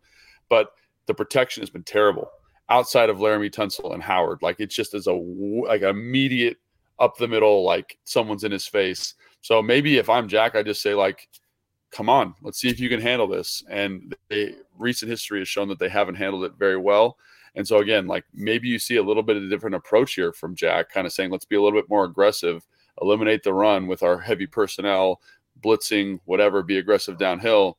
but 0.49 0.75
the 1.07 1.15
protection 1.15 1.61
has 1.61 1.71
been 1.71 1.83
terrible 1.83 2.31
outside 2.69 3.11
of 3.11 3.19
Laremy 3.19 3.51
Tunsil 3.51 3.93
and 3.95 4.01
Howard. 4.01 4.43
Like 4.43 4.61
it's 4.61 4.77
just 4.77 4.95
as 4.95 5.09
a 5.09 5.13
like 5.13 5.83
immediate 5.83 6.59
up 7.01 7.17
the 7.17 7.27
middle, 7.27 7.65
like 7.65 7.99
someone's 8.05 8.45
in 8.45 8.53
his 8.53 8.69
face. 8.69 9.15
So 9.41 9.61
maybe 9.61 9.99
if 9.99 10.09
I'm 10.09 10.29
Jack, 10.29 10.55
I 10.55 10.63
just 10.63 10.83
say 10.83 10.95
like, 10.95 11.27
come 11.91 12.09
on, 12.09 12.37
let's 12.43 12.61
see 12.61 12.69
if 12.69 12.79
you 12.79 12.89
can 12.89 13.01
handle 13.01 13.27
this. 13.27 13.65
And 13.69 14.15
they, 14.29 14.55
recent 14.79 15.11
history 15.11 15.41
has 15.41 15.49
shown 15.49 15.67
that 15.67 15.81
they 15.81 15.89
haven't 15.89 16.15
handled 16.15 16.45
it 16.45 16.53
very 16.57 16.77
well. 16.77 17.17
And 17.55 17.67
so 17.67 17.79
again, 17.79 18.07
like 18.07 18.25
maybe 18.33 18.69
you 18.69 18.79
see 18.79 18.97
a 18.97 19.03
little 19.03 19.23
bit 19.23 19.37
of 19.37 19.43
a 19.43 19.49
different 19.49 19.77
approach 19.77 20.15
here 20.15 20.33
from 20.33 20.55
Jack, 20.55 20.91
kind 20.91 21.07
of 21.07 21.13
saying, 21.13 21.31
let's 21.31 21.45
be 21.45 21.57
a 21.57 21.63
little 21.63 21.79
bit 21.79 21.91
more 21.91 22.05
aggressive, 22.05 22.67
eliminate 23.01 23.43
the 23.43 23.55
run 23.55 23.87
with 23.87 24.03
our 24.03 24.19
heavy 24.19 24.47
personnel, 24.47 25.21
blitzing, 25.61 26.21
whatever, 26.25 26.63
be 26.63 26.79
aggressive 26.79 27.19
downhill, 27.19 27.79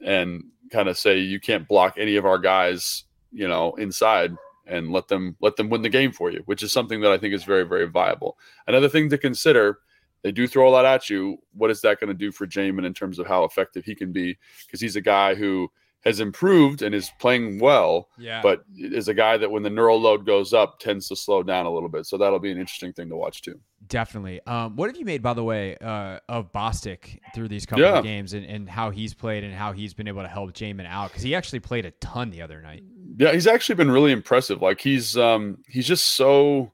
and 0.00 0.44
kind 0.70 0.88
of 0.88 0.98
say 0.98 1.18
you 1.18 1.40
can't 1.40 1.68
block 1.68 1.94
any 1.96 2.16
of 2.16 2.26
our 2.26 2.38
guys, 2.38 3.04
you 3.32 3.48
know, 3.48 3.74
inside 3.74 4.34
and 4.66 4.92
let 4.92 5.08
them 5.08 5.34
let 5.40 5.56
them 5.56 5.70
win 5.70 5.82
the 5.82 5.88
game 5.88 6.12
for 6.12 6.30
you, 6.30 6.42
which 6.44 6.62
is 6.62 6.72
something 6.72 7.00
that 7.00 7.10
I 7.10 7.18
think 7.18 7.34
is 7.34 7.44
very, 7.44 7.64
very 7.64 7.86
viable. 7.86 8.38
Another 8.66 8.88
thing 8.88 9.08
to 9.10 9.18
consider, 9.18 9.78
they 10.22 10.32
do 10.32 10.46
throw 10.46 10.68
a 10.68 10.70
lot 10.70 10.84
at 10.84 11.08
you. 11.08 11.38
What 11.54 11.70
is 11.70 11.80
that 11.80 12.00
going 12.00 12.08
to 12.08 12.14
do 12.14 12.30
for 12.30 12.46
Jamin 12.46 12.84
in 12.84 12.94
terms 12.94 13.18
of 13.18 13.26
how 13.26 13.44
effective 13.44 13.84
he 13.84 13.94
can 13.94 14.12
be? 14.12 14.36
Because 14.66 14.80
he's 14.80 14.96
a 14.96 15.00
guy 15.00 15.34
who 15.34 15.70
has 16.04 16.20
improved 16.20 16.80
and 16.82 16.94
is 16.94 17.10
playing 17.18 17.58
well 17.58 18.08
Yeah. 18.18 18.40
but 18.40 18.62
is 18.76 19.08
a 19.08 19.14
guy 19.14 19.36
that 19.36 19.50
when 19.50 19.62
the 19.64 19.70
neural 19.70 20.00
load 20.00 20.24
goes 20.24 20.54
up 20.54 20.78
tends 20.78 21.08
to 21.08 21.16
slow 21.16 21.42
down 21.42 21.66
a 21.66 21.70
little 21.72 21.88
bit. 21.88 22.06
So 22.06 22.16
that'll 22.16 22.38
be 22.38 22.52
an 22.52 22.58
interesting 22.58 22.92
thing 22.92 23.08
to 23.08 23.16
watch 23.16 23.42
too. 23.42 23.58
Definitely. 23.88 24.40
Um, 24.46 24.76
what 24.76 24.88
have 24.88 24.96
you 24.96 25.04
made, 25.04 25.22
by 25.22 25.34
the 25.34 25.42
way, 25.42 25.76
uh, 25.78 26.20
of 26.28 26.52
Bostic 26.52 27.18
through 27.34 27.48
these 27.48 27.66
couple 27.66 27.84
Yeah. 27.84 27.98
of 27.98 28.04
games 28.04 28.32
and, 28.32 28.46
and 28.46 28.68
how 28.68 28.90
he's 28.90 29.12
played 29.12 29.42
and 29.44 29.52
how 29.52 29.72
he's 29.72 29.92
been 29.92 30.06
able 30.08 30.22
to 30.22 30.28
help 30.28 30.52
Jamin 30.52 30.86
out? 30.86 31.08
Because 31.10 31.22
he 31.24 31.34
actually 31.34 31.60
played 31.60 31.84
a 31.84 31.90
ton 31.92 32.30
the 32.30 32.42
other 32.42 32.60
night. 32.62 32.84
Yeah, 33.16 33.32
he's 33.32 33.46
actually 33.48 33.74
been 33.74 33.90
really 33.90 34.12
impressive. 34.12 34.62
Like 34.62 34.80
he's 34.80 35.16
um 35.16 35.58
he's 35.66 35.86
just 35.86 36.14
so 36.14 36.72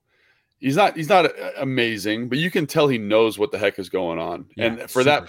he's 0.60 0.76
not 0.76 0.96
he's 0.96 1.08
not 1.08 1.30
amazing, 1.56 2.28
but 2.28 2.38
you 2.38 2.50
can 2.50 2.66
tell 2.66 2.88
he 2.88 2.98
knows 2.98 3.38
what 3.38 3.52
the 3.52 3.58
heck 3.58 3.78
is 3.78 3.88
going 3.88 4.18
on. 4.18 4.46
Yeah, 4.56 4.66
and 4.66 4.90
for 4.90 5.02
that 5.04 5.28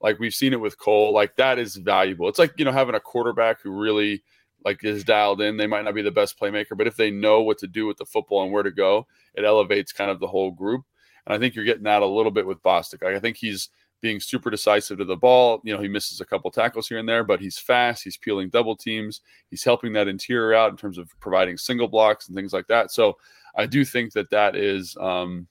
Like 0.00 0.18
we've 0.18 0.34
seen 0.34 0.52
it 0.52 0.60
with 0.60 0.78
Cole, 0.78 1.12
like 1.12 1.36
that 1.36 1.58
is 1.58 1.76
valuable. 1.76 2.28
It's 2.28 2.38
like, 2.38 2.54
you 2.56 2.64
know, 2.64 2.72
having 2.72 2.94
a 2.94 3.00
quarterback 3.00 3.60
who 3.60 3.70
really 3.70 4.22
like 4.64 4.82
is 4.84 5.04
dialed 5.04 5.40
in. 5.40 5.56
They 5.56 5.66
might 5.66 5.84
not 5.84 5.94
be 5.94 6.02
the 6.02 6.10
best 6.10 6.38
playmaker, 6.38 6.76
but 6.76 6.86
if 6.86 6.96
they 6.96 7.10
know 7.10 7.42
what 7.42 7.58
to 7.58 7.66
do 7.66 7.86
with 7.86 7.96
the 7.96 8.04
football 8.04 8.42
and 8.42 8.52
where 8.52 8.62
to 8.62 8.70
go, 8.70 9.06
it 9.34 9.44
elevates 9.44 9.92
kind 9.92 10.10
of 10.10 10.20
the 10.20 10.26
whole 10.26 10.50
group. 10.50 10.82
And 11.26 11.34
I 11.34 11.38
think 11.38 11.54
you're 11.54 11.64
getting 11.64 11.84
that 11.84 12.02
a 12.02 12.06
little 12.06 12.32
bit 12.32 12.46
with 12.46 12.62
Bostic. 12.62 13.02
Like, 13.02 13.14
I 13.14 13.20
think 13.20 13.36
he's 13.36 13.70
being 14.00 14.20
super 14.20 14.50
decisive 14.50 14.98
to 14.98 15.04
the 15.04 15.16
ball. 15.16 15.60
You 15.64 15.74
know, 15.74 15.82
he 15.82 15.88
misses 15.88 16.20
a 16.20 16.24
couple 16.24 16.50
tackles 16.50 16.88
here 16.88 16.98
and 16.98 17.08
there, 17.08 17.24
but 17.24 17.40
he's 17.40 17.58
fast. 17.58 18.04
He's 18.04 18.16
peeling 18.16 18.48
double 18.48 18.76
teams. 18.76 19.20
He's 19.50 19.64
helping 19.64 19.92
that 19.94 20.08
interior 20.08 20.54
out 20.54 20.70
in 20.70 20.76
terms 20.76 20.98
of 20.98 21.10
providing 21.20 21.56
single 21.56 21.88
blocks 21.88 22.28
and 22.28 22.36
things 22.36 22.52
like 22.52 22.66
that. 22.68 22.92
So 22.92 23.16
I 23.56 23.66
do 23.66 23.84
think 23.84 24.12
that 24.12 24.30
that 24.30 24.54
is 24.54 24.96
um, 25.00 25.48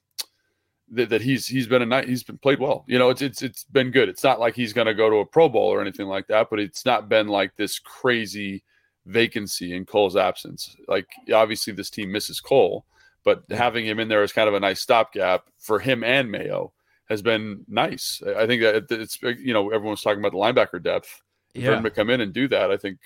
that, 0.92 1.10
that 1.10 1.22
he's 1.22 1.48
he's 1.48 1.68
been 1.68 1.82
a 1.82 1.86
night 1.86 2.08
he's 2.08 2.24
been 2.24 2.38
played 2.38 2.60
well. 2.60 2.86
You 2.88 3.00
know, 3.00 3.10
it's 3.10 3.22
it's 3.22 3.42
it's 3.42 3.64
been 3.66 3.92
good. 3.92 4.10
It's 4.10 4.24
not 4.24 4.40
like 4.40 4.56
he's 4.56 4.74
going 4.74 4.88
to 4.88 4.94
go 4.94 5.10
to 5.10 5.18
a 5.18 5.26
Pro 5.26 5.50
Bowl 5.50 5.68
or 5.68 5.82
anything 5.82 6.08
like 6.08 6.28
that, 6.28 6.50
but 6.50 6.60
it's 6.60 6.86
not 6.86 7.10
been 7.10 7.28
like 7.28 7.56
this 7.56 7.80
crazy 7.80 8.64
vacancy 9.06 9.76
in 9.76 9.86
Cole's 9.86 10.16
absence. 10.16 10.76
Like 10.88 11.08
obviously 11.34 11.74
this 11.74 11.90
team 11.90 12.12
misses 12.12 12.40
Cole, 12.40 12.86
but 13.24 13.44
having 13.50 13.86
him 13.86 14.00
in 14.00 14.08
there 14.08 14.24
is 14.24 14.34
kind 14.34 14.48
of 14.48 14.54
a 14.54 14.60
nice 14.60 14.82
stopgap 14.82 15.44
for 15.60 15.80
him 15.80 16.04
and 16.04 16.32
Mayo 16.32 16.74
has 17.10 17.22
been 17.22 17.66
nice. 17.68 18.22
I 18.38 18.46
think 18.48 18.62
that 18.62 18.92
it's 18.92 19.22
you 19.22 19.54
know 19.54 19.72
everyone's 19.72 20.02
talking 20.02 20.20
about 20.20 20.32
the 20.32 20.38
linebacker 20.38 20.82
depth. 20.82 21.22
Yeah. 21.54 21.68
For 21.68 21.74
him 21.78 21.84
to 21.84 21.90
come 21.90 22.10
in 22.10 22.22
and 22.22 22.34
do 22.34 22.48
that, 22.50 22.70
I 22.70 22.78
think 22.78 23.00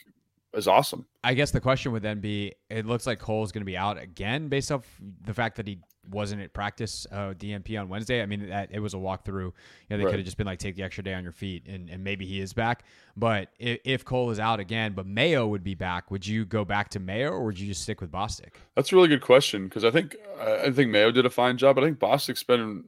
is 0.53 0.67
awesome. 0.67 1.05
I 1.23 1.33
guess 1.33 1.51
the 1.51 1.61
question 1.61 1.91
would 1.93 2.03
then 2.03 2.19
be: 2.19 2.53
It 2.69 2.85
looks 2.85 3.07
like 3.07 3.19
Cole's 3.19 3.51
going 3.51 3.61
to 3.61 3.65
be 3.65 3.77
out 3.77 4.01
again 4.01 4.49
based 4.49 4.71
off 4.71 4.85
the 5.23 5.33
fact 5.33 5.55
that 5.57 5.67
he 5.67 5.79
wasn't 6.09 6.41
at 6.41 6.53
practice 6.53 7.05
uh, 7.11 7.33
DNP 7.37 7.79
on 7.79 7.89
Wednesday. 7.89 8.21
I 8.21 8.25
mean, 8.25 8.49
that, 8.49 8.69
it 8.71 8.79
was 8.79 8.93
a 8.93 8.97
walkthrough. 8.97 9.45
You 9.45 9.53
know, 9.89 9.97
they 9.97 10.03
right. 10.03 10.11
could 10.11 10.19
have 10.19 10.25
just 10.25 10.37
been 10.37 10.47
like, 10.47 10.59
take 10.59 10.75
the 10.75 10.83
extra 10.83 11.03
day 11.03 11.13
on 11.13 11.23
your 11.23 11.31
feet, 11.31 11.67
and, 11.67 11.89
and 11.89 12.03
maybe 12.03 12.25
he 12.25 12.39
is 12.39 12.53
back. 12.53 12.83
But 13.15 13.49
if, 13.59 13.79
if, 13.83 14.05
Cole 14.05 14.31
is 14.31 14.39
out 14.39 14.59
again, 14.59 14.93
but 14.93 15.05
Mayo 15.05 15.47
would 15.47 15.63
be 15.63 15.75
back, 15.75 16.11
would 16.11 16.25
you 16.25 16.45
go 16.45 16.65
back 16.65 16.89
to 16.89 16.99
Mayo 16.99 17.29
or 17.31 17.43
would 17.45 17.59
you 17.59 17.67
just 17.67 17.83
stick 17.83 18.01
with 18.01 18.11
Bostic? 18.11 18.53
That's 18.75 18.91
a 18.91 18.95
really 18.95 19.09
good 19.09 19.21
question 19.21 19.65
because 19.65 19.83
I 19.83 19.91
think 19.91 20.15
I 20.39 20.71
think 20.71 20.91
Mayo 20.91 21.11
did 21.11 21.25
a 21.25 21.29
fine 21.29 21.57
job. 21.57 21.77
I 21.77 21.81
think 21.81 21.99
Bostic's 21.99 22.43
been. 22.43 22.85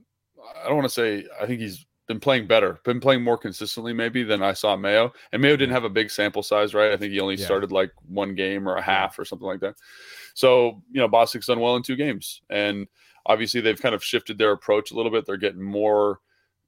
I 0.64 0.68
don't 0.68 0.78
want 0.78 0.86
to 0.86 0.94
say. 0.94 1.26
I 1.42 1.46
think 1.46 1.60
he's 1.62 1.86
been 2.08 2.20
playing 2.20 2.48
better, 2.48 2.80
been 2.84 3.00
playing 3.00 3.24
more 3.24 3.38
consistently 3.38 3.94
maybe 3.94 4.24
than 4.24 4.42
I 4.42 4.54
saw 4.54 4.76
Mayo. 4.76 5.14
And 5.32 5.42
Mayo 5.42 5.56
didn't 5.56 5.74
have 5.74 5.86
a 5.86 5.90
big 5.90 6.12
sample 6.12 6.44
size, 6.44 6.74
right? 6.74 6.92
I 6.92 6.98
think 6.98 7.14
he 7.14 7.20
only 7.20 7.36
yeah. 7.36 7.46
started 7.46 7.72
like 7.72 7.92
one 8.08 8.36
game 8.36 8.68
or 8.68 8.76
a 8.76 8.82
half 8.82 9.18
or 9.18 9.26
something 9.26 9.48
like 9.48 9.62
that. 9.62 9.76
So, 10.34 10.82
you 10.92 11.00
know, 11.00 11.10
Bostic's 11.10 11.48
done 11.48 11.60
well 11.60 11.76
in 11.76 11.84
two 11.84 11.96
games. 11.96 12.42
And 12.50 12.88
obviously 13.26 13.62
they've 13.62 13.82
kind 13.82 13.96
of 13.96 14.04
shifted 14.04 14.38
their 14.38 14.52
approach 14.52 14.92
a 14.92 14.96
little 14.96 15.12
bit. 15.12 15.26
They're 15.26 15.38
getting 15.38 15.62
more 15.62 16.20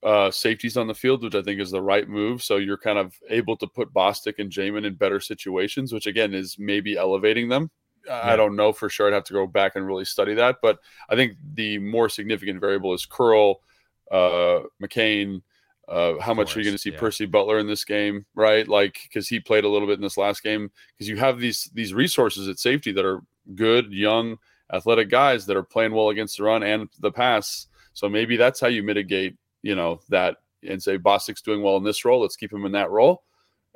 uh, 0.04 0.32
safeties 0.32 0.78
on 0.78 0.88
the 0.88 0.94
field, 0.94 1.24
which 1.24 1.36
I 1.36 1.42
think 1.42 1.60
is 1.60 1.72
the 1.72 1.82
right 1.82 2.08
move. 2.08 2.44
So 2.44 2.58
you're 2.58 2.78
kind 2.78 3.00
of 3.00 3.14
able 3.30 3.58
to 3.58 3.68
put 3.68 3.94
Bostic 3.94 4.40
and 4.40 4.52
Jamin 4.52 4.86
in 4.86 4.96
better 4.96 5.20
situations, 5.20 5.94
which 5.94 6.08
again 6.08 6.34
is 6.34 6.58
maybe 6.60 6.98
elevating 6.98 7.50
them. 7.50 7.72
Yeah. 8.06 8.22
I 8.24 8.36
don't 8.36 8.56
know 8.56 8.72
for 8.72 8.90
sure. 8.90 9.08
I'd 9.08 9.14
have 9.14 9.24
to 9.26 9.34
go 9.34 9.48
back 9.48 9.76
and 9.76 9.88
really 9.88 10.06
study 10.06 10.36
that. 10.36 10.58
But 10.62 10.80
I 11.10 11.16
think 11.16 11.34
the 11.54 11.80
more 11.80 12.10
significant 12.10 12.60
variable 12.60 12.94
is 12.94 13.06
Curl– 13.06 13.62
uh, 14.12 14.62
McCain. 14.82 15.42
Uh, 15.88 16.20
how 16.20 16.34
much 16.34 16.56
are 16.56 16.60
you 16.60 16.66
going 16.66 16.76
to 16.76 16.82
see 16.82 16.92
yeah. 16.92 17.00
Percy 17.00 17.26
Butler 17.26 17.60
in 17.60 17.68
this 17.68 17.86
game, 17.86 18.26
right? 18.34 18.68
Like 18.68 18.98
because 19.04 19.28
he 19.28 19.40
played 19.40 19.66
a 19.66 19.70
little 19.70 19.88
bit 19.88 19.98
in 19.98 20.02
this 20.02 20.18
last 20.18 20.42
game. 20.42 20.72
Because 20.94 21.08
you 21.08 21.18
have 21.18 21.40
these 21.40 21.70
these 21.74 21.94
resources 21.94 22.48
at 22.48 22.58
safety 22.58 22.92
that 22.94 23.06
are 23.06 23.22
good, 23.54 23.92
young, 23.92 24.38
athletic 24.74 25.10
guys 25.10 25.46
that 25.46 25.58
are 25.58 25.64
playing 25.64 25.94
well 25.94 26.10
against 26.10 26.38
the 26.38 26.44
run 26.44 26.64
and 26.64 26.90
the 27.00 27.12
pass. 27.12 27.68
So 27.94 28.10
maybe 28.10 28.38
that's 28.38 28.60
how 28.60 28.68
you 28.68 28.84
mitigate, 28.84 29.36
you 29.62 29.76
know, 29.76 30.00
that 30.10 30.38
and 30.68 30.82
say 30.82 30.98
Bostic's 30.98 31.42
doing 31.42 31.62
well 31.62 31.78
in 31.78 31.84
this 31.84 32.06
role. 32.06 32.22
Let's 32.22 32.36
keep 32.36 32.52
him 32.52 32.66
in 32.66 32.72
that 32.72 32.90
role 32.90 33.24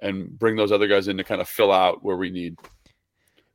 and 0.02 0.38
bring 0.38 0.56
those 0.56 0.72
other 0.72 0.88
guys 0.88 1.08
in 1.08 1.18
to 1.18 1.24
kind 1.24 1.42
of 1.42 1.48
fill 1.48 1.72
out 1.72 2.04
where 2.04 2.18
we 2.18 2.30
need. 2.30 2.58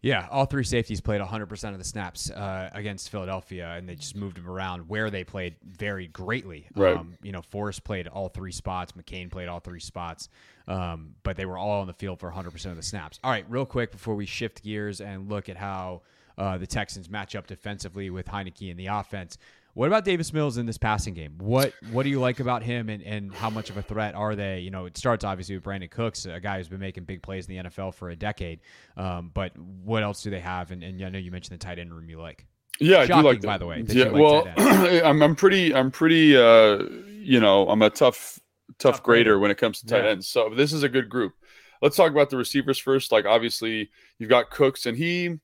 Yeah, 0.05 0.28
all 0.30 0.44
three 0.44 0.64
safeties 0.64 1.00
played 1.00 1.22
100% 1.22 1.72
of 1.72 1.78
the 1.78 1.84
snaps 1.84 2.30
uh, 2.30 2.68
against 2.74 3.09
Philadelphia, 3.09 3.72
and 3.74 3.88
they 3.88 3.94
just 3.94 4.14
moved 4.14 4.36
them 4.36 4.46
around 4.46 4.86
where 4.86 5.09
they 5.09 5.24
played 5.24 5.57
very 5.64 6.09
greatly. 6.09 6.66
Right. 6.76 6.94
Um, 6.94 7.14
you 7.22 7.32
know, 7.32 7.40
Forrest 7.40 7.84
played 7.84 8.07
all 8.07 8.28
three 8.28 8.52
spots, 8.52 8.92
McCain 8.92 9.30
played 9.30 9.48
all 9.48 9.61
three 9.61 9.80
spots, 9.80 10.28
um, 10.68 11.14
but 11.22 11.38
they 11.38 11.46
were 11.46 11.57
all 11.57 11.80
on 11.80 11.86
the 11.86 11.94
field 11.94 12.20
for 12.20 12.30
100% 12.30 12.66
of 12.66 12.76
the 12.76 12.82
snaps. 12.82 13.18
All 13.24 13.30
right, 13.30 13.46
real 13.48 13.64
quick 13.64 13.92
before 13.92 14.14
we 14.14 14.26
shift 14.26 14.62
gears 14.62 15.00
and 15.00 15.30
look 15.30 15.48
at 15.48 15.57
how 15.57 16.02
uh, 16.36 16.59
the 16.59 16.66
Texans 16.66 17.09
match 17.09 17.34
up 17.34 17.46
defensively 17.46 18.11
with 18.11 18.26
Heinicke 18.26 18.70
in 18.70 18.76
the 18.76 18.88
offense. 18.88 19.38
What 19.75 19.89
about 19.89 20.05
Davis 20.05 20.33
Mills 20.33 20.57
in 20.57 20.66
this 20.66 20.79
passing 20.79 21.14
game? 21.14 21.35
What 21.39 21.72
what 21.91 22.05
do 22.05 22.09
you 22.09 22.20
like 22.20 22.39
about 22.39 22.62
him 22.62 22.89
and, 22.89 23.03
and 23.03 23.35
how 23.35 23.51
much 23.51 23.70
of 23.70 23.77
a 23.77 23.83
threat 23.83 24.14
are 24.14 24.37
they? 24.37 24.61
You 24.61 24.70
know, 24.70 24.87
it 24.87 24.97
starts 24.97 25.25
obviously 25.25 25.57
with 25.57 25.64
Brandin 25.64 25.91
Cooks, 25.91 26.27
a 26.27 26.39
guy 26.39 26.59
who's 26.59 26.68
been 26.68 26.81
making 26.81 27.05
big 27.05 27.22
plays 27.22 27.49
in 27.49 27.57
the 27.57 27.68
NFL 27.68 27.95
for 27.95 28.11
a 28.11 28.16
decade. 28.16 28.61
Um, 28.97 29.33
but 29.35 29.59
what 29.59 30.05
else 30.05 30.22
do 30.22 30.31
they 30.31 30.41
have? 30.41 30.70
And, 30.70 30.85
and 30.85 31.05
I 31.05 31.09
know 31.09 31.18
you 31.18 31.33
mentioned 31.33 31.59
the 31.59 31.64
tight 31.64 31.81
end 31.81 31.93
room 31.93 32.09
you 32.09 32.20
like. 32.20 32.47
Yeah, 32.79 33.05
Shocking, 33.05 33.14
I 33.14 33.20
do 33.20 33.27
like 33.27 33.41
that. 33.41 33.47
by 33.47 33.59
the 33.59 33.66
way. 33.66 33.85
Yeah, 33.87 34.09
well, 34.09 34.49
I'm 34.57 35.22
I'm 35.22 35.35
pretty 35.35 35.75
I'm 35.75 35.91
pretty 35.91 36.37
uh 36.37 36.85
you 37.20 37.41
know 37.41 37.68
I'm 37.68 37.83
a 37.83 37.91
tough 37.91 38.39
tough, 38.79 38.97
tough 38.97 39.03
grader, 39.03 39.31
grader 39.31 39.39
when 39.41 39.51
it 39.51 39.59
comes 39.59 39.81
to 39.81 39.87
tight 39.87 40.05
yeah. 40.05 40.11
ends. 40.11 40.29
So 40.29 40.51
this 40.55 40.72
is 40.72 40.85
a 40.85 40.89
good 40.89 41.09
group. 41.09 41.35
Let's 41.83 41.97
talk 41.97 42.12
about 42.12 42.31
the 42.31 42.37
receivers 42.37 42.79
first. 42.79 43.11
Like 43.11 43.27
obviously 43.27 43.91
you've 44.18 44.31
got 44.31 44.51
Cooks 44.51 44.87
and 44.87 44.97
he 44.97 45.41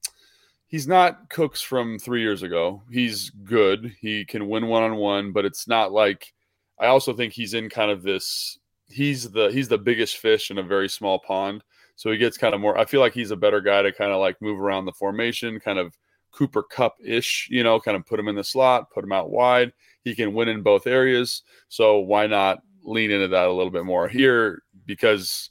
he's 0.71 0.87
not 0.87 1.29
Cooks 1.29 1.61
from 1.61 1.99
three 1.99 2.23
years 2.23 2.43
ago. 2.43 2.83
He's 2.91 3.31
good. 3.31 3.95
He 4.01 4.25
can 4.25 4.49
win 4.49 4.69
one 4.69 4.85
on 4.85 4.97
one, 4.97 5.33
but 5.33 5.45
it's 5.45 5.69
not 5.69 5.93
like 5.93 6.33
I 6.79 6.87
also 6.87 7.13
think 7.13 7.35
he's 7.35 7.55
in 7.55 7.69
kind 7.69 7.91
of 7.91 8.03
this 8.03 8.59
he's 8.89 9.31
the 9.31 9.49
he's 9.49 9.69
the 9.69 9.79
biggest 9.79 10.17
fish 10.17 10.51
in 10.51 10.59
a 10.59 10.63
very 10.63 10.89
small 10.89 11.19
pond. 11.19 11.63
So 11.97 12.11
he 12.11 12.17
gets 12.17 12.39
kind 12.39 12.55
of 12.55 12.61
more 12.61 12.79
I 12.79 12.87
feel 12.87 13.01
like 13.01 13.13
he's 13.13 13.33
a 13.33 13.37
better 13.37 13.61
guy 13.61 13.83
to 13.83 13.93
kind 13.93 14.13
of 14.13 14.21
like 14.21 14.41
move 14.41 14.61
around 14.61 14.87
the 14.87 14.93
formation, 14.93 15.61
kind 15.61 15.79
of 15.79 15.95
Cooper 16.31 16.63
Kupp 16.63 16.95
ish, 17.05 17.49
you 17.51 17.65
know, 17.65 17.81
kind 17.81 17.97
of 17.97 18.07
put 18.07 18.21
him 18.21 18.29
in 18.29 18.37
the 18.37 18.45
slot, 18.45 18.91
put 18.91 19.05
him 19.05 19.13
out 19.13 19.31
wide. 19.31 19.73
He 20.05 20.15
can 20.15 20.33
win 20.33 20.49
in 20.49 20.63
both 20.63 20.87
areas. 20.87 21.43
So 21.69 21.99
why 21.99 22.27
not 22.29 22.61
lean 22.85 23.11
into 23.11 23.29
that 23.29 23.49
a 23.49 23.53
little 23.53 23.73
bit 23.73 23.85
more 23.85 24.09
here 24.09 24.63
because 24.87 25.51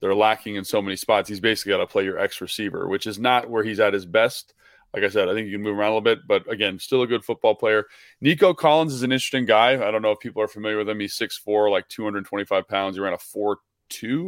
they're 0.00 0.14
lacking 0.14 0.54
in 0.54 0.64
so 0.64 0.80
many 0.80 0.96
spots. 0.96 1.28
He's 1.28 1.40
basically 1.40 1.72
got 1.72 1.78
to 1.78 1.86
play 1.86 2.04
your 2.04 2.18
X 2.18 2.40
receiver, 2.40 2.88
which 2.88 3.06
is 3.06 3.18
not 3.18 3.50
where 3.50 3.62
he's 3.62 3.80
at 3.80 3.92
his 3.92 4.06
best. 4.06 4.54
Like 4.94 5.04
I 5.04 5.08
said, 5.08 5.28
I 5.28 5.34
think 5.34 5.46
you 5.46 5.52
can 5.52 5.62
move 5.62 5.78
around 5.78 5.92
a 5.92 5.94
little 5.94 6.00
bit, 6.00 6.26
but 6.26 6.50
again, 6.50 6.78
still 6.78 7.02
a 7.02 7.06
good 7.06 7.24
football 7.24 7.54
player. 7.54 7.86
Nico 8.20 8.52
Collins 8.52 8.92
is 8.92 9.02
an 9.02 9.12
interesting 9.12 9.44
guy. 9.44 9.74
I 9.74 9.90
don't 9.90 10.02
know 10.02 10.10
if 10.10 10.18
people 10.18 10.42
are 10.42 10.48
familiar 10.48 10.78
with 10.78 10.88
him. 10.88 10.98
He's 10.98 11.16
6'4, 11.16 11.70
like 11.70 11.88
225 11.88 12.66
pounds. 12.66 12.96
He 12.96 13.00
ran 13.00 13.12
a 13.12 13.16
4'2 13.16 13.56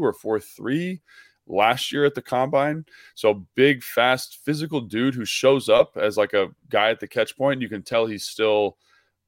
or 0.00 0.12
4'3 0.12 1.00
last 1.46 1.92
year 1.92 2.04
at 2.04 2.14
the 2.14 2.22
combine. 2.22 2.84
So 3.14 3.46
big, 3.54 3.82
fast, 3.82 4.38
physical 4.44 4.80
dude 4.80 5.14
who 5.14 5.24
shows 5.24 5.68
up 5.68 5.96
as 5.96 6.16
like 6.16 6.32
a 6.32 6.50
guy 6.70 6.90
at 6.90 7.00
the 7.00 7.08
catch 7.08 7.36
point. 7.36 7.60
You 7.60 7.68
can 7.68 7.82
tell 7.82 8.06
he's 8.06 8.24
still 8.24 8.76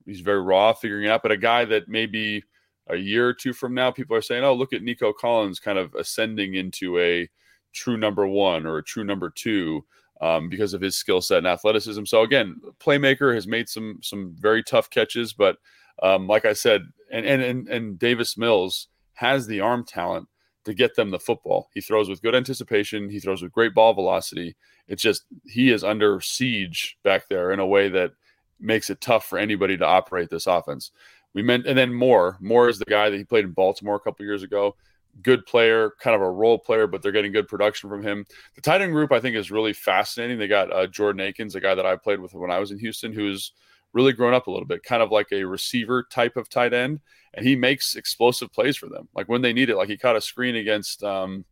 he's 0.06 0.20
very 0.20 0.40
raw 0.40 0.72
figuring 0.72 1.04
it 1.04 1.10
out, 1.10 1.22
but 1.22 1.32
a 1.32 1.36
guy 1.36 1.64
that 1.64 1.88
maybe 1.88 2.44
a 2.88 2.96
year 2.96 3.28
or 3.28 3.34
two 3.34 3.52
from 3.52 3.74
now, 3.74 3.90
people 3.90 4.16
are 4.16 4.22
saying, 4.22 4.44
Oh, 4.44 4.54
look 4.54 4.72
at 4.72 4.82
Nico 4.82 5.12
Collins 5.12 5.58
kind 5.58 5.78
of 5.78 5.94
ascending 5.94 6.54
into 6.54 6.98
a 6.98 7.28
true 7.72 7.96
number 7.96 8.26
one 8.26 8.66
or 8.66 8.78
a 8.78 8.84
true 8.84 9.04
number 9.04 9.30
two 9.30 9.84
um, 10.20 10.48
because 10.48 10.74
of 10.74 10.80
his 10.80 10.96
skill 10.96 11.20
set 11.20 11.38
and 11.38 11.46
athleticism. 11.46 12.04
So 12.04 12.22
again, 12.22 12.60
playmaker 12.78 13.34
has 13.34 13.46
made 13.46 13.68
some 13.68 13.98
some 14.02 14.34
very 14.38 14.62
tough 14.62 14.90
catches, 14.90 15.32
but 15.32 15.58
um, 16.02 16.26
like 16.26 16.44
I 16.44 16.52
said, 16.52 16.82
and, 17.10 17.26
and 17.26 17.42
and 17.42 17.68
and 17.68 17.98
Davis 17.98 18.36
Mills 18.36 18.88
has 19.14 19.46
the 19.46 19.60
arm 19.60 19.84
talent 19.84 20.28
to 20.64 20.74
get 20.74 20.96
them 20.96 21.10
the 21.10 21.18
football. 21.18 21.68
He 21.74 21.80
throws 21.80 22.08
with 22.08 22.22
good 22.22 22.34
anticipation. 22.34 23.10
He 23.10 23.20
throws 23.20 23.42
with 23.42 23.52
great 23.52 23.74
ball 23.74 23.92
velocity. 23.92 24.56
It's 24.88 25.02
just 25.02 25.24
he 25.46 25.70
is 25.70 25.84
under 25.84 26.20
siege 26.20 26.96
back 27.04 27.28
there 27.28 27.52
in 27.52 27.60
a 27.60 27.66
way 27.66 27.88
that 27.90 28.12
makes 28.60 28.90
it 28.90 29.00
tough 29.00 29.26
for 29.26 29.38
anybody 29.38 29.76
to 29.76 29.84
operate 29.84 30.30
this 30.30 30.46
offense. 30.46 30.90
We 31.34 31.42
meant, 31.42 31.66
and 31.66 31.76
then 31.76 31.92
Moore. 31.92 32.38
Moore 32.40 32.68
is 32.68 32.78
the 32.78 32.84
guy 32.84 33.10
that 33.10 33.16
he 33.16 33.24
played 33.24 33.44
in 33.44 33.50
Baltimore 33.50 33.96
a 33.96 34.00
couple 34.00 34.24
years 34.24 34.42
ago 34.42 34.76
good 35.22 35.46
player, 35.46 35.92
kind 36.00 36.14
of 36.14 36.22
a 36.22 36.30
role 36.30 36.58
player, 36.58 36.86
but 36.86 37.02
they're 37.02 37.12
getting 37.12 37.32
good 37.32 37.48
production 37.48 37.88
from 37.88 38.02
him. 38.02 38.24
The 38.54 38.60
tight 38.60 38.82
end 38.82 38.92
group, 38.92 39.12
I 39.12 39.20
think, 39.20 39.36
is 39.36 39.50
really 39.50 39.72
fascinating. 39.72 40.38
They 40.38 40.48
got 40.48 40.72
uh, 40.72 40.86
Jordan 40.86 41.20
Akins, 41.20 41.54
a 41.54 41.60
guy 41.60 41.74
that 41.74 41.86
I 41.86 41.96
played 41.96 42.20
with 42.20 42.34
when 42.34 42.50
I 42.50 42.58
was 42.58 42.70
in 42.70 42.78
Houston, 42.78 43.12
who's 43.12 43.52
really 43.92 44.12
grown 44.12 44.34
up 44.34 44.48
a 44.48 44.50
little 44.50 44.66
bit, 44.66 44.82
kind 44.82 45.02
of 45.02 45.10
like 45.10 45.28
a 45.32 45.44
receiver 45.44 46.06
type 46.10 46.36
of 46.36 46.48
tight 46.48 46.74
end, 46.74 47.00
and 47.32 47.46
he 47.46 47.56
makes 47.56 47.96
explosive 47.96 48.52
plays 48.52 48.76
for 48.76 48.88
them. 48.88 49.08
Like 49.14 49.28
when 49.28 49.42
they 49.42 49.52
need 49.52 49.70
it, 49.70 49.76
like 49.76 49.88
he 49.88 49.96
caught 49.96 50.16
a 50.16 50.20
screen 50.20 50.56
against 50.56 51.02
um, 51.02 51.44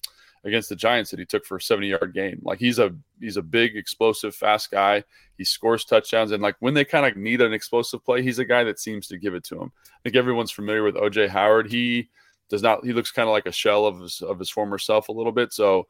against 0.45 0.69
the 0.69 0.77
Giants 0.77 1.11
that 1.11 1.21
he 1.21 1.25
took 1.25 1.47
for 1.47 1.57
a 1.57 1.63
70 1.63 1.89
yard 1.89 2.13
gain. 2.15 2.41
Like 2.43 2.59
he's 2.59 2.79
a 2.79 2.95
he's 3.21 3.37
a 3.37 3.43
big, 3.43 3.77
explosive, 3.77 4.35
fast 4.35 4.71
guy. 4.71 5.05
He 5.39 5.45
scores 5.45 5.85
touchdowns, 5.85 6.33
and 6.33 6.43
like 6.43 6.57
when 6.61 6.75
they 6.75 6.85
kind 6.85 7.07
of 7.07 7.17
need 7.17 7.41
an 7.41 7.53
explosive 7.53 8.05
play, 8.05 8.23
he's 8.23 8.39
a 8.39 8.45
guy 8.45 8.65
that 8.65 8.81
seems 8.81 9.07
to 9.09 9.19
give 9.19 9.35
it 9.35 9.45
to 9.45 9.61
him. 9.61 9.73
I 9.87 9.99
think 10.03 10.17
everyone's 10.17 10.51
familiar 10.51 10.83
with 10.83 10.97
OJ 10.97 11.29
Howard. 11.29 11.71
He 11.71 12.11
does 12.53 12.63
not 12.63 12.85
he 12.85 12.93
looks 12.93 13.11
kind 13.11 13.27
of 13.27 13.33
like 13.33 13.47
a 13.47 13.53
shell 13.53 13.87
of 13.87 13.99
his 13.99 14.21
of 14.21 14.39
his 14.39 14.51
former 14.51 14.77
self 14.79 15.09
a 15.09 15.13
little 15.13 15.33
bit. 15.33 15.55
So 15.55 15.89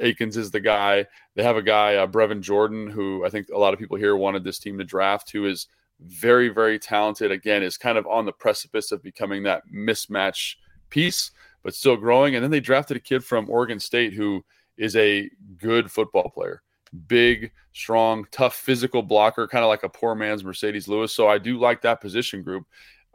Akins 0.00 0.36
is 0.36 0.50
the 0.50 0.58
guy. 0.58 1.06
They 1.36 1.44
have 1.44 1.56
a 1.56 1.62
guy, 1.62 1.94
uh, 1.94 2.08
Brevin 2.08 2.40
Jordan, 2.40 2.88
who 2.88 3.24
I 3.24 3.30
think 3.30 3.46
a 3.54 3.58
lot 3.58 3.72
of 3.72 3.78
people 3.78 3.96
here 3.96 4.16
wanted 4.16 4.42
this 4.42 4.58
team 4.58 4.76
to 4.78 4.84
draft, 4.84 5.30
who 5.30 5.46
is 5.46 5.68
very, 6.00 6.48
very 6.48 6.80
talented. 6.80 7.30
Again, 7.30 7.62
is 7.62 7.76
kind 7.76 7.96
of 7.96 8.08
on 8.08 8.26
the 8.26 8.32
precipice 8.32 8.90
of 8.90 9.04
becoming 9.04 9.44
that 9.44 9.62
mismatch 9.72 10.56
piece, 10.90 11.30
but 11.62 11.76
still 11.76 11.96
growing. 11.96 12.34
And 12.34 12.42
then 12.42 12.50
they 12.50 12.58
drafted 12.58 12.96
a 12.96 13.00
kid 13.00 13.24
from 13.24 13.48
Oregon 13.48 13.78
State 13.78 14.14
who 14.14 14.44
is 14.76 14.96
a 14.96 15.30
good 15.58 15.92
football 15.92 16.28
player. 16.28 16.60
Big, 17.06 17.52
strong, 17.72 18.26
tough 18.32 18.56
physical 18.56 19.02
blocker, 19.02 19.46
kind 19.46 19.62
of 19.62 19.68
like 19.68 19.84
a 19.84 19.88
poor 19.88 20.16
man's 20.16 20.42
Marcedes 20.42 20.88
Lewis. 20.88 21.14
So 21.14 21.28
I 21.28 21.38
do 21.38 21.56
like 21.56 21.82
that 21.82 22.00
position 22.00 22.42
group. 22.42 22.66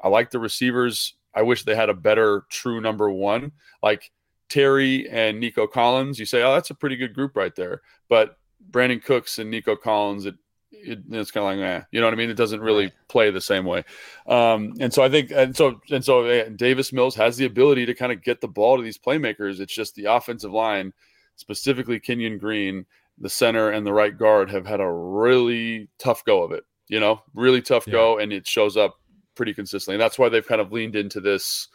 I 0.01 0.07
like 0.07 0.31
the 0.31 0.39
receivers 0.39 1.15
I 1.35 1.41
wish 1.41 1.63
they 1.63 1.75
had 1.75 1.89
a 1.89 1.93
better 1.93 2.45
true 2.49 2.81
number 2.81 3.09
one. 3.09 3.51
Like 3.81 4.11
Terry 4.49 5.09
and 5.09 5.39
Nico 5.39 5.67
Collins, 5.67 6.19
you 6.19 6.25
say, 6.25 6.43
oh, 6.43 6.53
that's 6.53 6.69
a 6.69 6.75
pretty 6.75 6.95
good 6.95 7.13
group 7.13 7.35
right 7.35 7.55
there. 7.55 7.81
But 8.09 8.37
Brandin 8.69 9.03
Cooks 9.03 9.39
and 9.39 9.49
Nico 9.49 9.75
Collins, 9.75 10.25
it, 10.25 10.35
it 10.71 10.99
it's 11.09 11.31
kind 11.31 11.45
of 11.45 11.59
like, 11.59 11.67
eh, 11.67 11.83
you 11.91 11.99
know 11.99 12.07
what 12.07 12.13
I 12.13 12.17
mean? 12.17 12.29
It 12.29 12.37
doesn't 12.37 12.61
really 12.61 12.91
play 13.07 13.31
the 13.31 13.41
same 13.41 13.65
way. 13.65 13.83
Um, 14.27 14.73
and 14.79 14.93
so 14.93 15.03
I 15.03 15.09
think, 15.09 15.31
and 15.31 15.55
so, 15.55 15.81
and 15.89 16.03
so 16.03 16.49
Davis 16.49 16.93
Mills 16.93 17.15
has 17.15 17.37
the 17.37 17.45
ability 17.45 17.85
to 17.87 17.95
kind 17.95 18.11
of 18.11 18.23
get 18.23 18.41
the 18.41 18.47
ball 18.47 18.77
to 18.77 18.83
these 18.83 18.97
playmakers. 18.97 19.59
It's 19.59 19.73
just 19.73 19.95
the 19.95 20.05
offensive 20.05 20.51
line 20.51 20.93
specifically 21.35 21.99
Kenyon 21.99 22.37
Green, 22.37 22.85
the 23.17 23.29
center 23.29 23.71
and 23.71 23.85
the 23.85 23.93
right 23.93 24.17
guard 24.17 24.49
have 24.49 24.65
had 24.65 24.79
a 24.79 24.91
really 24.91 25.89
tough 25.97 26.23
go 26.25 26.43
of 26.43 26.51
it. 26.51 26.63
You 26.89 26.99
know, 26.99 27.21
really 27.33 27.61
tough 27.61 27.87
yeah. 27.87 27.93
go, 27.93 28.17
and 28.19 28.33
it 28.33 28.45
shows 28.45 28.77
up 28.77 28.99
pretty 29.35 29.53
consistently. 29.53 29.95
And 29.95 30.01
that's 30.01 30.19
why 30.19 30.29
they've 30.29 30.45
kind 30.45 30.61
of 30.61 30.71
leaned 30.71 30.95
into 30.95 31.19
this 31.19 31.67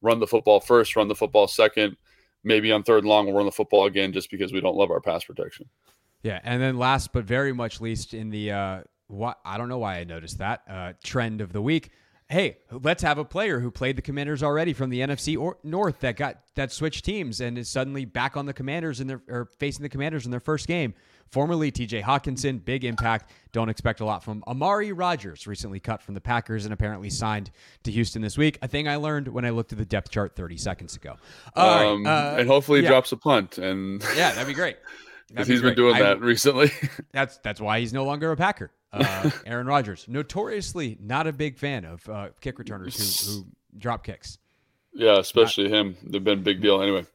run 0.00 0.20
the 0.20 0.26
football 0.26 0.60
first, 0.60 0.96
run 0.96 1.08
the 1.08 1.14
football 1.14 1.46
second. 1.46 1.96
Maybe 2.44 2.72
on 2.72 2.82
third 2.82 3.04
and 3.04 3.08
long, 3.08 3.26
we'll 3.26 3.36
run 3.36 3.46
the 3.46 3.52
football 3.52 3.86
again 3.86 4.12
just 4.12 4.30
because 4.30 4.52
we 4.52 4.60
don't 4.60 4.76
love 4.76 4.90
our 4.90 5.00
pass 5.00 5.24
protection. 5.24 5.68
Yeah, 6.22 6.40
and 6.42 6.60
then 6.60 6.76
last 6.76 7.12
but 7.12 7.24
very 7.24 7.52
much 7.52 7.80
least 7.80 8.14
in 8.14 8.30
the 8.30 8.52
uh, 8.52 8.80
what 9.06 9.38
I 9.44 9.58
don't 9.58 9.68
know 9.68 9.78
why 9.78 9.98
I 9.98 10.04
noticed 10.04 10.38
that 10.38 10.62
uh, 10.68 10.92
trend 11.02 11.40
of 11.40 11.52
the 11.52 11.62
week 11.62 11.90
hey, 12.32 12.56
let's 12.70 13.02
have 13.02 13.18
a 13.18 13.24
player 13.24 13.60
who 13.60 13.70
played 13.70 13.94
the 13.94 14.02
Commanders 14.02 14.42
already 14.42 14.72
from 14.72 14.88
the 14.88 15.00
NFC 15.00 15.38
or 15.38 15.58
North 15.62 16.00
that 16.00 16.16
got 16.16 16.38
that 16.54 16.72
switched 16.72 17.04
teams 17.04 17.40
and 17.40 17.58
is 17.58 17.68
suddenly 17.68 18.06
back 18.06 18.36
on 18.38 18.46
the 18.46 18.54
Commanders 18.54 19.00
and 19.00 19.08
their 19.08 19.20
or 19.28 19.48
facing 19.58 19.82
the 19.82 19.88
Commanders 19.88 20.24
in 20.24 20.30
their 20.30 20.40
first 20.40 20.66
game. 20.66 20.94
Formerly 21.32 21.72
TJ 21.72 22.02
Hockenson, 22.02 22.62
big 22.62 22.84
impact. 22.84 23.30
Don't 23.52 23.70
expect 23.70 24.00
a 24.00 24.04
lot 24.04 24.22
from 24.22 24.44
Amari 24.46 24.92
Rogers, 24.92 25.46
recently 25.46 25.80
cut 25.80 26.02
from 26.02 26.12
the 26.12 26.20
Packers 26.20 26.66
and 26.66 26.74
apparently 26.74 27.08
signed 27.08 27.50
to 27.84 27.90
Houston 27.90 28.20
this 28.20 28.36
week. 28.36 28.58
A 28.60 28.68
thing 28.68 28.86
I 28.86 28.96
learned 28.96 29.28
when 29.28 29.46
I 29.46 29.50
looked 29.50 29.72
at 29.72 29.78
the 29.78 29.86
depth 29.86 30.10
chart 30.10 30.36
30 30.36 30.58
seconds 30.58 30.94
ago. 30.94 31.16
Um, 31.56 32.06
uh, 32.06 32.36
and 32.36 32.46
hopefully 32.46 32.82
yeah. 32.82 32.90
drops 32.90 33.12
a 33.12 33.16
punt. 33.16 33.56
And 33.56 34.02
yeah, 34.14 34.32
that'd 34.32 34.46
be 34.46 34.54
great. 34.54 34.76
Because 35.28 35.48
he's 35.48 35.62
great. 35.62 35.76
been 35.76 35.84
doing 35.86 35.98
that 35.98 36.20
recently. 36.20 36.70
that's 37.12 37.38
that's 37.38 37.58
why 37.58 37.80
he's 37.80 37.94
no 37.94 38.04
longer 38.04 38.32
a 38.32 38.36
Packer. 38.36 38.70
Uh, 38.92 39.30
Aaron 39.46 39.66
Rodgers, 39.66 40.04
notoriously 40.06 40.98
not 41.00 41.26
a 41.26 41.32
big 41.32 41.56
fan 41.56 41.86
of 41.86 42.06
uh, 42.06 42.28
kick 42.42 42.58
returners 42.58 43.26
who, 43.26 43.32
who 43.32 43.46
drop 43.78 44.04
kicks. 44.04 44.36
Yeah, 44.92 45.18
especially 45.18 45.68
not, 45.68 45.78
him. 45.78 45.96
They've 46.02 46.22
been 46.22 46.40
a 46.40 46.42
big 46.42 46.60
deal 46.60 46.82
anyway. 46.82 47.06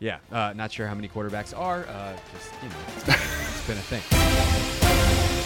Yeah, 0.00 0.18
uh, 0.30 0.52
not 0.54 0.70
sure 0.70 0.86
how 0.86 0.94
many 0.94 1.08
quarterbacks 1.08 1.56
are. 1.58 1.86
Uh, 1.86 2.16
just 2.32 2.52
you 2.62 2.68
know, 2.68 2.76
it's 2.96 3.04
been, 3.06 3.14
it's 3.14 3.66
been 3.66 3.78
a 3.78 3.80
thing. 3.80 5.38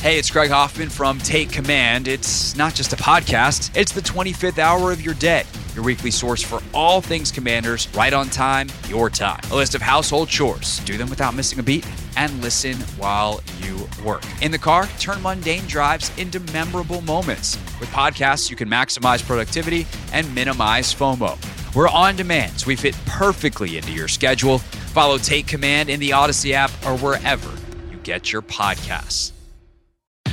Hey, 0.00 0.18
it's 0.18 0.30
Craig 0.30 0.50
Hoffman 0.50 0.88
from 0.88 1.18
Take 1.18 1.52
Command. 1.52 2.08
It's 2.08 2.56
not 2.56 2.74
just 2.74 2.94
a 2.94 2.96
podcast, 2.96 3.76
it's 3.76 3.92
the 3.92 4.00
25th 4.00 4.58
hour 4.58 4.92
of 4.92 5.02
your 5.02 5.12
day. 5.14 5.44
Your 5.80 5.86
weekly 5.86 6.10
source 6.10 6.42
for 6.42 6.60
all 6.74 7.00
things 7.00 7.32
commanders, 7.32 7.88
right 7.94 8.12
on 8.12 8.28
time, 8.28 8.68
your 8.86 9.08
time. 9.08 9.40
A 9.50 9.56
list 9.56 9.74
of 9.74 9.80
household 9.80 10.28
chores. 10.28 10.78
Do 10.80 10.98
them 10.98 11.08
without 11.08 11.34
missing 11.34 11.58
a 11.58 11.62
beat 11.62 11.86
and 12.18 12.42
listen 12.42 12.76
while 12.98 13.40
you 13.62 13.88
work. 14.04 14.22
In 14.42 14.50
the 14.50 14.58
car, 14.58 14.86
turn 14.98 15.22
mundane 15.22 15.66
drives 15.66 16.12
into 16.18 16.38
memorable 16.52 17.00
moments. 17.00 17.56
With 17.80 17.88
podcasts, 17.88 18.50
you 18.50 18.56
can 18.56 18.68
maximize 18.68 19.26
productivity 19.26 19.86
and 20.12 20.34
minimize 20.34 20.94
FOMO. 20.94 21.38
We're 21.74 21.88
on 21.88 22.14
demand, 22.14 22.60
so 22.60 22.66
we 22.66 22.76
fit 22.76 22.94
perfectly 23.06 23.78
into 23.78 23.92
your 23.92 24.08
schedule. 24.08 24.58
Follow 24.58 25.16
Take 25.16 25.46
Command 25.46 25.88
in 25.88 25.98
the 25.98 26.10
Audacy 26.10 26.52
app 26.52 26.70
or 26.84 26.98
wherever 26.98 27.50
you 27.90 27.96
get 28.02 28.30
your 28.30 28.42
podcasts. 28.42 29.32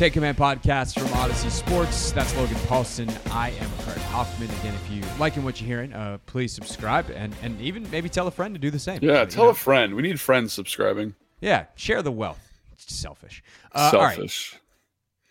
Take 0.00 0.14
Command 0.14 0.38
podcast 0.38 0.98
from 0.98 1.08
Audacy 1.08 1.50
Sports. 1.50 2.10
That's 2.12 2.34
Logan 2.34 2.56
Paulsen. 2.60 3.14
I 3.34 3.50
am 3.50 3.70
Craig 3.82 3.98
Hoffman. 4.04 4.48
Again, 4.48 4.72
if 4.72 4.90
you 4.90 5.02
liking 5.18 5.44
what 5.44 5.60
you're 5.60 5.68
hearing, 5.68 5.92
uh, 5.92 6.16
please 6.24 6.54
subscribe 6.54 7.10
and, 7.10 7.34
and 7.42 7.60
even 7.60 7.86
maybe 7.90 8.08
tell 8.08 8.26
a 8.26 8.30
friend 8.30 8.54
to 8.54 8.58
do 8.58 8.70
the 8.70 8.78
same. 8.78 9.00
Yeah, 9.02 9.26
tell 9.26 9.44
know? 9.44 9.50
a 9.50 9.54
friend. 9.54 9.94
We 9.94 10.00
need 10.00 10.18
friends 10.18 10.54
subscribing. 10.54 11.16
Yeah, 11.42 11.66
share 11.74 12.00
the 12.00 12.10
wealth. 12.10 12.40
It's 12.72 12.96
selfish. 12.96 13.42
Uh, 13.72 13.90
Selfish. 13.90 14.56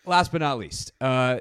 Last 0.06 0.30
but 0.30 0.40
not 0.40 0.56
least, 0.56 0.92
uh, 1.00 1.40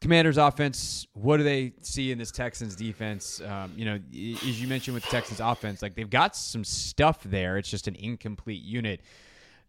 Commanders 0.00 0.38
offense. 0.38 1.06
What 1.12 1.36
do 1.36 1.42
they 1.42 1.74
see 1.82 2.12
in 2.12 2.16
this 2.16 2.30
Texans 2.30 2.74
defense? 2.74 3.42
Um, 3.42 3.74
you 3.76 3.84
know, 3.84 3.96
as 4.10 4.58
you 4.58 4.68
mentioned 4.68 4.94
with 4.94 5.04
the 5.04 5.10
Texans 5.10 5.40
offense, 5.40 5.82
like 5.82 5.96
they've 5.96 6.08
got 6.08 6.34
some 6.34 6.64
stuff 6.64 7.22
there. 7.24 7.58
It's 7.58 7.68
just 7.68 7.88
an 7.88 7.96
incomplete 7.96 8.62
unit. 8.62 9.02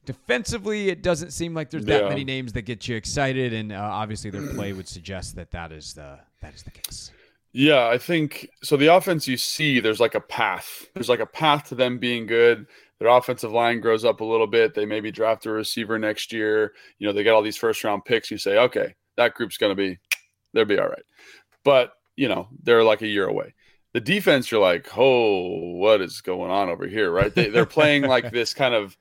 Defensively, 0.05 0.89
it 0.89 1.03
doesn't 1.03 1.31
seem 1.31 1.53
like 1.53 1.69
there's 1.69 1.85
that 1.85 2.03
yeah. 2.03 2.09
many 2.09 2.23
names 2.23 2.53
that 2.53 2.63
get 2.63 2.87
you 2.87 2.95
excited, 2.95 3.53
and 3.53 3.71
uh, 3.71 3.79
obviously 3.79 4.31
their 4.31 4.47
play 4.53 4.73
would 4.73 4.87
suggest 4.87 5.35
that 5.35 5.51
that 5.51 5.71
is 5.71 5.93
the 5.93 6.19
that 6.41 6.55
is 6.55 6.63
the 6.63 6.71
case. 6.71 7.11
Yeah, 7.51 7.87
I 7.87 7.97
think 7.97 8.49
so. 8.63 8.77
The 8.77 8.93
offense 8.93 9.27
you 9.27 9.37
see, 9.37 9.79
there's 9.79 9.99
like 9.99 10.15
a 10.15 10.19
path. 10.19 10.87
There's 10.93 11.09
like 11.09 11.19
a 11.19 11.25
path 11.25 11.69
to 11.69 11.75
them 11.75 11.97
being 11.97 12.27
good. 12.27 12.67
Their 12.99 13.09
offensive 13.09 13.51
line 13.51 13.79
grows 13.81 14.05
up 14.05 14.21
a 14.21 14.25
little 14.25 14.47
bit. 14.47 14.73
They 14.73 14.85
maybe 14.85 15.11
draft 15.11 15.45
a 15.45 15.51
receiver 15.51 15.97
next 15.97 16.33
year. 16.33 16.73
You 16.99 17.07
know, 17.07 17.13
they 17.13 17.23
got 17.23 17.33
all 17.33 17.41
these 17.41 17.57
first 17.57 17.83
round 17.83 18.05
picks. 18.05 18.29
You 18.29 18.37
say, 18.37 18.57
okay, 18.57 18.93
that 19.15 19.33
group's 19.33 19.57
going 19.57 19.71
to 19.71 19.75
be, 19.75 19.97
they'll 20.53 20.65
be 20.65 20.77
all 20.77 20.89
right. 20.89 21.05
But 21.63 21.93
you 22.15 22.27
know, 22.27 22.49
they're 22.63 22.83
like 22.83 23.01
a 23.01 23.07
year 23.07 23.27
away. 23.27 23.53
The 23.93 24.01
defense, 24.01 24.51
you're 24.51 24.61
like, 24.61 24.87
oh, 24.95 25.77
what 25.77 26.01
is 26.01 26.21
going 26.21 26.51
on 26.51 26.69
over 26.69 26.85
here, 26.85 27.09
right? 27.09 27.33
They, 27.33 27.49
they're 27.49 27.65
playing 27.65 28.03
like 28.03 28.31
this 28.31 28.53
kind 28.53 28.75
of 28.75 28.95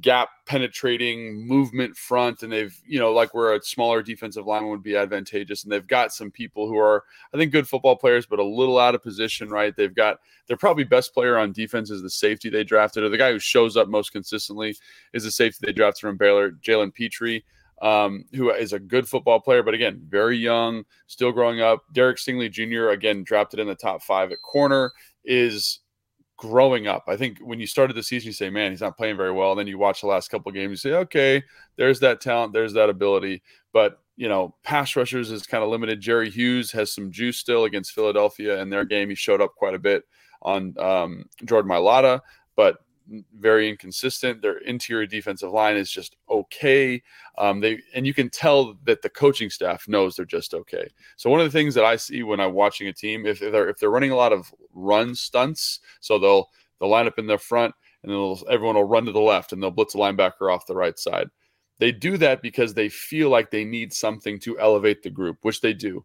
gap 0.00 0.30
penetrating 0.46 1.46
movement 1.46 1.94
front 1.94 2.42
and 2.42 2.50
they've 2.50 2.80
you 2.86 2.98
know 2.98 3.12
like 3.12 3.34
where 3.34 3.52
a 3.52 3.62
smaller 3.62 4.02
defensive 4.02 4.46
lineman 4.46 4.70
would 4.70 4.82
be 4.82 4.96
advantageous 4.96 5.62
and 5.62 5.70
they've 5.70 5.86
got 5.86 6.10
some 6.10 6.30
people 6.30 6.66
who 6.66 6.78
are 6.78 7.04
i 7.34 7.36
think 7.36 7.52
good 7.52 7.68
football 7.68 7.94
players 7.94 8.24
but 8.24 8.38
a 8.38 8.44
little 8.44 8.78
out 8.78 8.94
of 8.94 9.02
position 9.02 9.50
right 9.50 9.76
they've 9.76 9.94
got 9.94 10.20
their 10.46 10.56
probably 10.56 10.84
best 10.84 11.12
player 11.12 11.36
on 11.36 11.52
defense 11.52 11.90
is 11.90 12.00
the 12.00 12.08
safety 12.08 12.48
they 12.48 12.64
drafted 12.64 13.02
or 13.02 13.10
the 13.10 13.18
guy 13.18 13.30
who 13.30 13.38
shows 13.38 13.76
up 13.76 13.86
most 13.86 14.10
consistently 14.10 14.74
is 15.12 15.24
the 15.24 15.30
safety 15.30 15.66
they 15.66 15.72
drafted 15.72 16.00
from 16.00 16.16
baylor 16.16 16.52
jalen 16.52 16.92
pitre 16.92 17.42
um, 17.82 18.24
who 18.34 18.50
is 18.50 18.72
a 18.72 18.78
good 18.78 19.06
football 19.06 19.40
player, 19.40 19.62
but 19.62 19.74
again, 19.74 20.00
very 20.08 20.38
young, 20.38 20.84
still 21.06 21.32
growing 21.32 21.60
up. 21.60 21.82
Derek 21.92 22.16
Stingley 22.16 22.50
Jr., 22.50 22.90
again, 22.90 23.24
drafted 23.24 23.60
in 23.60 23.66
the 23.66 23.74
top 23.74 24.02
five 24.02 24.32
at 24.32 24.40
corner, 24.40 24.92
is 25.24 25.80
growing 26.44 26.86
up. 26.86 27.04
I 27.08 27.16
think 27.16 27.38
when 27.38 27.58
you 27.58 27.66
started 27.66 27.96
the 27.96 28.02
season, 28.02 28.26
you 28.26 28.32
say, 28.32 28.50
man, 28.50 28.70
he's 28.70 28.82
not 28.82 28.98
playing 28.98 29.16
very 29.16 29.32
well. 29.32 29.52
And 29.52 29.58
then 29.58 29.66
you 29.66 29.78
watch 29.78 30.02
the 30.02 30.06
last 30.06 30.28
couple 30.28 30.52
games, 30.52 30.70
you 30.70 30.90
say, 30.90 30.96
okay, 30.96 31.42
there's 31.76 32.00
that 32.00 32.20
talent, 32.20 32.52
there's 32.52 32.74
that 32.74 32.90
ability. 32.90 33.42
But, 33.72 34.02
you 34.16 34.28
know, 34.28 34.54
pass 34.62 34.94
rushers 34.94 35.30
is 35.30 35.46
kind 35.46 35.64
of 35.64 35.70
limited. 35.70 36.02
Jerry 36.02 36.28
Hughes 36.28 36.70
has 36.72 36.92
some 36.92 37.10
juice 37.10 37.38
still 37.38 37.64
against 37.64 37.92
Philadelphia 37.92 38.60
in 38.60 38.68
their 38.68 38.84
game. 38.84 39.08
He 39.08 39.14
showed 39.14 39.40
up 39.40 39.54
quite 39.54 39.74
a 39.74 39.78
bit 39.78 40.04
on 40.42 40.74
um, 40.78 41.24
Jordan 41.46 41.70
Mailata, 41.70 42.20
but 42.56 42.83
very 43.38 43.68
inconsistent. 43.68 44.40
Their 44.40 44.58
interior 44.58 45.06
defensive 45.06 45.50
line 45.50 45.76
is 45.76 45.90
just 45.90 46.16
okay. 46.30 47.02
Um, 47.38 47.60
they 47.60 47.80
and 47.94 48.06
you 48.06 48.14
can 48.14 48.30
tell 48.30 48.76
that 48.84 49.02
the 49.02 49.10
coaching 49.10 49.50
staff 49.50 49.86
knows 49.88 50.16
they're 50.16 50.24
just 50.24 50.54
okay. 50.54 50.88
So 51.16 51.30
one 51.30 51.40
of 51.40 51.46
the 51.46 51.56
things 51.58 51.74
that 51.74 51.84
I 51.84 51.96
see 51.96 52.22
when 52.22 52.40
I'm 52.40 52.54
watching 52.54 52.88
a 52.88 52.92
team, 52.92 53.26
if 53.26 53.40
they're 53.40 53.68
if 53.68 53.78
they're 53.78 53.90
running 53.90 54.10
a 54.10 54.16
lot 54.16 54.32
of 54.32 54.52
run 54.72 55.14
stunts, 55.14 55.80
so 56.00 56.18
they'll 56.18 56.48
they'll 56.80 56.90
line 56.90 57.06
up 57.06 57.18
in 57.18 57.26
the 57.26 57.38
front 57.38 57.74
and 58.02 58.12
then 58.12 58.36
everyone 58.50 58.76
will 58.76 58.84
run 58.84 59.06
to 59.06 59.12
the 59.12 59.20
left 59.20 59.52
and 59.52 59.62
they'll 59.62 59.70
blitz 59.70 59.94
a 59.94 59.98
linebacker 59.98 60.52
off 60.52 60.66
the 60.66 60.76
right 60.76 60.98
side. 60.98 61.28
They 61.78 61.90
do 61.90 62.16
that 62.18 62.42
because 62.42 62.74
they 62.74 62.88
feel 62.88 63.30
like 63.30 63.50
they 63.50 63.64
need 63.64 63.92
something 63.92 64.38
to 64.40 64.58
elevate 64.58 65.02
the 65.02 65.10
group, 65.10 65.38
which 65.42 65.60
they 65.60 65.72
do. 65.72 66.04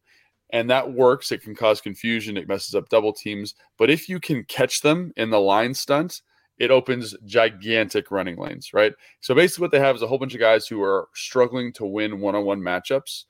And 0.52 0.70
that 0.70 0.94
works. 0.94 1.32
It 1.32 1.44
can 1.44 1.56
cause 1.56 1.80
confusion. 1.80 2.38
It 2.38 2.48
messes 2.48 2.74
up 2.74 2.90
double 2.90 3.14
teams. 3.14 3.54
But 3.78 3.92
if 3.92 4.10
you 4.10 4.20
can 4.20 4.46
catch 4.46 4.82
them 4.82 5.14
in 5.16 5.30
the 5.30 5.40
line 5.40 5.74
stunt, 5.74 6.22
it 6.60 6.72
opens 6.72 7.16
gigantic 7.26 8.12
running 8.12 8.38
lanes, 8.38 8.74
right? 8.74 8.94
So 9.22 9.34
basically, 9.34 9.64
what 9.64 9.72
they 9.72 9.80
have 9.80 9.96
is 9.96 10.02
a 10.02 10.08
whole 10.08 10.20
bunch 10.20 10.34
of 10.34 10.42
guys 10.42 10.68
who 10.68 10.84
are 10.84 11.08
struggling 11.14 11.72
to 11.74 11.86
win 11.86 12.20
one 12.20 12.36
on 12.36 12.44
one 12.44 12.60
matchups, 12.60 13.24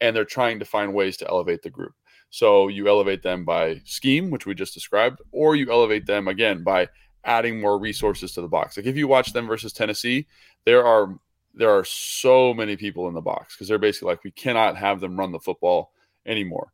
and 0.00 0.14
they're 0.14 0.24
trying 0.24 0.60
to 0.60 0.64
find 0.64 0.94
ways 0.94 1.16
to 1.18 1.28
elevate 1.28 1.62
the 1.62 1.70
group. 1.70 1.94
So 2.30 2.68
you 2.68 2.88
elevate 2.88 3.22
them 3.22 3.44
by 3.44 3.80
scheme, 3.84 4.30
which 4.30 4.46
we 4.46 4.54
just 4.54 4.74
described, 4.74 5.20
or 5.32 5.56
you 5.56 5.70
elevate 5.72 6.06
them 6.06 6.28
again 6.28 6.62
by 6.62 6.88
adding 7.24 7.60
more 7.60 7.78
resources 7.78 8.32
to 8.32 8.42
the 8.42 8.48
box. 8.48 8.76
Like 8.76 8.86
if 8.86 8.96
you 8.96 9.08
watch 9.08 9.32
them 9.32 9.48
versus 9.48 9.72
Tennessee, 9.72 10.26
there 10.64 10.86
are 10.86 11.18
there 11.54 11.70
are 11.70 11.84
so 11.84 12.54
many 12.54 12.76
people 12.76 13.08
in 13.08 13.14
the 13.14 13.20
box 13.20 13.54
because 13.54 13.66
they're 13.66 13.78
basically 13.78 14.08
like 14.08 14.22
we 14.22 14.30
cannot 14.30 14.76
have 14.76 15.00
them 15.00 15.18
run 15.18 15.32
the 15.32 15.40
football 15.40 15.92
anymore. 16.26 16.72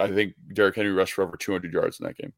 I 0.00 0.08
think 0.08 0.34
Derrick 0.54 0.76
Henry 0.76 0.92
rushed 0.92 1.12
for 1.12 1.22
over 1.22 1.36
200 1.36 1.72
yards 1.72 2.00
in 2.00 2.06
that 2.06 2.16
game 2.16 2.32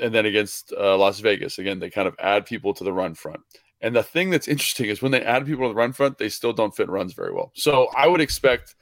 and 0.00 0.14
then 0.14 0.26
against 0.26 0.72
uh, 0.72 0.96
Las 0.96 1.20
Vegas, 1.20 1.58
again, 1.58 1.78
they 1.78 1.90
kind 1.90 2.08
of 2.08 2.16
add 2.18 2.46
people 2.46 2.74
to 2.74 2.84
the 2.84 2.92
run 2.92 3.14
front. 3.14 3.40
And 3.80 3.94
the 3.94 4.02
thing 4.02 4.30
that's 4.30 4.48
interesting 4.48 4.88
is 4.88 5.02
when 5.02 5.12
they 5.12 5.22
add 5.22 5.46
people 5.46 5.64
to 5.64 5.68
the 5.68 5.74
run 5.74 5.92
front, 5.92 6.18
they 6.18 6.28
still 6.28 6.52
don't 6.52 6.74
fit 6.74 6.88
runs 6.88 7.12
very 7.12 7.32
well. 7.32 7.52
So 7.54 7.88
I 7.96 8.08
would 8.08 8.20
expect 8.20 8.74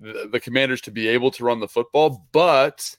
the, 0.00 0.28
the 0.30 0.40
commanders 0.40 0.80
to 0.82 0.90
be 0.90 1.08
able 1.08 1.30
to 1.32 1.44
run 1.44 1.60
the 1.60 1.68
football, 1.68 2.26
but 2.32 2.96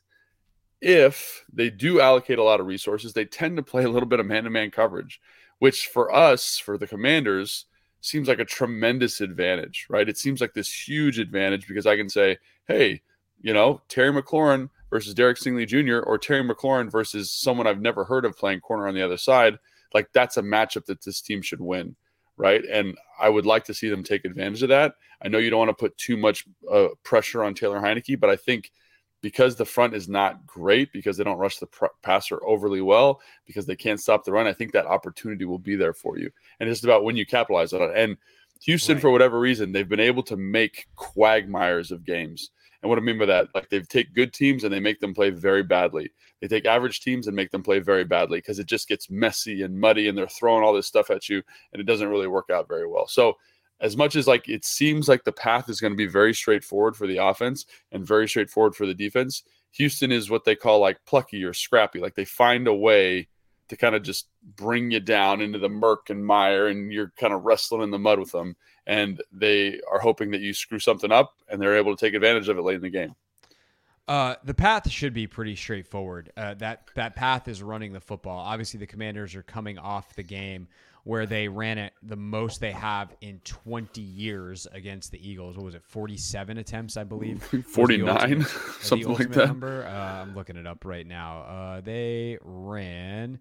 if 0.81 1.45
they 1.53 1.69
do 1.69 2.01
allocate 2.01 2.39
a 2.39 2.43
lot 2.43 2.59
of 2.59 2.65
resources, 2.65 3.13
they 3.13 3.25
tend 3.25 3.57
to 3.57 3.63
play 3.63 3.83
a 3.83 3.89
little 3.89 4.09
bit 4.09 4.19
of 4.19 4.25
man 4.25 4.45
to 4.45 4.49
man 4.49 4.71
coverage, 4.71 5.21
which 5.59 5.87
for 5.87 6.13
us, 6.13 6.57
for 6.57 6.77
the 6.77 6.87
commanders, 6.87 7.65
seems 8.01 8.27
like 8.27 8.39
a 8.39 8.45
tremendous 8.45 9.21
advantage, 9.21 9.85
right? 9.89 10.09
It 10.09 10.17
seems 10.17 10.41
like 10.41 10.53
this 10.53 10.87
huge 10.87 11.19
advantage 11.19 11.67
because 11.67 11.85
I 11.85 11.95
can 11.95 12.09
say, 12.09 12.39
hey, 12.67 13.01
you 13.41 13.53
know, 13.53 13.81
Terry 13.87 14.11
McLaurin 14.11 14.69
versus 14.91 15.15
Derek 15.15 15.37
Stingley 15.37 15.65
Jr. 15.65 16.05
or 16.07 16.19
Terry 16.19 16.43
McLaurin 16.43 16.91
versus 16.91 17.31
someone 17.31 17.65
I've 17.65 17.81
never 17.81 18.03
heard 18.03 18.25
of 18.25 18.37
playing 18.37 18.59
corner 18.59 18.87
on 18.87 18.93
the 18.93 19.01
other 19.01 19.17
side. 19.17 19.57
Like 19.93 20.09
that's 20.13 20.37
a 20.37 20.43
matchup 20.43 20.85
that 20.85 21.03
this 21.03 21.21
team 21.21 21.41
should 21.41 21.61
win, 21.61 21.95
right? 22.37 22.63
And 22.65 22.95
I 23.19 23.29
would 23.29 23.45
like 23.47 23.63
to 23.65 23.73
see 23.73 23.89
them 23.89 24.03
take 24.03 24.25
advantage 24.25 24.61
of 24.61 24.69
that. 24.69 24.93
I 25.23 25.29
know 25.29 25.39
you 25.39 25.49
don't 25.49 25.59
want 25.59 25.69
to 25.69 25.81
put 25.81 25.97
too 25.97 26.17
much 26.17 26.45
uh, 26.71 26.89
pressure 27.03 27.43
on 27.43 27.55
Taylor 27.55 27.79
Heinicke, 27.79 28.19
but 28.19 28.29
I 28.29 28.35
think 28.35 28.71
because 29.21 29.55
the 29.55 29.65
front 29.65 29.93
is 29.93 30.09
not 30.09 30.45
great, 30.45 30.91
because 30.91 31.15
they 31.15 31.23
don't 31.23 31.37
rush 31.37 31.57
the 31.57 31.67
pr- 31.67 31.85
passer 32.01 32.43
overly 32.45 32.81
well, 32.81 33.21
because 33.45 33.65
they 33.65 33.75
can't 33.75 33.99
stop 33.99 34.25
the 34.25 34.31
run, 34.31 34.47
I 34.47 34.53
think 34.53 34.71
that 34.73 34.87
opportunity 34.87 35.45
will 35.45 35.59
be 35.59 35.75
there 35.75 35.93
for 35.93 36.17
you. 36.17 36.31
And 36.59 36.69
it's 36.69 36.83
about 36.83 37.03
when 37.03 37.15
you 37.15 37.25
capitalize 37.25 37.71
on 37.71 37.83
it. 37.83 37.91
And 37.95 38.17
Houston, 38.63 38.95
right. 38.95 39.01
for 39.01 39.11
whatever 39.11 39.39
reason, 39.39 39.71
they've 39.71 39.87
been 39.87 39.99
able 39.99 40.23
to 40.23 40.37
make 40.37 40.87
quagmires 40.95 41.91
of 41.91 42.03
games. 42.03 42.49
And 42.81 42.89
what 42.89 42.97
I 42.97 43.01
mean 43.01 43.19
by 43.19 43.27
that, 43.27 43.49
like 43.53 43.69
they 43.69 43.81
take 43.81 44.13
good 44.13 44.33
teams 44.33 44.63
and 44.63 44.73
they 44.73 44.79
make 44.79 44.99
them 44.99 45.13
play 45.13 45.29
very 45.29 45.61
badly. 45.61 46.11
They 46.39 46.47
take 46.47 46.65
average 46.65 47.01
teams 47.01 47.27
and 47.27 47.35
make 47.35 47.51
them 47.51 47.61
play 47.61 47.79
very 47.79 48.03
badly 48.03 48.39
because 48.39 48.57
it 48.57 48.65
just 48.65 48.87
gets 48.87 49.09
messy 49.09 49.61
and 49.61 49.79
muddy 49.79 50.07
and 50.07 50.17
they're 50.17 50.27
throwing 50.27 50.63
all 50.63 50.73
this 50.73 50.87
stuff 50.87 51.11
at 51.11 51.29
you 51.29 51.43
and 51.73 51.79
it 51.79 51.85
doesn't 51.85 52.09
really 52.09 52.27
work 52.27 52.49
out 52.49 52.67
very 52.67 52.87
well. 52.87 53.07
So 53.07 53.37
as 53.81 53.95
much 53.97 54.15
as 54.15 54.27
like 54.27 54.49
it 54.49 54.65
seems 54.65 55.07
like 55.07 55.23
the 55.23 55.31
path 55.31 55.69
is 55.69 55.79
going 55.79 55.93
to 55.93 55.97
be 55.97 56.07
very 56.07 56.33
straightforward 56.33 56.95
for 56.95 57.07
the 57.07 57.17
offense 57.17 57.65
and 57.91 58.05
very 58.05 58.27
straightforward 58.27 58.75
for 58.75 58.87
the 58.87 58.93
defense, 58.93 59.43
Houston 59.73 60.11
is 60.11 60.29
what 60.29 60.43
they 60.43 60.55
call 60.55 60.79
like 60.79 61.03
plucky 61.05 61.43
or 61.43 61.53
scrappy. 61.53 61.99
Like 61.99 62.15
they 62.15 62.25
find 62.25 62.67
a 62.67 62.73
way 62.73 63.27
to 63.69 63.77
kind 63.77 63.95
of 63.95 64.03
just 64.03 64.27
bring 64.55 64.91
you 64.91 64.99
down 64.99 65.39
into 65.39 65.57
the 65.57 65.69
murk 65.69 66.09
and 66.09 66.25
mire 66.25 66.67
and 66.67 66.91
you're 66.91 67.13
kind 67.17 67.33
of 67.33 67.43
wrestling 67.43 67.81
in 67.81 67.91
the 67.91 67.97
mud 67.97 68.19
with 68.19 68.31
them. 68.31 68.55
And 68.91 69.21
they 69.31 69.79
are 69.89 69.99
hoping 69.99 70.31
that 70.31 70.41
you 70.41 70.53
screw 70.53 70.79
something 70.79 71.13
up 71.13 71.35
and 71.47 71.61
they're 71.61 71.77
able 71.77 71.95
to 71.95 72.05
take 72.05 72.13
advantage 72.13 72.49
of 72.49 72.57
it 72.57 72.61
late 72.61 72.75
in 72.75 72.81
the 72.81 72.89
game. 72.89 73.15
Uh, 74.07 74.35
the 74.43 74.53
path 74.53 74.89
should 74.89 75.13
be 75.13 75.27
pretty 75.27 75.55
straightforward. 75.55 76.31
Uh, 76.35 76.53
that 76.55 76.89
that 76.95 77.15
path 77.15 77.47
is 77.47 77.63
running 77.63 77.93
the 77.93 78.01
football. 78.01 78.39
Obviously, 78.39 78.79
the 78.79 78.87
Commanders 78.87 79.35
are 79.35 79.43
coming 79.43 79.77
off 79.77 80.13
the 80.15 80.23
game 80.23 80.67
where 81.03 81.25
they 81.25 81.47
ran 81.47 81.77
it 81.77 81.93
the 82.03 82.17
most 82.17 82.59
they 82.59 82.73
have 82.73 83.15
in 83.21 83.39
20 83.43 84.01
years 84.01 84.67
against 84.71 85.11
the 85.11 85.29
Eagles. 85.29 85.55
What 85.55 85.65
was 85.65 85.75
it? 85.75 85.83
47 85.83 86.57
attempts, 86.57 86.97
I 86.97 87.05
believe. 87.05 87.41
49, 87.67 88.43
something 88.81 89.13
like 89.13 89.31
that. 89.31 89.47
Number. 89.47 89.85
Uh, 89.85 90.21
I'm 90.21 90.35
looking 90.35 90.57
it 90.57 90.67
up 90.67 90.83
right 90.83 91.07
now. 91.07 91.41
Uh, 91.43 91.81
they 91.81 92.37
ran 92.41 93.39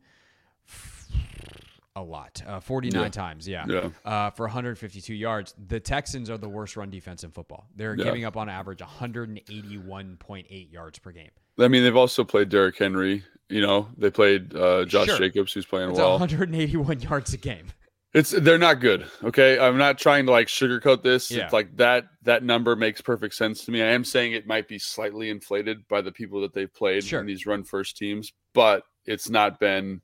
a 1.97 2.03
lot, 2.03 2.41
uh, 2.47 2.61
49 2.61 3.03
yeah. 3.03 3.09
times, 3.09 3.49
yeah, 3.49 3.65
yeah. 3.69 3.91
Uh, 4.05 4.31
for 4.31 4.47
152 4.47 5.15
yards. 5.15 5.55
The 5.69 5.81
Texans 5.81 6.31
are 6.31 6.39
the 6.39 6.49
worst 6.49 6.77
run 6.77 6.91
defense 6.91 7.25
in 7.25 7.31
football. 7.31 7.67
They're 7.75 7.97
yeah. 7.97 8.05
giving 8.05 8.25
up 8.25 8.37
on 8.37 8.49
average 8.49 8.79
181.8 8.79 10.73
yards 10.73 10.99
per 10.99 11.11
game. 11.11 11.31
I 11.59 11.69
mean, 11.69 11.83
they've 11.83 11.97
also 11.97 12.25
played 12.25 12.49
Derrick 12.49 12.79
Henry. 12.79 13.25
You 13.49 13.61
know, 13.61 13.89
they 13.99 14.11
played 14.11 14.55
uh, 14.55 14.85
Josh 14.85 15.09
sure. 15.09 15.19
Jacobs, 15.19 15.53
who's 15.53 15.67
playing 15.67 15.91
it's 15.91 15.99
well. 15.99 16.13
181 16.13 17.01
yards 17.01 17.35
a 17.35 17.37
game. 17.37 17.67
It's 18.13 18.31
they're 18.31 18.59
not 18.59 18.81
good. 18.81 19.07
Okay, 19.23 19.57
I'm 19.59 19.79
not 19.79 19.97
trying 19.97 20.27
to 20.27 20.33
like 20.33 20.49
sugarcoat 20.49 21.05
this. 21.05 21.31
Yeah. 21.31 21.45
It's 21.45 21.53
like 21.53 21.77
that 21.77 22.07
that 22.23 22.43
number 22.43 22.75
makes 22.75 23.01
perfect 23.01 23.35
sense 23.35 23.65
to 23.65 23.71
me. 23.71 23.83
I 23.83 23.87
am 23.93 24.05
saying 24.05 24.33
it 24.33 24.49
might 24.49 24.67
be 24.67 24.81
slightly 24.81 25.31
inflated 25.31 25.87
by 25.87 26.01
the 26.01 26.11
people 26.11 26.41
that 26.41 26.53
they've 26.53 26.73
played 26.73 27.05
sure. 27.05 27.21
in 27.21 27.27
these 27.27 27.47
run 27.47 27.63
first 27.63 27.97
teams, 27.97 28.33
but 28.53 28.83
it's 29.07 29.31
not 29.31 29.61
been 29.61 30.01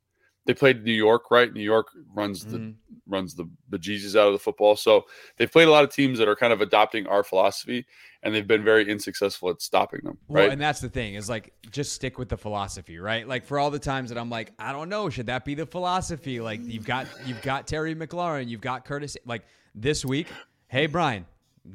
they 0.47 0.55
played 0.55 0.85
New 0.85 0.93
York, 0.93 1.31
right? 1.31 1.53
New 1.53 1.63
York 1.63 1.89
runs 2.15 2.45
the 2.45 2.59
mm-hmm. 2.59 3.13
runs 3.13 3.35
the 3.35 3.49
bejesus 3.71 4.19
out 4.19 4.29
of 4.29 4.33
the 4.33 4.39
football. 4.39 4.77
So 4.77 5.07
they've 5.37 5.51
played 5.51 5.69
a 5.69 5.71
lot 5.71 5.85
of 5.85 5.91
teams 5.91 6.19
that 6.19 6.29
are 6.29 6.37
kind 6.37 6.53
of 6.53 6.61
adopting 6.61 7.07
our 7.09 7.25
philosophy, 7.25 7.85
and 8.23 8.35
they've 8.35 8.47
been 8.47 8.65
very 8.65 8.91
unsuccessful 8.91 9.51
at 9.51 9.61
stopping 9.61 10.01
them. 10.05 10.19
Right, 10.29 10.45
well, 10.45 10.53
and 10.53 10.61
that's 10.61 10.81
the 10.81 10.89
thing 10.89 11.15
is 11.15 11.29
like 11.29 11.53
just 11.71 11.93
stick 11.93 12.17
with 12.17 12.29
the 12.29 12.37
philosophy, 12.37 12.99
right? 12.99 13.27
Like 13.27 13.45
for 13.45 13.59
all 13.59 13.71
the 13.71 13.81
times 13.81 14.09
that 14.11 14.19
I'm 14.19 14.31
like, 14.31 14.53
I 14.59 14.73
don't 14.73 14.89
know, 14.89 15.11
should 15.11 15.27
that 15.27 15.45
be 15.45 15.55
the 15.55 15.67
philosophy? 15.67 16.41
Like 16.41 16.61
you've 16.63 16.87
got 16.87 17.07
you've 17.27 17.43
got 17.43 17.67
Terry 17.67 17.95
McLaurin, 17.95 18.49
you've 18.49 18.61
got 18.61 18.85
Curtis. 18.85 19.17
Like 19.27 19.43
this 19.75 20.05
week, 20.05 20.29
hey 20.69 20.87
Brian, 20.87 21.27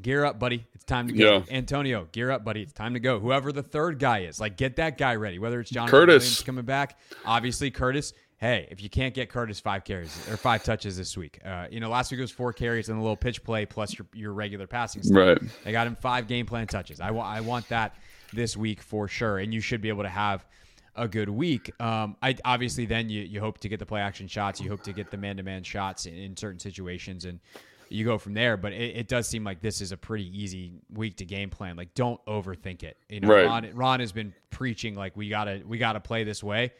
gear 0.01 0.23
up, 0.23 0.39
buddy. 0.39 0.65
It's 0.73 0.85
time 0.85 1.09
to 1.09 1.13
go. 1.13 1.37
Yeah. 1.37 1.43
Antonio, 1.57 2.07
gear 2.13 2.31
up, 2.31 2.45
buddy. 2.45 2.61
It's 2.61 2.73
time 2.73 2.93
to 2.93 3.01
go. 3.01 3.19
Whoever 3.19 3.51
the 3.51 3.63
third 3.63 3.99
guy 3.99 4.19
is, 4.19 4.39
like 4.39 4.55
get 4.55 4.77
that 4.77 4.97
guy 4.97 5.15
ready. 5.15 5.39
Whether 5.39 5.59
it's 5.59 5.69
John 5.69 5.89
Curtis 5.89 6.41
coming 6.41 6.63
back, 6.63 6.97
obviously 7.25 7.69
Curtis 7.69 8.13
hey, 8.41 8.67
if 8.71 8.81
you 8.81 8.89
can't 8.89 9.13
get 9.13 9.29
Curtis 9.29 9.59
five 9.59 9.83
carries 9.83 10.27
or 10.27 10.35
five 10.35 10.63
touches 10.63 10.97
this 10.97 11.15
week, 11.15 11.39
uh, 11.45 11.67
you 11.69 11.79
know, 11.79 11.89
last 11.89 12.11
week 12.11 12.19
was 12.19 12.31
four 12.31 12.51
carries 12.51 12.89
and 12.89 12.97
a 12.97 13.01
little 13.01 13.15
pitch 13.15 13.43
play 13.43 13.67
plus 13.67 13.97
your, 13.97 14.07
your 14.13 14.33
regular 14.33 14.65
passing 14.65 15.03
stuff. 15.03 15.15
Right. 15.15 15.37
They 15.63 15.71
got 15.71 15.85
him 15.85 15.95
five 15.95 16.27
game 16.27 16.47
plan 16.47 16.65
touches. 16.65 16.99
I, 16.99 17.11
wa- 17.11 17.23
I 17.23 17.41
want 17.41 17.69
that 17.69 17.95
this 18.33 18.57
week 18.57 18.81
for 18.81 19.07
sure. 19.07 19.37
And 19.37 19.53
you 19.53 19.61
should 19.61 19.79
be 19.79 19.89
able 19.89 20.03
to 20.03 20.09
have 20.09 20.43
a 20.95 21.07
good 21.07 21.29
week. 21.29 21.71
Um, 21.79 22.17
I 22.21 22.35
obviously 22.43 22.87
then 22.87 23.09
you, 23.09 23.21
you 23.21 23.39
hope 23.39 23.59
to 23.59 23.69
get 23.69 23.77
the 23.77 23.85
play 23.85 24.01
action 24.01 24.27
shots. 24.27 24.59
You 24.59 24.69
hope 24.69 24.81
to 24.83 24.91
get 24.91 25.11
the 25.11 25.17
man 25.17 25.37
to 25.37 25.43
man 25.43 25.61
shots 25.61 26.07
in, 26.07 26.15
in, 26.15 26.35
certain 26.35 26.59
situations 26.59 27.25
and 27.25 27.39
you 27.89 28.03
go 28.03 28.17
from 28.17 28.33
there. 28.33 28.57
But 28.57 28.73
it, 28.73 28.97
it, 28.97 29.07
does 29.07 29.27
seem 29.27 29.43
like 29.43 29.61
this 29.61 29.81
is 29.81 29.91
a 29.91 29.97
pretty 29.97 30.25
easy 30.37 30.73
week 30.91 31.17
to 31.17 31.25
game 31.25 31.51
plan. 31.51 31.75
Like 31.75 31.93
don't 31.93 32.19
overthink 32.25 32.81
it. 32.81 32.97
You 33.07 33.19
know, 33.19 33.27
right. 33.27 33.45
Ron, 33.45 33.69
Ron 33.73 33.99
has 33.99 34.11
been 34.11 34.33
preaching 34.49 34.95
like 34.95 35.15
we 35.15 35.29
gotta 35.29 35.61
we 35.65 35.77
gotta 35.77 35.99
play 35.99 36.23
this 36.23 36.43
way 36.43 36.71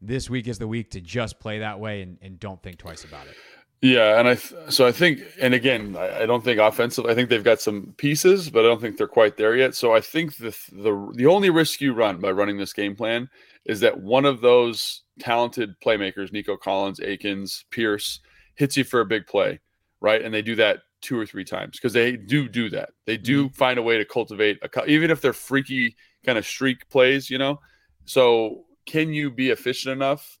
this 0.00 0.30
week 0.30 0.46
is 0.46 0.58
the 0.58 0.68
week 0.68 0.90
to 0.92 1.00
just 1.00 1.40
play 1.40 1.60
that 1.60 1.80
way 1.80 2.02
and, 2.02 2.18
and 2.22 2.38
don't 2.38 2.62
think 2.62 2.78
twice 2.78 3.04
about 3.04 3.26
it. 3.26 3.34
Yeah, 3.80 4.18
and 4.18 4.26
I 4.26 4.34
th- 4.34 4.70
so 4.70 4.86
I 4.86 4.92
think, 4.92 5.20
and 5.40 5.54
again, 5.54 5.96
I, 5.96 6.22
I, 6.22 6.26
don't 6.26 6.42
think 6.42 6.58
offensive. 6.58 7.06
I 7.06 7.14
think 7.14 7.28
they've 7.28 7.44
got 7.44 7.60
some 7.60 7.94
pieces, 7.96 8.50
but 8.50 8.64
I 8.64 8.68
don't 8.68 8.80
think 8.80 8.96
they're 8.96 9.06
quite 9.06 9.36
there 9.36 9.54
yet. 9.54 9.76
So 9.76 9.94
I 9.94 10.00
think 10.00 10.36
the 10.36 10.50
the 10.72 11.12
the 11.14 11.26
only 11.26 11.50
risk 11.50 11.80
you 11.80 11.92
run 11.92 12.18
by 12.18 12.32
running 12.32 12.58
this 12.58 12.72
game 12.72 12.96
plan 12.96 13.30
is 13.66 13.78
that 13.80 14.00
one 14.00 14.24
of 14.24 14.40
those 14.40 15.02
talented 15.20 15.78
playmakers, 15.80 16.32
Nico 16.32 16.56
Collins, 16.56 16.98
Akins, 16.98 17.64
Pierce, 17.70 18.18
hits 18.56 18.76
you 18.76 18.82
for 18.82 19.00
a 19.00 19.06
big 19.06 19.28
play, 19.28 19.60
right? 20.00 20.22
And 20.22 20.34
they 20.34 20.42
do 20.42 20.56
that 20.56 20.80
two 21.00 21.18
or 21.18 21.24
three 21.24 21.44
times 21.44 21.78
because 21.78 21.92
they 21.92 22.16
do 22.16 22.48
do 22.48 22.68
that. 22.70 22.90
They 23.06 23.16
do 23.16 23.44
mm-hmm. 23.44 23.54
find 23.54 23.78
a 23.78 23.82
way 23.82 23.96
to 23.96 24.04
cultivate 24.04 24.58
a 24.62 24.84
even 24.86 25.12
if 25.12 25.20
they're 25.20 25.32
freaky 25.32 25.94
kind 26.26 26.36
of 26.36 26.44
streak 26.44 26.88
plays, 26.88 27.30
you 27.30 27.38
know. 27.38 27.60
So 28.06 28.64
can 28.88 29.12
you 29.12 29.30
be 29.30 29.50
efficient 29.50 29.92
enough 29.92 30.38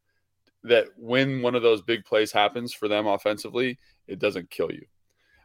that 0.64 0.86
when 0.96 1.42
one 1.42 1.54
of 1.54 1.62
those 1.62 1.82
big 1.82 2.04
plays 2.04 2.32
happens 2.32 2.72
for 2.72 2.88
them 2.88 3.06
offensively, 3.06 3.78
it 4.06 4.18
doesn't 4.18 4.48
kill 4.50 4.72
you? 4.72 4.86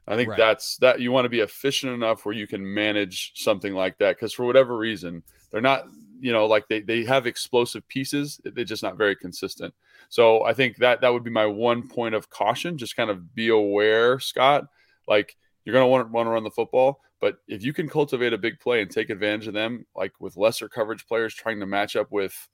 I 0.08 0.16
think 0.16 0.30
right. 0.30 0.38
that's 0.38 0.78
that 0.78 1.02
you 1.02 1.12
want 1.12 1.26
to 1.26 1.30
be 1.30 1.42
efficient 1.42 1.94
enough 1.94 2.26
where 2.26 2.36
you 2.36 2.48
can 2.48 2.74
manage 2.74 3.34
something 3.36 3.74
like 3.74 3.98
that 4.00 4.16
because 4.16 4.34
for 4.34 4.46
whatever 4.46 4.78
reason 4.78 5.24
they're 5.50 5.62
not 5.62 5.86
you 6.20 6.34
know 6.34 6.46
like 6.46 6.68
they 6.68 6.82
they 6.82 7.06
have 7.06 7.26
explosive 7.26 7.88
pieces 7.88 8.42
they're 8.44 8.66
just 8.66 8.84
not 8.84 8.98
very 8.98 9.16
consistent. 9.16 9.74
So 10.10 10.44
I 10.44 10.54
think 10.54 10.78
that 10.78 11.02
that 11.02 11.14
would 11.14 11.24
be 11.24 11.32
my 11.32 11.46
one 11.46 11.88
point 11.88 12.16
of 12.16 12.30
caution. 12.30 12.78
Just 12.78 12.96
kind 12.96 13.10
of 13.10 13.36
be 13.36 13.50
aware, 13.50 14.20
Scott. 14.20 14.66
Like 15.08 15.36
you're 15.66 15.74
going 15.74 15.84
to 15.84 15.90
want 15.90 16.08
to 16.08 16.12
want 16.12 16.28
to 16.28 16.32
run 16.32 16.44
the 16.44 16.52
football, 16.52 17.02
but 17.22 17.38
if 17.48 17.64
you 17.64 17.74
can 17.74 17.88
cultivate 17.88 18.34
a 18.34 18.38
big 18.38 18.60
play 18.60 18.82
and 18.82 18.92
take 18.92 19.10
advantage 19.10 19.48
of 19.48 19.54
them, 19.54 19.86
like 19.96 20.14
with 20.20 20.38
lesser 20.38 20.68
coverage 20.68 21.06
players 21.08 21.34
trying 21.34 21.60
to 21.60 21.66
match 21.66 21.96
up 21.96 22.12
with 22.12 22.50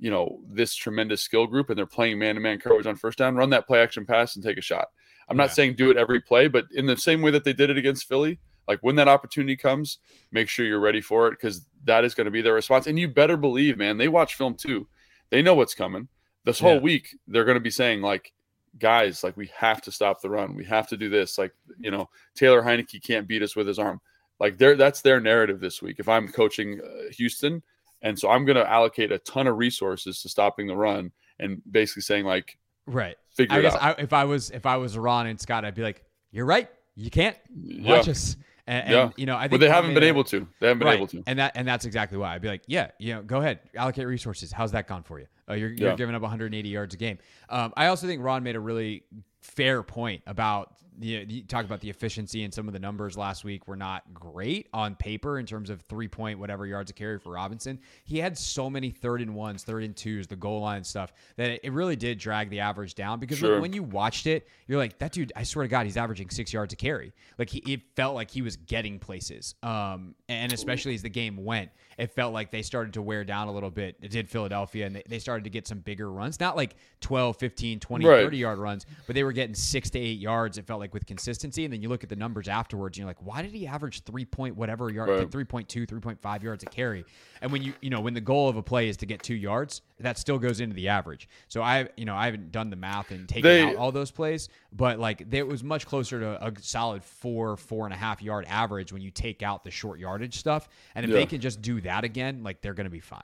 you 0.00 0.10
know 0.10 0.40
this 0.48 0.74
tremendous 0.74 1.20
skill 1.20 1.46
group 1.46 1.68
and 1.68 1.78
they're 1.78 1.86
playing 1.86 2.18
man-to-man 2.18 2.58
coverage 2.58 2.86
on 2.86 2.96
first 2.96 3.18
down 3.18 3.36
run 3.36 3.50
that 3.50 3.66
play 3.66 3.80
action 3.80 4.04
pass 4.04 4.34
and 4.34 4.44
take 4.44 4.58
a 4.58 4.62
shot. 4.62 4.88
I'm 5.28 5.36
not 5.36 5.50
yeah. 5.50 5.54
saying 5.54 5.74
do 5.76 5.90
it 5.90 5.96
every 5.96 6.20
play 6.20 6.48
but 6.48 6.64
in 6.72 6.86
the 6.86 6.96
same 6.96 7.22
way 7.22 7.30
that 7.30 7.44
they 7.44 7.52
did 7.52 7.70
it 7.70 7.76
against 7.76 8.08
philly 8.08 8.40
like 8.66 8.78
when 8.82 8.96
that 8.96 9.08
opportunity 9.08 9.56
comes 9.56 9.98
make 10.32 10.48
sure 10.48 10.64
you're 10.64 10.80
ready 10.80 11.00
for 11.00 11.26
it 11.26 11.32
because 11.32 11.66
that 11.84 12.04
is 12.04 12.14
going 12.14 12.26
to 12.26 12.30
be 12.30 12.40
their 12.40 12.54
response. 12.54 12.86
And 12.86 12.98
you 12.98 13.08
better 13.08 13.36
believe 13.36 13.76
man 13.76 13.98
they 13.98 14.08
watch 14.08 14.36
film 14.36 14.54
too. 14.54 14.86
They 15.30 15.42
know 15.42 15.54
what's 15.54 15.74
coming. 15.74 16.08
This 16.44 16.60
whole 16.60 16.74
yeah. 16.74 16.80
week 16.80 17.16
they're 17.28 17.44
going 17.44 17.56
to 17.56 17.60
be 17.60 17.70
saying 17.70 18.00
like 18.00 18.32
guys 18.78 19.24
like 19.24 19.36
we 19.36 19.50
have 19.56 19.82
to 19.82 19.92
stop 19.92 20.20
the 20.20 20.30
run. 20.30 20.54
We 20.54 20.64
have 20.66 20.88
to 20.88 20.96
do 20.96 21.08
this. 21.08 21.36
Like 21.36 21.52
you 21.78 21.90
know 21.90 22.08
taylor 22.34 22.62
heinicke 22.62 23.02
can't 23.02 23.28
beat 23.28 23.42
us 23.42 23.56
with 23.56 23.66
his 23.66 23.78
arm. 23.78 24.00
Like 24.38 24.56
they 24.56 24.74
that's 24.74 25.02
their 25.02 25.20
narrative 25.20 25.60
this 25.60 25.82
week. 25.82 25.96
If 25.98 26.08
i'm 26.08 26.28
coaching 26.28 26.80
uh, 26.80 27.10
houston 27.12 27.62
and 28.02 28.18
so 28.18 28.30
I'm 28.30 28.44
going 28.44 28.56
to 28.56 28.68
allocate 28.68 29.12
a 29.12 29.18
ton 29.18 29.46
of 29.46 29.58
resources 29.58 30.22
to 30.22 30.28
stopping 30.28 30.66
the 30.66 30.76
run 30.76 31.12
and 31.38 31.60
basically 31.70 32.02
saying 32.02 32.24
like, 32.24 32.58
right, 32.86 33.16
figure 33.34 33.58
I 33.58 33.62
guess 33.62 33.74
I, 33.74 33.92
if 33.92 34.12
I 34.12 34.24
was 34.24 34.50
if 34.50 34.66
I 34.66 34.76
was 34.76 34.96
Ron 34.96 35.26
and 35.26 35.40
Scott, 35.40 35.64
I'd 35.64 35.74
be 35.74 35.82
like, 35.82 36.04
you're 36.30 36.46
right, 36.46 36.68
you 36.94 37.10
can't 37.10 37.36
watch 37.80 38.06
yeah. 38.06 38.12
us. 38.12 38.36
And, 38.66 38.84
and, 38.84 38.92
yeah. 38.92 39.10
you 39.16 39.26
know, 39.26 39.36
I 39.36 39.42
think 39.42 39.52
but 39.52 39.60
they 39.60 39.68
haven't 39.68 39.94
been 39.94 40.04
able 40.04 40.22
to. 40.24 40.46
They 40.60 40.68
haven't 40.68 40.78
been 40.78 40.86
right. 40.86 40.96
able 40.96 41.08
to. 41.08 41.22
And 41.26 41.38
that 41.38 41.52
and 41.56 41.66
that's 41.66 41.84
exactly 41.84 42.18
why 42.18 42.34
I'd 42.34 42.42
be 42.42 42.48
like, 42.48 42.62
yeah, 42.66 42.90
you 42.98 43.14
know, 43.14 43.22
go 43.22 43.38
ahead, 43.38 43.60
allocate 43.74 44.06
resources. 44.06 44.52
How's 44.52 44.72
that 44.72 44.86
gone 44.86 45.02
for 45.02 45.18
you? 45.18 45.26
Uh, 45.48 45.54
you're, 45.54 45.72
you're 45.72 45.96
giving 45.96 46.14
up 46.14 46.22
180 46.22 46.68
yards 46.68 46.94
a 46.94 46.96
game. 46.96 47.18
Um, 47.48 47.72
I 47.76 47.86
also 47.86 48.06
think 48.06 48.22
Ron 48.22 48.44
made 48.44 48.54
a 48.54 48.60
really 48.60 49.02
fair 49.40 49.82
point 49.82 50.22
about 50.26 50.74
the, 51.00 51.24
you 51.28 51.42
talked 51.42 51.66
about 51.66 51.80
the 51.80 51.90
efficiency 51.90 52.44
and 52.44 52.52
some 52.52 52.68
of 52.68 52.72
the 52.72 52.78
numbers 52.78 53.16
last 53.16 53.42
week 53.42 53.66
were 53.66 53.76
not 53.76 54.02
great 54.14 54.68
on 54.72 54.94
paper 54.94 55.38
in 55.38 55.46
terms 55.46 55.70
of 55.70 55.80
three 55.82 56.08
point 56.08 56.38
whatever 56.38 56.66
yards 56.66 56.90
a 56.90 56.94
carry 56.94 57.18
for 57.18 57.32
Robinson. 57.32 57.78
He 58.04 58.18
had 58.18 58.36
so 58.36 58.68
many 58.70 58.90
third 58.90 59.20
and 59.20 59.34
ones, 59.34 59.64
third 59.64 59.82
and 59.82 59.96
twos, 59.96 60.26
the 60.26 60.36
goal 60.36 60.60
line 60.60 60.84
stuff 60.84 61.12
that 61.36 61.64
it, 61.66 61.72
really 61.72 61.96
did 61.96 62.18
drag 62.18 62.50
the 62.50 62.60
average 62.60 62.94
down 62.94 63.18
because 63.18 63.38
Sure. 63.38 63.52
when, 63.52 63.62
when 63.62 63.72
you 63.72 63.82
watched 63.82 64.26
it, 64.26 64.46
you're 64.66 64.78
like, 64.78 64.98
that 64.98 65.12
dude, 65.12 65.32
I 65.34 65.42
swear 65.44 65.64
to 65.64 65.68
God, 65.68 65.86
he's 65.86 65.96
averaging 65.96 66.30
six 66.30 66.52
yards 66.52 66.72
a 66.72 66.76
carry. 66.76 67.12
Like 67.38 67.48
he, 67.48 67.58
it 67.60 67.80
felt 67.96 68.14
like 68.14 68.30
he 68.30 68.42
was 68.42 68.56
getting 68.56 68.98
places. 68.98 69.54
Um, 69.62 70.14
and 70.28 70.52
especially 70.52 70.94
as 70.94 71.02
the 71.02 71.08
game 71.08 71.44
went, 71.44 71.70
it 72.00 72.10
felt 72.12 72.32
like 72.32 72.50
they 72.50 72.62
started 72.62 72.94
to 72.94 73.02
wear 73.02 73.24
down 73.24 73.48
a 73.48 73.52
little 73.52 73.70
bit. 73.70 73.96
It 74.00 74.10
did 74.10 74.28
Philadelphia, 74.28 74.86
and 74.86 74.96
they, 74.96 75.02
they 75.08 75.18
started 75.18 75.44
to 75.44 75.50
get 75.50 75.68
some 75.68 75.78
bigger 75.80 76.10
runs. 76.10 76.40
Not 76.40 76.56
like 76.56 76.74
12, 77.02 77.36
15, 77.36 77.78
20, 77.80 78.06
Right. 78.06 78.24
30 78.24 78.36
yard 78.38 78.58
runs, 78.58 78.86
but 79.06 79.14
they 79.14 79.22
were 79.22 79.32
getting 79.32 79.54
six 79.54 79.90
to 79.90 79.98
eight 79.98 80.18
yards, 80.18 80.56
it 80.58 80.66
felt 80.66 80.80
like, 80.80 80.94
with 80.94 81.04
consistency. 81.06 81.64
And 81.64 81.72
then 81.72 81.82
you 81.82 81.88
look 81.88 82.02
at 82.02 82.08
the 82.08 82.16
numbers 82.16 82.48
afterwards, 82.48 82.96
and 82.96 83.02
you're 83.02 83.06
like, 83.08 83.22
why 83.24 83.42
did 83.42 83.52
he 83.52 83.66
average 83.66 84.02
three 84.04 84.24
point 84.24 84.56
whatever 84.56 84.90
yard, 84.90 85.10
Right. 85.10 85.18
like 85.20 85.30
3.2, 85.30 85.86
3.5 85.86 86.42
yards 86.42 86.62
a 86.62 86.66
carry? 86.66 87.04
And 87.42 87.52
when 87.52 87.62
you, 87.62 87.74
you 87.82 87.90
know, 87.90 88.00
when 88.00 88.14
the 88.14 88.20
goal 88.20 88.48
of 88.48 88.56
a 88.56 88.62
play 88.62 88.88
is 88.88 88.96
to 88.98 89.06
get 89.06 89.22
two 89.22 89.34
yards, 89.34 89.82
that 90.00 90.18
still 90.18 90.38
goes 90.38 90.60
into 90.60 90.74
the 90.74 90.88
average. 90.88 91.28
So 91.48 91.62
I, 91.62 91.88
you 91.96 92.04
know, 92.04 92.14
I 92.16 92.24
haven't 92.26 92.52
done 92.52 92.70
the 92.70 92.76
math 92.76 93.10
and 93.10 93.28
taken 93.28 93.42
They- 93.42 93.62
out 93.62 93.76
all 93.76 93.92
those 93.92 94.10
plays, 94.10 94.48
but 94.72 94.98
like 94.98 95.24
it 95.32 95.46
was 95.46 95.62
much 95.62 95.86
closer 95.86 96.18
to 96.20 96.44
a 96.46 96.52
solid 96.60 97.04
four, 97.04 97.56
four 97.56 97.84
and 97.86 97.94
a 97.94 97.96
half 97.96 98.22
yard 98.22 98.46
average 98.48 98.92
when 98.92 99.02
you 99.02 99.10
take 99.10 99.42
out 99.42 99.64
the 99.64 99.70
short 99.70 99.98
yardage 100.00 100.36
stuff. 100.38 100.68
And 100.94 101.04
if 101.04 101.10
Yeah. 101.10 101.16
they 101.18 101.26
can 101.26 101.40
just 101.40 101.60
do 101.62 101.80
that 101.82 102.04
again, 102.04 102.42
like 102.42 102.60
they're 102.62 102.74
going 102.74 102.84
to 102.84 102.90
be 102.90 103.00
fine. 103.00 103.20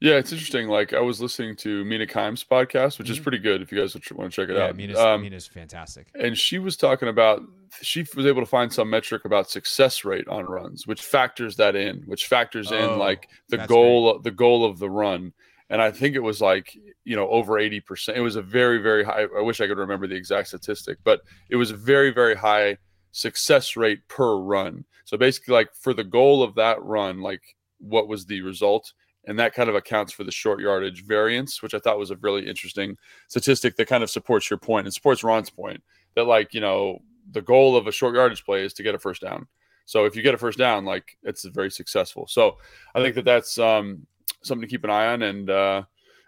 Yeah, 0.00 0.14
it's 0.14 0.32
interesting. 0.32 0.68
Like 0.68 0.92
I 0.92 1.00
was 1.00 1.20
listening 1.20 1.56
to 1.56 1.84
Mina 1.84 2.06
Kimes 2.06 2.46
podcast, 2.46 2.98
which 2.98 3.08
is 3.08 3.18
pretty 3.18 3.38
good 3.38 3.62
if 3.62 3.72
you 3.72 3.78
guys 3.78 3.94
want 4.12 4.32
to 4.32 4.36
check 4.36 4.48
it 4.48 4.52
Mm-hmm. 4.52 4.56
Yeah, 4.58 4.64
out. 4.68 4.76
Mina's, 4.76 4.98
Um, 4.98 5.22
Mina's 5.22 5.46
fantastic. 5.46 6.08
and 6.14 6.36
she 6.36 6.58
was 6.58 6.76
talking 6.76 7.08
about 7.08 7.42
she 7.82 8.06
was 8.16 8.24
able 8.26 8.40
to 8.40 8.46
find 8.46 8.72
some 8.72 8.88
metric 8.88 9.24
about 9.24 9.50
success 9.50 10.04
rate 10.04 10.26
on 10.28 10.44
runs, 10.44 10.86
which 10.86 11.02
factors 11.02 11.56
that 11.56 11.74
in, 11.76 12.02
which 12.06 12.26
factors 12.26 12.70
Oh, 12.72 12.76
in 12.94 12.98
like 12.98 13.28
the 13.48 13.58
goal 13.58 14.18
the 14.20 14.30
goal 14.30 14.64
of 14.64 14.78
the 14.78 14.88
run. 14.90 15.32
And 15.68 15.82
I 15.82 15.90
think 15.90 16.14
it 16.14 16.20
was 16.20 16.40
like, 16.40 16.76
you 17.04 17.16
know, 17.16 17.28
over 17.28 17.54
80%. 17.54 18.14
It 18.14 18.20
was 18.20 18.36
a 18.36 18.42
very, 18.42 18.78
very 18.78 19.04
high. 19.04 19.26
I 19.36 19.40
wish 19.40 19.60
I 19.60 19.66
could 19.66 19.78
remember 19.78 20.06
the 20.06 20.14
exact 20.14 20.48
statistic, 20.48 20.98
but 21.02 21.22
it 21.50 21.56
was 21.56 21.72
a 21.72 21.76
very, 21.76 22.12
very 22.12 22.36
high 22.36 22.78
success 23.10 23.76
rate 23.76 24.06
per 24.08 24.36
run. 24.36 24.84
So 25.04 25.16
basically, 25.16 25.54
like 25.54 25.74
for 25.74 25.92
the 25.92 26.04
goal 26.04 26.42
of 26.42 26.54
that 26.54 26.82
run, 26.82 27.20
like 27.20 27.42
what 27.78 28.08
was 28.08 28.26
the 28.26 28.42
result? 28.42 28.92
And 29.24 29.38
that 29.40 29.54
kind 29.54 29.68
of 29.68 29.74
accounts 29.74 30.12
for 30.12 30.22
the 30.22 30.30
short 30.30 30.60
yardage 30.60 31.04
variance, 31.04 31.60
which 31.60 31.74
I 31.74 31.80
thought 31.80 31.98
was 31.98 32.12
a 32.12 32.16
really 32.16 32.46
interesting 32.46 32.96
statistic 33.28 33.76
that 33.76 33.88
kind 33.88 34.04
of 34.04 34.10
supports 34.10 34.48
your 34.48 34.58
point 34.58 34.86
and 34.86 34.94
supports 34.94 35.24
Ron's 35.24 35.50
point 35.50 35.82
that, 36.14 36.28
like, 36.28 36.54
you 36.54 36.60
know, 36.60 37.02
the 37.32 37.42
goal 37.42 37.76
of 37.76 37.88
a 37.88 37.92
short 37.92 38.14
yardage 38.14 38.44
play 38.44 38.64
is 38.64 38.72
to 38.74 38.84
get 38.84 38.94
a 38.94 39.00
first 39.00 39.22
down. 39.22 39.48
So 39.84 40.04
if 40.04 40.16
you 40.16 40.22
get 40.22 40.34
a 40.34 40.38
first 40.38 40.58
down, 40.58 40.84
like 40.84 41.16
it's 41.22 41.44
very 41.44 41.70
successful. 41.70 42.26
So 42.28 42.58
I 42.94 43.00
think 43.00 43.14
that 43.14 43.24
that's 43.24 43.58
um, 43.58 44.06
something 44.42 44.66
to 44.66 44.70
keep 44.70 44.84
an 44.84 44.90
eye 44.90 45.06
on. 45.06 45.22
And 45.22 45.50
uh, 45.50 45.82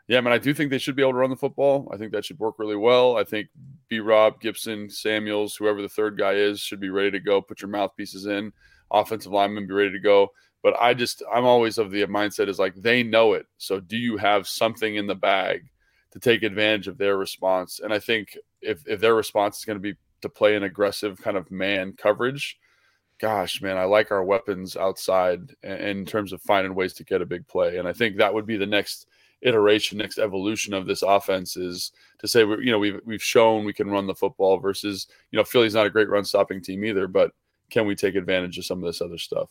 yeah, 0.06 0.18
I 0.18 0.20
mean, 0.20 0.32
I 0.32 0.38
do 0.38 0.54
think 0.54 0.70
they 0.70 0.78
should 0.78 0.96
be 0.96 1.02
able 1.02 1.12
to 1.12 1.18
run 1.18 1.30
the 1.30 1.36
football. 1.36 1.88
I 1.92 1.96
think 1.96 2.12
that 2.12 2.24
should 2.24 2.38
work 2.38 2.58
really 2.58 2.76
well. 2.76 3.16
I 3.16 3.24
think 3.24 3.48
B. 3.88 4.00
Rob, 4.00 4.40
Gibson, 4.40 4.88
Samuels, 4.88 5.54
whoever 5.56 5.82
the 5.82 5.88
third 5.88 6.18
guy 6.18 6.32
is, 6.32 6.60
should 6.60 6.80
be 6.80 6.90
ready 6.90 7.10
to 7.12 7.20
go. 7.20 7.40
Put 7.40 7.62
your 7.62 7.70
mouthpieces 7.70 8.26
in. 8.26 8.52
Offensive 8.90 9.32
linemen 9.32 9.66
be 9.66 9.74
ready 9.74 9.92
to 9.92 10.00
go. 10.00 10.28
But 10.62 10.74
I 10.80 10.94
just, 10.94 11.22
I'm 11.32 11.44
always 11.44 11.78
of 11.78 11.90
the 11.90 12.02
mindset 12.06 12.48
is 12.48 12.58
like 12.58 12.74
they 12.74 13.02
know 13.02 13.34
it. 13.34 13.46
So 13.58 13.80
do 13.80 13.96
you 13.96 14.16
have 14.16 14.48
something 14.48 14.96
in 14.96 15.06
the 15.06 15.14
bag 15.14 15.68
to 16.12 16.18
take 16.18 16.42
advantage 16.42 16.88
of 16.88 16.98
their 16.98 17.16
response? 17.16 17.80
And 17.80 17.92
I 17.92 17.98
think 17.98 18.36
if 18.60 18.82
if 18.86 19.00
their 19.00 19.14
response 19.14 19.58
is 19.58 19.64
going 19.64 19.76
to 19.76 19.80
be 19.80 19.94
to 20.22 20.28
play 20.28 20.56
an 20.56 20.64
aggressive 20.64 21.20
kind 21.22 21.36
of 21.36 21.50
man 21.50 21.94
coverage, 21.96 22.58
gosh, 23.18 23.60
man, 23.60 23.76
I 23.76 23.84
like 23.84 24.10
our 24.10 24.22
weapons 24.24 24.76
outside 24.76 25.54
in, 25.62 26.04
terms 26.06 26.32
of 26.32 26.40
finding 26.42 26.74
ways 26.74 26.92
to 26.94 27.04
get 27.04 27.22
a 27.22 27.26
big 27.26 27.46
play. 27.48 27.78
And 27.78 27.88
I 27.88 27.92
think 27.92 28.16
that 28.16 28.32
would 28.32 28.46
be 28.46 28.56
the 28.56 28.66
next 28.66 29.06
iteration, 29.42 29.98
next 29.98 30.18
evolution 30.18 30.74
of 30.74 30.86
this 30.86 31.02
offense 31.02 31.56
is 31.56 31.92
to 32.18 32.28
say, 32.28 32.40
you 32.40 32.70
know, 32.70 32.78
we've 32.78 33.00
we've 33.04 33.22
shown 33.22 33.64
we 33.64 33.72
can 33.72 33.90
run 33.90 34.06
the 34.06 34.14
football 34.14 34.58
versus, 34.58 35.06
you 35.30 35.36
know, 35.36 35.44
Philly's 35.44 35.74
not 35.74 35.86
a 35.86 35.90
great 35.90 36.08
run 36.08 36.24
stopping 36.24 36.60
team 36.62 36.84
either, 36.84 37.06
but 37.06 37.32
can 37.70 37.86
we 37.86 37.94
take 37.94 38.14
advantage 38.14 38.58
of 38.58 38.64
some 38.64 38.78
of 38.78 38.84
this 38.84 39.00
other 39.00 39.18
stuff? 39.18 39.50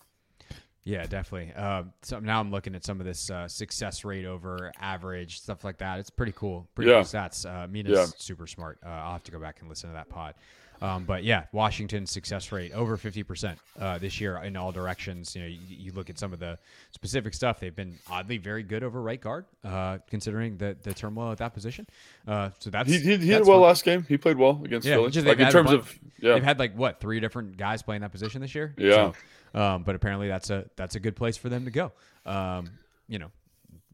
Yeah, 0.83 1.05
definitely. 1.05 1.53
Um, 1.53 1.91
so 2.01 2.19
now 2.19 2.39
I'm 2.39 2.49
looking 2.49 2.73
at 2.73 2.85
some 2.85 3.01
of 3.01 3.05
this 3.05 3.29
uh, 3.29 3.49
success 3.49 4.05
rate 4.05 4.23
over 4.23 4.71
average 4.79 5.41
stuff 5.41 5.65
like 5.65 5.79
that. 5.79 5.99
It's 5.99 6.09
pretty 6.09 6.31
cool. 6.33 6.65
Pretty 6.75 6.89
Yeah. 6.89 6.97
cool 6.97 7.03
stats. 7.03 7.45
Uh, 7.45 7.67
Mina's 7.67 7.91
Yeah. 7.93 8.05
super 8.17 8.47
smart. 8.47 8.79
Uh, 8.85 8.89
I'll 8.89 9.11
have 9.11 9.23
to 9.23 9.31
go 9.31 9.39
back 9.39 9.59
and 9.59 9.67
listen 9.67 9.89
to 9.89 9.93
that 9.95 10.07
pod. 10.07 10.35
Um, 10.81 11.05
but 11.05 11.23
yeah, 11.23 11.45
Washington's 11.51 12.11
success 12.11 12.51
rate 12.51 12.71
over 12.73 12.97
50% 12.97 13.55
uh, 13.79 13.97
this 13.97 14.21
year 14.21 14.37
in 14.37 14.55
all 14.55 14.71
directions. 14.71 15.35
You 15.35 15.41
know, 15.41 15.47
you, 15.47 15.59
you 15.69 15.91
look 15.93 16.09
at 16.09 16.19
some 16.19 16.33
of 16.33 16.39
the 16.39 16.57
specific 16.91 17.33
stuff. 17.33 17.59
They've 17.59 17.75
been 17.75 17.97
oddly 18.09 18.37
very 18.37 18.61
good 18.63 18.83
over 18.83 19.01
right 19.01 19.19
guard, 19.19 19.45
uh, 19.63 19.97
considering 20.09 20.57
the 20.57 20.77
the 20.83 20.93
turmoil 20.93 21.31
at 21.31 21.39
that 21.39 21.53
position. 21.53 21.87
Uh, 22.27 22.51
so 22.59 22.69
that's 22.69 22.89
He, 22.89 22.99
he, 22.99 23.17
he 23.17 23.27
did 23.27 23.45
well 23.45 23.57
fun. 23.57 23.61
last 23.61 23.83
game. 23.83 24.05
He 24.07 24.17
played 24.17 24.37
well 24.37 24.61
against 24.63 24.87
Yeah, 24.87 24.95
Philly. 24.95 25.11
just 25.11 25.25
Like 25.25 25.39
in 25.39 25.51
terms 25.51 25.71
bunch- 25.71 25.79
of 25.81 25.99
yeah, 26.19 26.33
they've 26.33 26.43
had 26.43 26.59
like 26.59 26.75
what 26.75 26.99
three 26.99 27.19
different 27.19 27.57
guys 27.57 27.81
playing 27.81 28.01
that 28.01 28.11
position 28.11 28.41
this 28.41 28.53
year. 28.53 28.73
Yeah. 28.77 29.13
So, 29.53 29.59
um, 29.59 29.83
but 29.83 29.95
apparently 29.95 30.27
that's 30.27 30.49
a 30.51 30.65
that's 30.75 30.95
a 30.95 30.99
good 30.99 31.15
place 31.15 31.37
for 31.37 31.49
them 31.49 31.65
to 31.65 31.71
go. 31.71 31.91
Um, 32.25 32.69
you 33.07 33.17
know, 33.19 33.31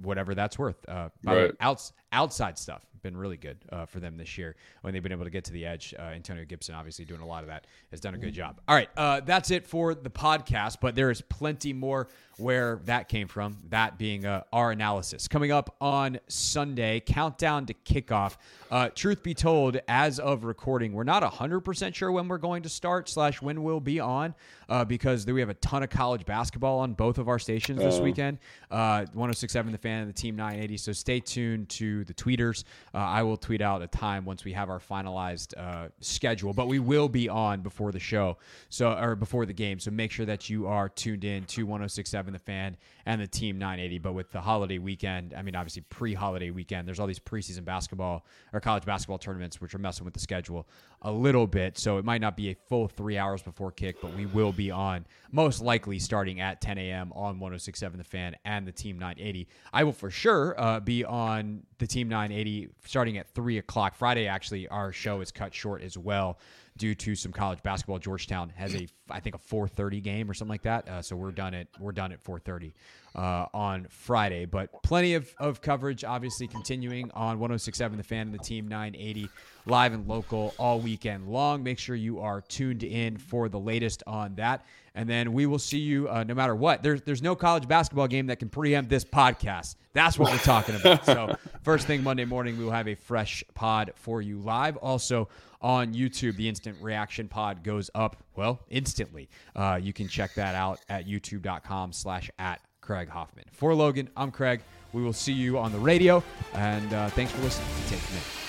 whatever 0.02 0.36
that's 0.36 0.58
worth. 0.60 0.78
Uh, 0.90 1.10
by 1.24 1.34
the 1.34 1.40
way, 1.40 1.46
Right. 1.46 1.56
outs, 1.62 1.94
outside 2.12 2.58
stuff 2.58 2.82
been 3.04 3.16
really 3.16 3.38
good 3.38 3.58
uh, 3.72 3.86
for 3.86 4.00
them 4.00 4.18
this 4.18 4.38
year 4.38 4.56
when 4.82 4.94
they've 4.94 5.04
been 5.04 5.12
able 5.12 5.26
to 5.26 5.30
get 5.30 5.44
to 5.46 5.52
the 5.52 5.66
edge. 5.66 5.94
Uh, 5.98 6.04
Antonio 6.04 6.46
Gibson, 6.46 6.74
obviously 6.74 7.06
doing 7.06 7.22
a 7.22 7.26
lot 7.28 7.44
of 7.44 7.48
that, 7.50 7.68
has 7.92 8.00
done 8.00 8.16
a 8.16 8.18
good 8.18 8.34
job. 8.34 8.60
All 8.68 8.76
right, 8.76 8.90
uh, 8.98 9.20
that's 9.20 9.52
it 9.52 9.68
for 9.68 9.94
the 9.94 10.10
podcast, 10.10 10.78
but 10.82 10.96
there 10.96 11.12
is 11.12 11.22
plenty 11.22 11.74
more 11.74 12.08
where 12.38 12.82
that 12.86 13.10
came 13.10 13.28
from. 13.28 13.58
That 13.70 14.00
being 14.00 14.26
uh, 14.26 14.42
our 14.52 14.72
analysis 14.72 15.28
coming 15.28 15.52
up 15.52 15.76
on 15.80 16.20
Sunday. 16.28 17.00
Countdown 17.06 17.68
to 17.68 17.74
kickoff. 17.74 18.38
Uh, 18.72 18.90
truth 18.90 19.22
be 19.22 19.36
told, 19.36 19.78
as 19.88 20.18
of 20.20 20.44
recording, 20.44 20.94
we're 20.94 21.04
not 21.04 21.24
hundred 21.24 21.60
percent 21.62 21.96
sure 21.96 22.12
when 22.12 22.28
we're 22.28 22.38
going 22.40 22.64
to 22.64 22.70
start 22.70 23.08
slash 23.10 23.42
when 23.42 23.62
we'll 23.64 23.80
be 23.80 24.00
on 24.00 24.34
uh, 24.70 24.84
because 24.84 25.26
we 25.28 25.40
have 25.42 25.50
a 25.50 25.54
ton 25.56 25.84
of 25.84 25.90
college 25.90 26.26
basketball 26.26 26.80
on 26.80 26.94
both 26.94 27.18
of 27.20 27.28
our 27.28 27.38
stations 27.38 27.80
this 27.80 27.96
Oh. 27.96 28.02
weekend. 28.02 28.40
Uh, 28.72 29.06
1067 29.14 29.72
The 29.72 29.78
Fan 29.78 30.00
and 30.02 30.10
the 30.10 30.14
Team 30.14 30.36
980. 30.36 30.78
So 30.78 30.92
stay 30.92 31.20
tuned 31.20 31.70
to 31.70 32.04
the 32.06 32.14
tweeters. 32.14 32.64
Uh, 32.94 32.98
I 32.98 33.24
will 33.24 33.38
tweet 33.38 33.62
out 33.62 33.82
a 33.82 33.88
time 33.88 34.24
once 34.24 34.46
we 34.46 34.54
have 34.54 34.70
our 34.70 34.80
finalized 34.80 35.58
uh, 35.58 35.90
schedule, 36.00 36.54
but 36.54 36.68
we 36.68 36.78
will 36.78 37.10
be 37.10 37.28
on 37.28 37.62
before 37.62 37.92
the 37.92 38.00
show, 38.00 38.38
so 38.70 38.92
or 38.94 39.16
before 39.16 39.46
the 39.48 39.54
game. 39.54 39.80
So 39.80 39.90
make 39.90 40.12
sure 40.12 40.28
that 40.28 40.50
you 40.50 40.68
are 40.68 40.90
tuned 40.90 41.24
in 41.24 41.46
to 41.46 41.64
1067 41.64 42.34
The 42.34 42.40
Fan 42.40 42.78
and 43.06 43.20
the 43.20 43.28
Team 43.28 43.58
980. 43.58 43.98
But 43.98 44.14
with 44.14 44.32
the 44.32 44.42
holiday 44.42 44.78
weekend, 44.78 45.34
I 45.36 45.42
mean, 45.42 45.56
obviously 45.56 45.82
pre-holiday 45.90 46.52
weekend, 46.52 46.88
there's 46.88 47.00
all 47.00 47.08
these 47.08 47.20
preseason 47.20 47.66
basketball 47.66 48.26
or 48.54 48.60
college 48.60 48.86
basketball 48.86 49.18
tournaments 49.18 49.60
which 49.60 49.74
are 49.74 49.80
messing 49.80 50.06
with 50.06 50.14
the 50.14 50.20
schedule 50.20 50.68
a 51.04 51.12
little 51.12 51.48
bit. 51.48 51.78
So 51.78 51.98
it 51.98 52.06
might 52.06 52.22
not 52.22 52.38
be 52.38 52.50
a 52.50 52.56
full 52.68 52.88
three 52.88 53.18
hours 53.18 53.42
before 53.42 53.72
kick, 53.72 54.02
but 54.02 54.16
we 54.16 54.26
will 54.26 54.54
be 54.54 54.72
on 54.72 55.06
most 55.32 55.62
likely 55.62 56.00
starting 56.00 56.40
at 56.40 56.62
10 56.62 56.78
a.m. 56.78 57.12
on 57.14 57.40
1067 57.40 57.98
The 57.98 58.04
Fan 58.04 58.36
and 58.46 58.68
the 58.68 58.72
Team 58.72 58.98
980. 58.98 59.48
I 59.74 59.84
will 59.84 59.92
for 59.92 60.10
sure 60.10 60.60
uh, 60.60 60.80
be 60.80 61.04
on 61.04 61.64
the 61.80 61.88
Team 61.88 62.08
980 62.08 62.70
starting 62.86 63.18
at 63.18 63.28
3 63.30 63.58
o'clock. 63.58 63.96
Friday, 63.96 64.28
actually, 64.28 64.68
our 64.70 64.92
show 64.92 65.22
is 65.22 65.32
cut 65.32 65.54
short 65.54 65.82
as 65.82 65.98
well 65.98 66.40
due 66.78 66.96
to 66.96 67.16
some 67.16 67.32
college 67.32 67.62
basketball. 67.62 68.00
Georgetown 68.00 68.50
has 68.56 68.74
a, 68.74 68.88
I 69.10 69.20
think, 69.20 69.36
a 69.36 69.40
4:30 69.40 70.02
game 70.02 70.30
or 70.30 70.34
something 70.34 70.50
like 70.50 70.64
that. 70.64 70.88
Uh, 70.88 71.02
so 71.02 71.16
we're 71.16 71.32
done 71.32 71.54
at 71.54 71.68
we're 71.80 71.92
done 71.92 72.12
at 72.12 72.24
4:30 72.24 72.74
uh, 73.16 73.46
on 73.54 73.88
Friday. 73.90 74.46
But 74.46 74.84
plenty 74.84 75.14
of, 75.14 75.34
of 75.38 75.62
coverage, 75.62 76.04
obviously, 76.04 76.48
continuing 76.48 77.12
on 77.12 77.40
106.7 77.40 77.98
The 77.98 78.04
Fan 78.04 78.28
and 78.28 78.34
the 78.34 78.44
Team 78.44 78.68
980 78.68 79.30
live 79.66 79.94
and 79.94 80.08
local 80.08 80.54
all 80.58 80.80
weekend 80.80 81.28
long. 81.28 81.64
Make 81.64 81.80
sure 81.80 81.96
you 81.96 82.20
are 82.20 82.42
tuned 82.42 82.84
in 82.84 83.18
for 83.18 83.50
the 83.50 83.60
latest 83.60 84.04
on 84.08 84.36
that. 84.36 84.66
And 84.96 85.10
then 85.10 85.34
we 85.34 85.46
will 85.46 85.60
see 85.60 85.80
you 85.80 86.08
uh, 86.10 86.24
no 86.24 86.36
matter 86.36 86.56
what. 86.56 86.84
There's 86.84 87.02
there's 87.02 87.22
no 87.22 87.36
college 87.36 87.68
basketball 87.68 88.08
game 88.08 88.28
that 88.28 88.38
can 88.38 88.50
preempt 88.50 88.90
this 88.90 89.04
podcast. 89.04 89.76
That's 89.94 90.20
what 90.20 90.32
we're 90.32 90.38
talking 90.40 90.76
about. 90.76 91.06
So 91.06 91.36
first 91.64 91.88
thing 91.88 92.04
Monday 92.04 92.26
morning, 92.26 92.58
we 92.58 92.66
will 92.66 92.72
have 92.72 92.88
a 92.88 92.96
fresh 92.96 93.44
pod 93.56 93.92
for 93.96 94.22
you 94.22 94.40
live. 94.40 94.78
Also 94.78 95.30
on 95.62 95.94
YouTube, 95.94 96.36
the 96.36 96.48
instant 96.48 96.78
reaction 96.82 97.28
pod 97.28 97.64
goes 97.64 97.90
up 97.96 98.18
well 98.36 98.60
instantly. 98.70 99.30
Uh, 99.56 99.80
you 99.82 99.94
can 99.94 100.08
check 100.08 100.36
that 100.36 100.54
out 100.54 100.80
at 100.90 101.08
youtube.com/slash 101.08 102.30
at 102.38 102.62
Craig 102.84 103.10
Hoffman. 103.10 103.46
For 103.52 103.74
Logan, 103.74 104.10
I'm 104.18 104.32
Craig. 104.32 104.62
We 104.92 105.02
will 105.02 105.14
see 105.14 105.34
you 105.34 105.58
on 105.58 105.72
the 105.72 105.80
radio, 105.80 106.24
and 106.54 106.94
uh, 106.94 107.10
thanks 107.10 107.32
for 107.32 107.42
listening 107.42 107.68
to 107.84 107.90
Take 107.90 108.06
Command. 108.06 108.43